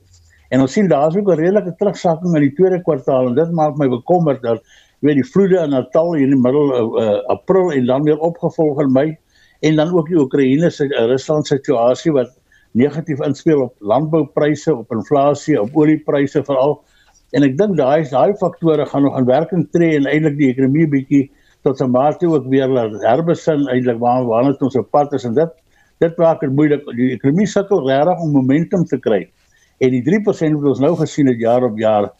En 0.49 0.61
ons 0.61 0.71
sien 0.71 0.87
daar's 0.87 1.15
ook 1.15 1.31
'n 1.31 1.39
redelike 1.39 1.75
terugsakking 1.79 2.35
in 2.35 2.41
die 2.41 2.55
tweede 2.55 2.81
kwartaal 2.83 3.27
en 3.27 3.35
dit 3.35 3.51
maak 3.51 3.77
my 3.77 3.87
bekommerd 3.87 4.41
dat 4.41 4.61
weet 4.99 5.15
die 5.15 5.31
vloede 5.31 5.63
in 5.63 5.69
Natal 5.69 6.13
in 6.13 6.29
die 6.29 6.41
middel 6.41 6.99
uh, 7.01 7.21
April 7.27 7.71
en 7.71 7.85
dan 7.85 8.03
weer 8.03 8.19
opgevolg 8.19 8.81
in 8.81 8.91
Mei 8.91 9.17
en 9.59 9.75
dan 9.75 9.93
ook 9.93 10.07
die 10.07 10.19
Oekraïne 10.19 10.69
se 10.69 10.85
uh, 10.85 11.05
Rusland 11.09 11.47
situasie 11.47 12.11
wat 12.11 12.33
negatief 12.77 13.21
inspel 13.25 13.61
op 13.61 13.75
landboupryse, 13.79 14.75
op 14.75 14.91
inflasie, 14.91 15.61
op 15.61 15.75
oliepryse 15.75 16.43
veral. 16.43 16.77
En 17.35 17.43
ek 17.43 17.57
dink 17.57 17.77
daai 17.77 18.05
daai 18.09 18.35
faktore 18.39 18.85
gaan 18.85 19.03
nog 19.07 19.17
in 19.17 19.25
werking 19.25 19.65
tree 19.71 19.95
en 19.97 20.05
eintlik 20.05 20.37
die 20.37 20.51
ekonomie 20.51 20.87
bietjie 20.87 21.23
tot 21.63 21.81
'n 21.81 21.91
mate 21.91 22.27
ook 22.27 22.45
weer 22.47 22.69
herbesin 23.03 23.67
eintlik 23.67 23.99
waar 23.99 24.25
waar 24.25 24.53
ons 24.59 24.75
op 24.75 24.91
pad 24.91 25.13
is 25.13 25.25
en 25.25 25.33
dit 25.33 25.49
dit 25.99 26.17
maak 26.17 26.39
dit 26.39 26.51
moeilik 26.53 26.85
die 26.95 27.11
ekonomie 27.15 27.47
sukkel 27.47 27.87
regtig 27.87 28.21
om 28.21 28.31
momentum 28.31 28.85
te 28.85 28.97
kry. 28.97 29.27
En 29.79 29.89
die 29.91 30.03
3% 30.05 30.61
wat 30.61 30.69
ons 30.69 30.79
nou 30.79 30.95
gesien 30.95 31.27
het 31.27 31.39
jaar 31.39 31.63
op 31.63 31.77
jaar, 31.77 32.11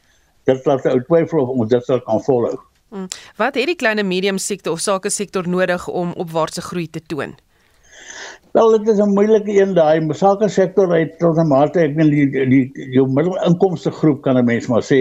dit 0.46 0.66
laat 0.66 0.86
ou 0.86 1.00
twyfel 1.04 1.42
of 1.42 1.50
ons 1.50 1.70
dit 1.70 1.84
sal 1.86 2.02
kan 2.02 2.22
volhou. 2.26 2.58
Hmm. 2.90 3.08
Wat 3.36 3.56
het 3.56 3.68
die 3.68 3.76
klein 3.76 4.00
en 4.00 4.08
medium 4.08 4.38
sektor 4.38 4.74
of 4.74 4.80
sake 4.80 5.10
sektor 5.10 5.48
nodig 5.48 5.88
om 5.88 6.14
opwaartse 6.16 6.62
groei 6.62 6.88
te 6.90 7.02
toon? 7.04 7.36
Wel 8.56 8.72
dit 8.78 8.88
is 8.88 9.00
'n 9.04 9.14
moeilike 9.14 9.54
een 9.62 9.74
daai 9.74 10.14
sake 10.14 10.48
sektor 10.50 10.96
het 10.96 11.20
tot 11.20 11.38
'n 11.38 11.48
mate 11.48 11.80
ek 11.80 11.96
wil 11.96 12.10
die 12.10 12.46
die 12.54 12.72
jou 12.96 13.06
middelinkomste 13.08 13.92
groep 13.92 14.22
kan 14.22 14.38
'n 14.38 14.46
mens 14.46 14.68
maar 14.68 14.82
sê 14.82 15.00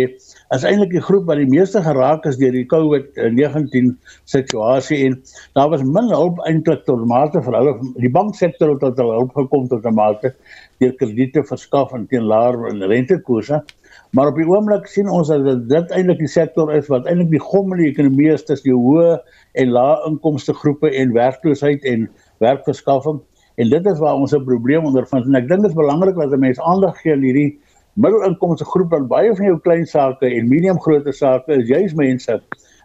is 0.54 0.64
eintlik 0.64 0.90
die 0.90 1.00
groep 1.00 1.26
wat 1.26 1.36
die 1.36 1.46
meeste 1.46 1.82
geraak 1.82 2.26
is 2.26 2.36
deur 2.36 2.52
die 2.52 2.66
COVID-19 2.66 3.96
situasie 4.24 5.06
en 5.06 5.22
daar 5.54 5.70
was 5.70 5.82
min 5.82 6.10
hulp 6.10 6.38
eintlik 6.46 6.84
tot 6.84 7.06
mate 7.06 7.42
vir 7.42 7.54
hulle 7.54 7.78
die 7.96 8.10
banksektor 8.18 8.70
het 8.70 8.80
tot 8.80 8.98
hulle 8.98 9.14
hulp 9.20 9.32
gekom 9.34 9.68
tot 9.68 9.86
'n 9.86 9.94
mate 9.94 10.34
deur 10.80 10.92
krediete 10.92 11.44
verskaf 11.44 11.92
en 11.92 12.06
teen 12.06 12.26
laer 12.26 12.58
rentekoerse 12.88 13.62
Maar 14.10 14.30
op 14.30 14.36
die 14.38 14.46
oomblik 14.46 14.86
sien 14.86 15.08
ons 15.10 15.28
dat 15.28 15.68
dit 15.68 15.94
eintlik 15.94 16.20
die 16.22 16.30
sektor 16.30 16.70
is 16.74 16.86
wat 16.92 17.06
eintlik 17.10 17.30
die 17.34 17.42
gommende 17.42 17.88
ekonomie 17.88 18.30
is 18.32 18.44
tussen 18.46 18.70
die 18.70 18.76
hoë 18.76 19.16
en 19.62 19.72
lae 19.74 19.96
inkomste 20.08 20.54
groepe 20.54 20.90
en 20.90 21.14
werkloosheid 21.16 21.84
en 21.84 22.06
werkverskaffing. 22.44 23.18
En 23.56 23.70
dit 23.72 23.86
is 23.86 23.98
waar 23.98 24.14
ons 24.14 24.34
'n 24.34 24.44
probleem 24.44 24.84
ondervind. 24.84 25.26
En 25.26 25.34
ek 25.34 25.48
dink 25.48 25.62
dit 25.62 25.70
is 25.70 25.76
belangrik 25.76 26.14
dat 26.14 26.32
'n 26.32 26.38
mens 26.38 26.60
aandag 26.60 27.00
gee 27.00 27.12
aan 27.12 27.24
hierdie 27.24 27.58
middelinkomste 27.94 28.64
groep 28.64 28.90
want 28.90 29.08
baie 29.08 29.34
van 29.36 29.46
jou 29.46 29.58
klein 29.58 29.86
sake 29.86 30.26
en 30.26 30.48
medium 30.48 30.80
grootte 30.80 31.12
sake 31.12 31.52
is 31.52 31.68
juis 31.68 31.94
mense 31.94 32.40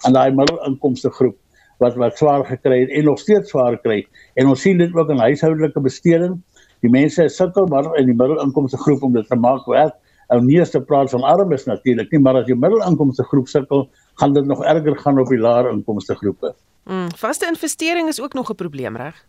aan 0.05 0.13
daai 0.13 0.31
middelinkomste 0.31 1.09
groep 1.09 1.35
wat 1.79 1.95
wat 1.95 2.17
swaar 2.17 2.45
gekry 2.45 2.79
het 2.79 2.89
en 2.89 3.05
nog 3.05 3.19
steeds 3.19 3.49
swaar 3.49 3.77
kry. 3.81 4.05
En 4.35 4.47
ons 4.47 4.61
sien 4.61 4.77
dit 4.77 4.93
ook 4.95 5.09
in 5.09 5.17
huishoudelike 5.17 5.81
besteding. 5.81 6.41
Die 6.81 6.89
mense 6.89 7.27
sukkel 7.29 7.67
maar 7.67 7.95
in 7.97 8.05
die 8.05 8.15
middelinkomste 8.15 8.77
groep 8.77 9.03
om 9.03 9.13
dit 9.13 9.27
te 9.27 9.35
maak 9.35 9.65
werk 9.65 9.95
ou 10.31 10.39
nie 10.41 10.59
eens 10.59 10.73
te 10.73 10.81
praat 10.81 11.11
van 11.13 11.23
armes 11.27 11.67
natuurlik 11.67 12.11
nie, 12.11 12.21
maar 12.23 12.41
as 12.41 12.47
jy 12.47 12.55
middelinkomste 12.55 13.23
groep 13.31 13.47
sukkel, 13.51 13.89
gaan 14.21 14.33
dit 14.33 14.45
nog 14.45 14.63
erger 14.63 14.97
gaan 15.03 15.19
op 15.19 15.29
die 15.29 15.41
lae 15.41 15.69
inkomste 15.71 16.15
groepe. 16.15 16.53
Mm, 16.89 17.11
vaste 17.15 17.47
investering 17.47 18.07
is 18.09 18.21
ook 18.21 18.33
nog 18.33 18.49
'n 18.49 18.55
probleem, 18.55 18.95
reg? 18.97 19.25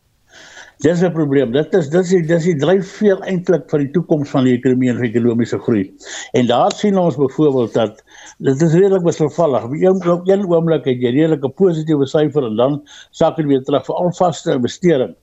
Dis 0.82 1.03
'n 1.03 1.12
probleem. 1.12 1.53
Dit 1.53 1.74
is 1.74 1.88
dis 1.90 2.09
die 2.09 2.22
dis 2.26 2.44
die 2.48 2.57
dryfveer 2.57 3.20
eintlik 3.30 3.68
vir 3.70 3.78
die 3.84 3.90
toekoms 3.94 4.30
van 4.30 4.44
die 4.48 4.55
ekonomie 4.57 4.90
en 4.90 5.03
ekonomiese 5.05 5.59
groei. 5.59 5.84
En 6.32 6.46
daar 6.46 6.72
sien 6.72 6.98
ons 6.98 7.16
byvoorbeeld 7.16 7.72
dat 7.74 8.03
dit 8.38 8.62
is 8.62 8.74
redelik 8.74 9.05
wisselvallig. 9.05 9.64
Op 9.64 9.72
een 9.72 10.11
op 10.11 10.28
een 10.28 10.46
oomblik 10.48 10.84
het 10.84 10.98
jy 11.05 11.12
redelik 11.12 11.44
'n 11.44 11.55
positiewe 11.55 12.07
syfer 12.07 12.44
en 12.44 12.57
dan 12.57 12.80
sak 13.11 13.36
dit 13.36 13.46
weer 13.46 13.62
terug 13.62 13.84
vir 13.86 13.94
al 13.94 14.12
vaste 14.12 14.53
investering. 14.53 15.14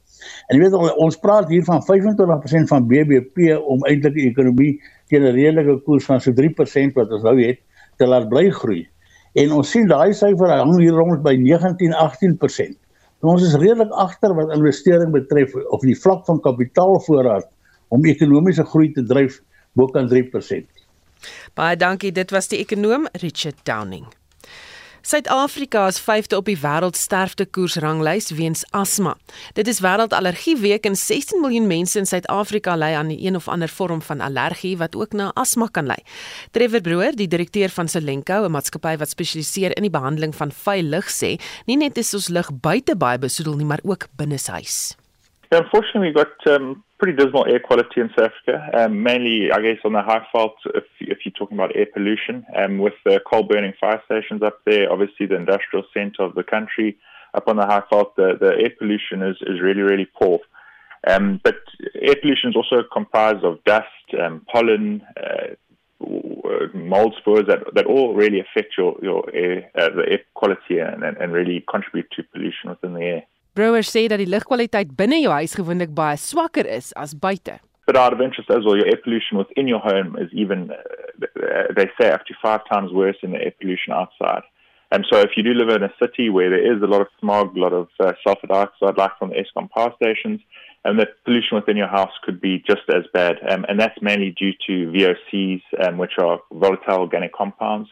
En 0.49 0.57
jy 0.57 0.65
weet 0.65 0.95
ons 0.97 1.17
praat 1.21 1.49
hier 1.49 1.63
van 1.67 1.81
25% 1.85 2.71
van 2.71 2.87
BBP 2.87 3.57
om 3.59 3.83
eintlik 3.85 4.15
die 4.17 4.27
ekonomie 4.29 4.73
teen 5.07 5.23
'n 5.23 5.33
redelike 5.33 5.79
koers 5.85 6.05
van 6.05 6.21
so 6.21 6.33
3% 6.33 6.93
wat 6.95 7.11
ons 7.11 7.23
nou 7.23 7.37
het 7.41 7.59
te 7.97 8.07
laat 8.07 8.29
bly 8.29 8.49
groei. 8.49 8.87
En 9.33 9.51
ons 9.51 9.69
sien 9.69 9.87
daai 9.87 10.13
syfer 10.13 10.49
hang 10.49 10.79
hier 10.79 10.93
rond 10.93 11.21
by 11.23 11.35
19-18%. 11.37 12.77
Ons 13.21 13.43
is 13.43 13.55
redelik 13.59 13.91
agter 13.91 14.33
wat 14.33 14.53
investering 14.55 15.11
betref 15.11 15.55
of 15.55 15.81
die 15.81 15.97
vlak 15.97 16.25
van 16.25 16.39
kapitaalvoorraad 16.39 17.49
om 17.89 18.05
ekonomiese 18.05 18.63
groei 18.63 18.93
te 18.93 19.03
dryf 19.03 19.41
bo 19.75 19.87
kan 19.87 20.07
3%. 20.07 20.65
Baie 21.53 21.75
dankie, 21.75 22.11
dit 22.15 22.31
was 22.31 22.47
die 22.47 22.61
ekonom 22.63 23.07
Richard 23.19 23.59
Downing. 23.67 24.07
Suid-Afrika 25.01 25.85
is 25.87 25.99
vyfde 26.03 26.35
op 26.35 26.47
die 26.49 26.57
wêreldsterftekoersranglys 26.59 28.33
weens 28.35 28.65
asma. 28.75 29.13
Dit 29.55 29.69
is 29.71 29.79
wêreldallergieweek 29.79 30.89
en 30.89 30.97
16 30.99 31.39
miljoen 31.39 31.69
mense 31.71 31.99
in 31.99 32.09
Suid-Afrika 32.09 32.75
ly 32.75 32.91
aan 32.99 33.11
'n 33.11 33.35
of 33.35 33.47
ander 33.47 33.69
vorm 33.69 34.01
van 34.01 34.21
allergie 34.21 34.77
wat 34.77 34.95
ook 34.95 35.13
na 35.13 35.31
asma 35.35 35.67
kan 35.71 35.85
lei. 35.85 36.03
Trevor 36.51 36.81
Broer, 36.81 37.15
die 37.15 37.27
direkteur 37.27 37.69
van 37.69 37.87
Selenko, 37.87 38.43
'n 38.43 38.51
maatskappy 38.51 38.97
wat 38.97 39.09
spesialiseer 39.09 39.75
in 39.77 39.83
die 39.83 39.97
behandeling 39.99 40.35
van 40.35 40.51
vuil 40.51 40.83
lug, 40.83 41.07
sê, 41.07 41.39
nie 41.65 41.77
net 41.77 41.97
is 41.97 42.13
ons 42.13 42.27
lug 42.27 42.49
buite 42.53 42.95
baie 42.95 43.17
besoedel 43.17 43.55
nie, 43.55 43.65
maar 43.65 43.79
ook 43.83 44.07
binne 44.17 44.37
huis. 44.51 44.98
Yeah, 45.51 45.61
unfortunately, 45.63 46.07
we've 46.07 46.15
got 46.15 46.47
um, 46.47 46.83
pretty 46.99 47.17
dismal 47.17 47.47
air 47.47 47.59
quality 47.59 48.01
in 48.01 48.09
South 48.09 48.31
Africa, 48.31 48.69
um, 48.77 49.01
mainly, 49.01 49.51
I 49.51 49.59
guess, 49.61 49.79
on 49.83 49.93
the 49.93 50.03
high 50.03 50.25
fault 50.31 50.55
if, 50.75 50.83
if 50.99 51.19
you're 51.25 51.33
talking 51.33 51.57
about 51.57 51.75
air 51.75 51.87
pollution. 51.91 52.45
Um, 52.55 52.77
with 52.77 52.93
the 53.03 53.19
coal 53.27 53.43
burning 53.43 53.73
fire 53.79 54.01
stations 54.05 54.43
up 54.43 54.59
there, 54.65 54.91
obviously 54.91 55.25
the 55.25 55.37
industrial 55.37 55.85
centre 55.91 56.21
of 56.21 56.35
the 56.35 56.43
country, 56.43 56.97
up 57.33 57.47
on 57.47 57.55
the 57.55 57.65
high 57.65 57.81
fault, 57.89 58.15
the, 58.15 58.37
the 58.39 58.51
air 58.61 58.71
pollution 58.77 59.23
is, 59.23 59.37
is 59.41 59.59
really, 59.59 59.81
really 59.81 60.05
poor. 60.05 60.39
Um, 61.07 61.41
but 61.43 61.55
air 61.99 62.15
pollution 62.21 62.51
is 62.51 62.55
also 62.55 62.83
comprised 62.93 63.43
of 63.43 63.63
dust, 63.63 63.87
um, 64.21 64.45
pollen, 64.51 65.01
uh, 65.17 65.55
mold 66.75 67.15
spores 67.19 67.47
that, 67.47 67.73
that 67.73 67.85
all 67.87 68.13
really 68.13 68.39
affect 68.39 68.77
your, 68.77 68.97
your 69.01 69.23
air, 69.33 69.71
uh, 69.75 69.89
the 69.95 70.03
air 70.11 70.19
quality 70.35 70.77
and, 70.77 71.03
and 71.03 71.33
really 71.33 71.65
contribute 71.69 72.09
to 72.11 72.23
pollution 72.23 72.69
within 72.69 72.93
the 72.93 73.01
air. 73.01 73.23
Brouwer 73.59 73.83
sê 73.83 74.05
dat 74.07 74.21
die 74.21 74.29
lugkwaliteit 74.31 74.93
binne 74.95 75.17
jou 75.19 75.33
huis 75.35 75.51
gewoonlik 75.59 75.89
baie 75.91 76.15
swakker 76.15 76.67
is 76.77 76.93
as 76.95 77.11
buite. 77.11 77.57
But 77.89 77.97
out 77.99 78.13
of 78.15 78.21
interest 78.21 78.49
as 78.55 78.63
well, 78.63 78.77
your 78.79 78.87
air 78.87 79.01
pollution 79.03 79.35
within 79.37 79.67
your 79.67 79.81
home 79.83 80.15
is 80.15 80.29
even, 80.31 80.71
uh, 80.71 81.67
they 81.75 81.89
say, 81.99 82.07
up 82.09 82.23
to 82.27 82.33
five 82.41 82.61
times 82.71 82.93
worse 82.93 83.17
than 83.21 83.33
the 83.33 83.41
air 83.43 83.53
pollution 83.59 83.91
outside. 83.91 84.43
And 84.93 85.05
so 85.11 85.19
if 85.19 85.31
you 85.35 85.43
do 85.43 85.53
live 85.53 85.75
in 85.75 85.83
a 85.83 85.91
city 86.01 86.29
where 86.29 86.49
there 86.49 86.73
is 86.73 86.81
a 86.81 86.87
lot 86.87 87.01
of 87.01 87.09
smog, 87.19 87.57
a 87.57 87.59
lot 87.59 87.73
of 87.73 87.89
uh, 87.99 88.13
sulfur 88.23 88.47
dioxide, 88.47 88.95
like 88.95 89.17
from 89.19 89.31
the 89.31 89.43
ESCOM 89.43 89.69
power 89.71 89.91
stations, 89.97 90.39
and 90.85 90.97
the 90.97 91.07
pollution 91.25 91.57
within 91.59 91.75
your 91.75 91.89
house 91.89 92.15
could 92.23 92.39
be 92.39 92.63
just 92.65 92.87
as 92.95 93.03
bad. 93.13 93.35
Um, 93.51 93.65
and 93.67 93.77
that's 93.77 94.01
mainly 94.01 94.31
due 94.31 94.53
to 94.67 94.89
VOCs, 94.95 95.63
um, 95.85 95.97
which 95.97 96.13
are 96.17 96.39
volatile 96.53 97.01
organic 97.01 97.33
compounds, 97.33 97.89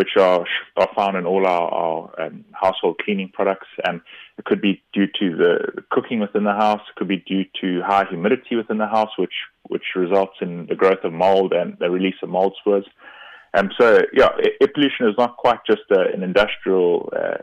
which 0.00 0.16
are, 0.18 0.46
are 0.78 0.88
found 0.96 1.14
in 1.18 1.26
all 1.26 1.46
our, 1.46 1.68
our 1.84 2.22
um, 2.22 2.42
household 2.52 2.98
cleaning 3.04 3.30
products. 3.34 3.66
And 3.84 4.00
it 4.38 4.46
could 4.46 4.62
be 4.62 4.82
due 4.94 5.08
to 5.20 5.36
the 5.36 5.82
cooking 5.90 6.20
within 6.20 6.44
the 6.44 6.54
house. 6.54 6.80
It 6.88 6.96
could 6.96 7.12
be 7.16 7.18
due 7.18 7.44
to 7.60 7.82
high 7.82 8.06
humidity 8.08 8.56
within 8.56 8.78
the 8.78 8.86
house, 8.86 9.10
which 9.18 9.36
which 9.68 9.88
results 9.94 10.36
in 10.40 10.52
the 10.70 10.74
growth 10.74 11.04
of 11.04 11.12
mold 11.12 11.52
and 11.52 11.76
the 11.80 11.90
release 11.90 12.14
of 12.22 12.30
mold 12.30 12.56
spores. 12.58 12.86
Um, 13.52 13.68
so, 13.78 14.00
yeah, 14.14 14.30
air 14.62 14.68
pollution 14.74 15.06
is 15.06 15.16
not 15.18 15.36
quite 15.36 15.60
just 15.66 15.82
uh, 15.90 16.06
an 16.14 16.22
industrial 16.22 17.12
uh, 17.14 17.42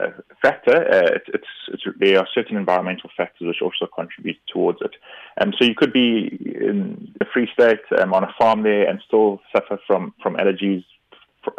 uh, 0.00 0.10
factor. 0.40 0.76
Uh, 0.76 1.10
it's, 1.16 1.28
it's, 1.34 1.52
it's, 1.72 1.82
there 1.98 2.18
are 2.20 2.28
certain 2.32 2.56
environmental 2.56 3.10
factors 3.16 3.48
which 3.48 3.62
also 3.62 3.86
contribute 3.92 4.38
towards 4.52 4.78
it. 4.80 4.94
Um, 5.40 5.52
so 5.58 5.64
you 5.64 5.74
could 5.74 5.92
be 5.92 6.38
in 6.70 7.12
the 7.18 7.26
Free 7.32 7.48
State 7.52 7.80
um, 7.98 8.14
on 8.14 8.22
a 8.22 8.34
farm 8.38 8.62
there 8.62 8.88
and 8.88 9.00
still 9.06 9.40
suffer 9.52 9.78
from, 9.88 10.14
from 10.22 10.36
allergies 10.36 10.84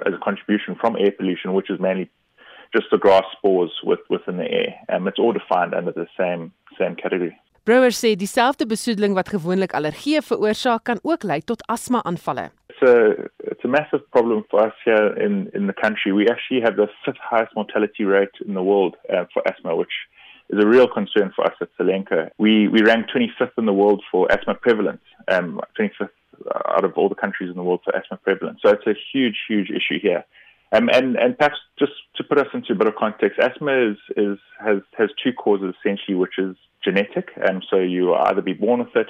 as 0.06 0.14
a 0.14 0.24
contribution 0.24 0.76
from 0.80 0.96
air 0.96 1.12
pollution, 1.12 1.54
which 1.54 1.70
is 1.70 1.80
mainly 1.80 2.10
just 2.76 2.88
the 2.92 2.98
grass 2.98 3.24
spores 3.38 3.72
with, 3.84 4.00
within 4.10 4.38
the 4.38 4.50
air. 4.50 4.76
Um, 4.90 5.08
it's 5.08 5.20
all 5.20 5.34
defined 5.34 5.74
under 5.74 5.92
the 5.92 6.08
same, 6.18 6.52
same 6.80 6.96
category. 6.96 7.36
Brewer 7.68 7.92
sê 7.92 8.14
dieselfde 8.16 8.64
besoedeling 8.64 9.12
wat 9.18 9.28
gewoonlik 9.28 9.74
allergieë 9.76 10.22
veroorsaak 10.24 10.86
kan 10.88 11.02
ook 11.04 11.26
lei 11.28 11.42
tot 11.44 11.66
asma-aanvalle. 11.68 12.46
It's 12.72 12.84
a 12.88 13.28
it's 13.52 13.66
a 13.66 13.68
massive 13.68 14.06
problem 14.16 14.46
for 14.50 14.64
us 14.68 14.78
here 14.86 15.12
in 15.26 15.50
in 15.54 15.68
the 15.68 15.76
country. 15.76 16.14
We 16.16 16.30
actually 16.32 16.62
have 16.64 16.78
the 16.78 16.88
fifth 17.04 17.20
highest 17.20 17.56
mortality 17.60 18.06
rate 18.06 18.40
in 18.48 18.54
the 18.54 18.64
world 18.64 18.96
uh, 19.12 19.26
for 19.34 19.44
asthma, 19.52 19.76
which 19.76 19.96
is 20.48 20.64
a 20.64 20.68
real 20.68 20.88
concern 20.88 21.34
for 21.36 21.44
us 21.44 21.58
at 21.60 21.68
Selenka. 21.76 22.30
We 22.38 22.70
we 22.70 22.84
rank 22.84 23.08
25th 23.12 23.58
in 23.58 23.66
the 23.66 23.78
world 23.82 24.02
for 24.12 24.32
asthma 24.32 24.56
prevalence, 24.56 25.04
um, 25.28 25.60
25th 25.78 26.16
out 26.78 26.84
of 26.84 26.94
all 26.98 27.10
the 27.10 27.16
countries 27.16 27.50
in 27.50 27.56
the 27.56 27.64
world 27.64 27.82
for 27.84 27.96
asthma 27.96 28.18
prevalence. 28.18 28.60
So 28.64 28.72
it's 28.72 28.88
a 28.88 28.96
huge, 29.12 29.38
huge 29.48 29.70
issue 29.70 30.00
here. 30.02 30.26
Um, 30.74 30.90
and 30.92 31.16
and 31.16 31.38
perhaps 31.38 31.60
just 31.80 31.94
to 32.18 32.24
put 32.24 32.38
us 32.40 32.48
into 32.54 32.74
a 32.74 32.76
bit 32.76 32.88
of 32.88 32.96
context, 32.96 33.40
asthma 33.40 33.92
is 33.92 33.98
is 34.18 34.38
has 34.60 34.80
has 34.98 35.10
two 35.24 35.32
causes 35.32 35.74
essentially, 35.80 36.16
which 36.16 36.38
is 36.38 36.56
genetic, 36.84 37.30
and 37.38 37.58
um, 37.58 37.62
so 37.70 37.78
you 37.78 38.14
either 38.14 38.42
be 38.42 38.54
born 38.54 38.80
with 38.80 38.96
it, 38.96 39.08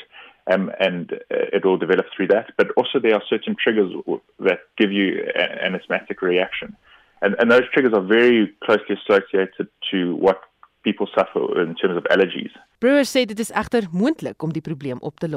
um, 0.52 0.72
and 0.80 1.14
uh, 1.14 1.58
it 1.58 1.66
will 1.66 1.78
develop 1.78 2.06
through 2.16 2.28
that. 2.28 2.52
But 2.58 2.68
also 2.78 3.00
there 3.00 3.16
are 3.16 3.24
certain 3.28 3.56
triggers 3.62 3.92
that 4.40 4.60
give 4.78 4.92
you 4.92 5.26
an 5.36 5.74
asthmatic 5.74 6.22
reaction, 6.22 6.76
and 7.24 7.36
and 7.40 7.52
those 7.52 7.68
triggers 7.74 7.94
are 7.94 8.06
very 8.06 8.54
closely 8.64 8.96
associated 9.02 9.68
to 9.92 10.16
what 10.16 10.42
people 10.84 11.08
suffer 11.18 11.62
in 11.62 11.76
terms 11.76 11.98
of 11.98 12.04
allergies. 12.14 12.54
Brewer 12.80 13.06
sê 13.10 13.26
dit 13.26 13.40
is 13.40 13.50
egter 13.52 13.88
moontlik 13.92 14.44
om 14.46 14.54
die 14.54 14.62
probleem 14.62 15.00
op 15.02 15.18
te. 15.20 15.28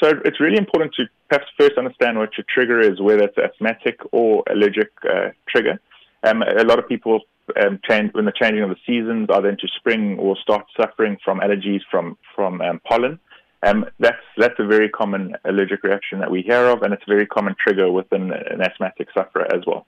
So 0.00 0.12
it's 0.24 0.40
really 0.40 0.58
important 0.58 0.94
to 0.94 1.04
perhaps 1.28 1.46
first 1.58 1.78
understand 1.78 2.18
what 2.18 2.30
your 2.36 2.44
trigger 2.52 2.80
is, 2.80 3.00
whether 3.00 3.24
it's 3.24 3.38
asthmatic 3.38 4.00
or 4.12 4.42
allergic 4.50 4.90
uh, 5.08 5.30
trigger. 5.48 5.80
Um, 6.24 6.42
a 6.42 6.64
lot 6.64 6.78
of 6.78 6.88
people 6.88 7.20
um, 7.60 7.80
change 7.88 8.12
when 8.14 8.24
the 8.24 8.32
changing 8.32 8.62
of 8.62 8.70
the 8.70 8.76
seasons 8.86 9.28
are 9.30 9.42
then 9.42 9.56
to 9.60 9.68
spring 9.76 10.18
or 10.18 10.36
start 10.36 10.64
suffering 10.80 11.16
from 11.24 11.40
allergies 11.40 11.80
from 11.90 12.16
from 12.34 12.60
um, 12.60 12.80
pollen. 12.88 13.18
Um, 13.64 13.86
that's 13.98 14.22
that's 14.36 14.58
a 14.58 14.66
very 14.66 14.88
common 14.88 15.34
allergic 15.44 15.82
reaction 15.82 16.20
that 16.20 16.30
we 16.30 16.42
hear 16.42 16.66
of, 16.66 16.82
and 16.82 16.92
it's 16.92 17.04
a 17.06 17.10
very 17.10 17.26
common 17.26 17.54
trigger 17.62 17.90
within 17.90 18.32
an 18.32 18.60
asthmatic 18.60 19.08
sufferer 19.14 19.46
as 19.54 19.62
well. 19.66 19.86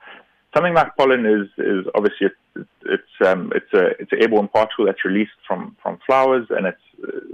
Something 0.54 0.74
like 0.74 0.96
pollen 0.96 1.26
is 1.26 1.48
is 1.58 1.86
obviously 1.94 2.28
it's 2.28 2.68
it's, 2.86 3.14
um, 3.26 3.52
it's 3.54 3.72
a 3.72 3.84
it's 4.00 4.12
an 4.12 4.22
airborne 4.22 4.48
particle 4.48 4.86
that's 4.86 5.04
released 5.04 5.38
from 5.46 5.76
from 5.82 5.98
flowers 6.06 6.46
and 6.50 6.66
it's 6.66 6.86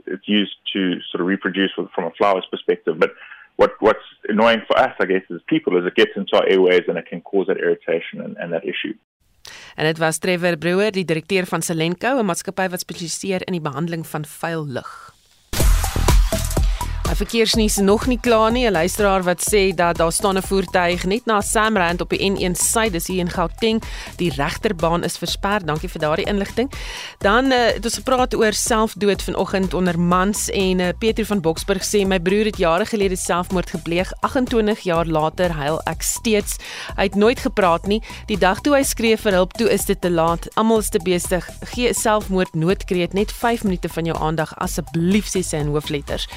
it's 0.07 0.27
used 0.27 0.57
to 0.73 1.01
sort 1.11 1.21
of 1.21 1.27
reproduce 1.27 1.73
from 1.95 2.05
a 2.05 2.11
flower's 2.19 2.47
perspective. 2.51 2.99
But 2.99 3.13
what 3.57 3.73
what's 3.81 4.09
annoying 4.29 4.63
for 4.67 4.79
us, 4.79 4.95
I 5.01 5.07
guess, 5.07 5.23
as 5.31 5.41
people, 5.47 5.77
is 5.79 5.87
it 5.87 5.95
gets 5.95 6.13
into 6.17 6.37
our 6.37 6.47
airways 6.49 6.85
and 6.89 6.97
it 6.97 7.07
can 7.07 7.21
cause 7.21 7.47
that 7.49 7.59
irritation 7.59 8.21
and, 8.25 8.37
and 8.39 8.53
that 8.53 8.65
issue. 8.65 8.97
En 9.77 9.85
dit 9.85 9.99
was 9.99 10.19
Trevor 10.19 10.59
Brewer, 10.59 10.93
die 10.93 11.05
direkteur 11.05 11.47
van 11.47 11.63
Selenco, 11.63 12.19
'n 12.19 12.27
maatskappy 12.27 12.69
wat 12.69 12.81
spesialiseer 12.81 13.47
in 13.47 13.57
die 13.57 13.65
behandeling 13.69 14.07
van 14.07 14.25
vuil 14.25 14.67
lug. 14.67 15.20
Verkeersnuus 17.21 17.77
nog 17.77 18.07
nie 18.07 18.19
klaar 18.21 18.53
nie. 18.53 18.67
'n 18.67 18.73
Luisteraar 18.73 19.23
wat 19.23 19.45
sê 19.53 19.75
dat 19.75 19.97
daar 19.97 20.13
staan 20.13 20.37
'n 20.37 20.43
voertuig 20.43 21.05
net 21.05 21.27
na 21.27 21.41
Samrand 21.41 22.01
op 22.01 22.09
die 22.09 22.31
N1 22.31 22.55
suid, 22.55 22.93
dis 22.93 23.07
hier 23.07 23.19
in 23.19 23.31
Gauteng. 23.31 23.83
Die 24.17 24.33
regterbaan 24.35 25.05
is 25.05 25.19
versper. 25.19 25.65
Dankie 25.65 25.89
vir 25.89 26.01
daardie 26.01 26.27
inligting. 26.27 26.73
Dan 27.19 27.45
uh, 27.45 27.59
het 27.75 27.85
ons 27.85 27.95
gepraat 27.95 28.35
oor 28.35 28.53
selfdood 28.53 29.23
vanoggend 29.23 29.75
onder 29.75 29.99
mans 29.99 30.51
en 30.51 30.81
uh, 30.81 30.89
Pieter 30.99 31.27
van 31.27 31.41
Boksburg 31.41 31.85
sê 31.85 32.07
my 32.07 32.21
broer 32.21 32.45
het 32.45 32.57
jare 32.57 32.85
gelede 32.87 33.17
selfmoord 33.17 33.71
gepleeg. 33.71 34.13
28 34.21 34.81
jaar 34.81 35.07
later 35.07 35.51
huil 35.51 35.81
ek 35.85 36.03
steeds. 36.03 36.57
Hy 36.97 37.03
het 37.03 37.15
nooit 37.15 37.39
gepraat 37.39 37.87
nie. 37.87 38.03
Die 38.27 38.39
dag 38.39 38.61
toe 38.61 38.75
hy 38.75 38.83
skree 38.83 39.17
vir 39.17 39.33
hulp, 39.33 39.53
toe 39.53 39.71
is 39.71 39.85
dit 39.85 40.01
te 40.01 40.11
laat. 40.11 40.49
Almal 40.55 40.79
is 40.79 40.89
te 40.89 41.01
besig. 41.05 41.49
Gee 41.75 41.95
selfmoord 41.95 42.55
noodkreet 42.55 43.13
net 43.13 43.33
5 43.33 43.63
minute 43.65 43.89
van 43.89 44.05
jou 44.05 44.19
aandag 44.19 44.57
asseblief 44.57 45.29
sê 45.29 45.43
sy 45.43 45.57
in 45.57 45.67
hoofletters. 45.67 46.29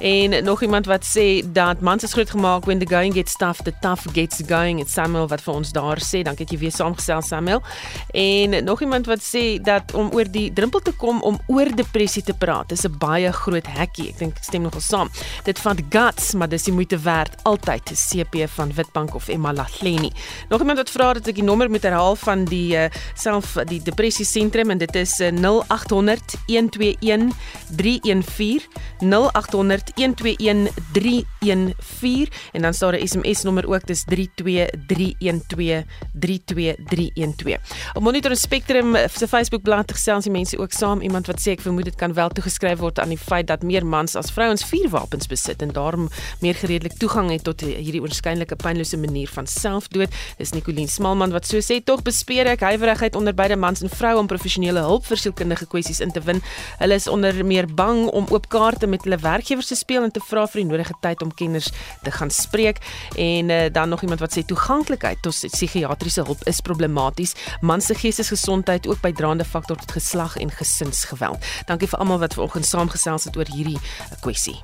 En 0.00 0.25
En 0.32 0.44
nog 0.44 0.62
iemand 0.62 0.86
wat 0.86 1.04
sê 1.16 1.52
dat 1.52 1.80
mans 1.80 2.02
is 2.02 2.12
groot 2.12 2.30
gemaak 2.30 2.64
when 2.64 2.78
the 2.78 2.86
going 2.86 3.14
gets 3.14 3.36
tough, 3.36 3.62
the 3.62 3.72
tough 3.80 4.06
gets 4.12 4.40
going. 4.46 4.80
It's 4.80 4.92
Samuel 4.92 5.28
wat 5.28 5.40
vir 5.40 5.54
ons 5.54 5.70
daar 5.72 6.00
sê. 6.02 6.22
Dankie 6.26 6.44
dat 6.44 6.54
jy 6.54 6.58
weer 6.58 6.72
saamgestel 6.74 7.22
Samuel. 7.22 7.62
En 8.10 8.64
nog 8.64 8.80
iemand 8.80 9.06
wat 9.06 9.22
sê 9.22 9.60
dat 9.62 9.94
om 9.94 10.10
oor 10.14 10.26
die 10.30 10.52
drempel 10.52 10.80
te 10.80 10.92
kom 10.98 11.22
om 11.22 11.38
oor 11.46 11.70
depressie 11.76 12.22
te 12.22 12.34
praat, 12.34 12.72
is 12.72 12.82
'n 12.84 12.98
baie 12.98 13.32
groot 13.32 13.66
hekkie. 13.66 14.08
Ek 14.08 14.18
dink 14.18 14.36
ek 14.36 14.44
stem 14.44 14.62
nogal 14.62 14.80
saam. 14.80 15.10
Dit 15.44 15.58
vat 15.58 15.78
guts, 15.90 16.34
maar 16.34 16.48
dis 16.48 16.64
die 16.64 16.74
moeite 16.74 16.98
werd 16.98 17.42
altyd. 17.42 17.82
CP 17.94 18.48
van 18.48 18.72
Witbank 18.74 19.14
of 19.14 19.28
Emma 19.28 19.52
Lahleni. 19.52 20.10
Nog 20.48 20.60
iemand 20.60 20.78
wat 20.78 20.90
vra 20.90 21.12
dat 21.12 21.26
ek 21.26 21.34
die 21.34 21.44
nommer 21.44 21.70
moet 21.70 21.82
herhaal 21.82 22.16
van 22.16 22.44
die 22.44 22.76
uh, 22.76 22.88
self 23.14 23.56
die 23.64 23.82
depressie 23.82 24.24
sentrum 24.24 24.70
en 24.70 24.78
dit 24.78 24.94
is 24.94 25.20
uh, 25.20 25.30
0800 25.30 26.34
121 26.46 27.34
314 27.76 28.62
0800 28.98 29.92
121314 30.22 32.28
en 32.52 32.62
dan 32.62 32.74
staan 32.74 32.94
'n 32.94 33.06
SMS 33.06 33.42
nommer 33.42 33.68
ook 33.68 33.86
dis 33.86 34.04
32312 34.04 35.84
32312. 36.12 37.60
Op 37.94 38.02
Monitor 38.02 38.36
Spectrum 38.36 38.96
se 39.12 39.28
Facebookblad 39.28 39.92
gesels 39.92 40.24
die 40.24 40.32
mense 40.32 40.58
ook 40.58 40.72
saam 40.72 41.00
iemand 41.00 41.26
wat 41.26 41.40
sê 41.40 41.50
ek 41.50 41.60
vermoed 41.60 41.84
dit 41.84 41.94
kan 41.94 42.14
wel 42.14 42.28
toegeskryf 42.28 42.78
word 42.78 42.98
aan 42.98 43.08
die 43.08 43.18
feit 43.18 43.46
dat 43.46 43.62
meer 43.62 43.86
mans 43.86 44.16
as 44.16 44.30
vrouens 44.30 44.64
vuurwapens 44.64 45.26
besit 45.26 45.62
en 45.62 45.72
daarom 45.72 46.08
meer 46.40 46.54
gereedelik 46.54 46.98
toegang 46.98 47.30
het 47.30 47.44
tot 47.44 47.60
hierdie 47.60 48.00
oorskynlike 48.00 48.56
pynlose 48.56 48.96
manier 48.96 49.28
van 49.28 49.46
selfdood. 49.46 50.08
Dis 50.38 50.52
Nicoline 50.56 50.90
Smalman 50.90 51.34
wat 51.34 51.46
so 51.46 51.60
sê 51.64 51.78
tog 51.84 52.02
bespeer 52.06 52.46
ek 52.46 52.64
huiwerigheid 52.66 53.16
onder 53.16 53.34
beide 53.34 53.56
mans 53.56 53.82
en 53.82 53.92
vroue 53.92 54.22
om 54.22 54.30
professionele 54.30 54.82
hulp 54.86 55.06
vir 55.06 55.20
sielkundige 55.20 55.66
kwessies 55.66 56.00
in 56.00 56.12
te 56.14 56.22
win. 56.24 56.42
Hulle 56.78 56.94
is 56.94 57.08
onder 57.10 57.44
meer 57.44 57.66
bang 57.66 58.06
om 58.06 58.28
oop 58.30 58.48
kaarte 58.52 58.86
met 58.86 59.04
hulle 59.04 59.18
werkgewers 59.22 59.72
te 59.72 59.78
speel 59.78 60.05
en 60.06 60.14
te 60.14 60.22
vra 60.28 60.46
vir 60.52 60.62
die 60.62 60.68
nodige 60.70 60.96
tyd 61.04 61.22
om 61.26 61.34
kenners 61.34 61.70
te 62.06 62.14
gaan 62.14 62.32
spreek 62.34 62.80
en 63.16 63.50
uh, 63.50 63.66
dan 63.72 63.92
nog 63.92 64.02
iemand 64.06 64.22
wat 64.24 64.36
sê 64.36 64.44
toeganklikheid 64.46 65.22
tot 65.26 65.34
psigiatriese 65.52 66.24
hulp 66.26 66.46
is 66.50 66.62
problematies. 66.64 67.34
Man 67.60 67.82
se 67.84 67.94
geestesgesondheid 67.98 68.86
ook 68.86 69.02
bydraende 69.04 69.44
faktor 69.44 69.76
tot 69.76 69.98
geslag 69.98 70.36
en 70.40 70.50
gesinsgeweld. 70.50 71.44
Dankie 71.66 71.90
vir 71.90 71.98
almal 71.98 72.22
wat 72.22 72.38
vanoggend 72.38 72.66
saamgesels 72.66 73.30
het 73.30 73.36
oor 73.36 73.50
hierdie 73.52 73.78
uh, 73.78 74.18
kwessie. 74.20 74.60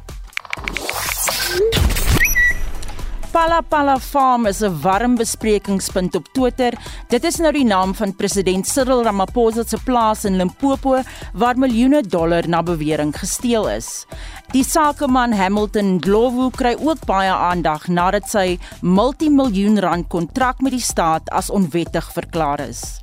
Pala 3.32 3.62
Pala 3.62 3.96
Farm 3.96 4.44
is 4.46 4.60
'n 4.60 4.80
warm 4.82 5.14
besprekingspunt 5.16 6.14
op 6.14 6.26
Twitter. 6.32 6.72
Dit 7.08 7.24
is 7.24 7.38
nou 7.40 7.52
die 7.52 7.64
naam 7.64 7.94
van 7.94 8.16
president 8.16 8.66
Cyril 8.66 9.02
Ramaphosa 9.04 9.64
se 9.64 9.78
plaas 9.84 10.24
in 10.24 10.36
Limpopo 10.36 11.00
waar 11.32 11.58
miljoene 11.58 12.02
dollar 12.02 12.48
na 12.48 12.62
bewering 12.62 13.18
gesteel 13.18 13.68
is. 13.68 14.06
Die 14.52 14.64
sakeman 14.64 15.32
Hamilton 15.32 15.98
Glowu 16.00 16.50
kry 16.50 16.76
ook 16.78 17.06
baie 17.06 17.32
aandag 17.32 17.88
nadat 17.88 18.28
sy 18.28 18.58
multimiljoen 18.82 19.80
rand 19.80 20.08
kontrak 20.08 20.60
met 20.60 20.72
die 20.72 20.84
staat 20.92 21.30
as 21.30 21.50
onwettig 21.50 22.12
verklaar 22.12 22.60
is. 22.60 23.00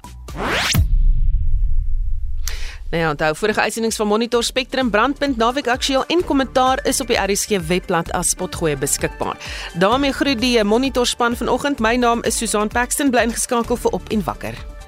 Nou 2.89 3.03
ja, 3.03 3.09
onthou 3.09 3.35
vorige 3.35 3.61
uitsendings 3.61 3.95
van 3.95 4.07
Monitor 4.07 4.43
Spectrum 4.43 4.89
brandpunt 4.89 5.37
naweek 5.37 5.67
aktueel 5.67 6.05
en 6.05 6.25
kommentaar 6.25 6.79
is 6.85 7.01
op 7.01 7.07
die 7.07 7.19
RSG 7.21 7.61
webblad 7.67 8.11
as 8.11 8.33
potgoeie 8.33 8.77
beskikbaar. 8.77 9.37
daarmee 9.73 10.11
groet 10.11 10.41
die 10.41 10.63
Monitor 10.63 11.05
span 11.05 11.37
vanoggend. 11.37 11.79
My 11.79 11.95
naam 11.95 12.23
is 12.23 12.37
Susan 12.37 12.67
Paxton 12.67 13.09
bly 13.09 13.21
ingeskakel 13.29 13.77
vir 13.77 13.91
op 13.91 14.09
en 14.09 14.23
wakker. 14.23 14.78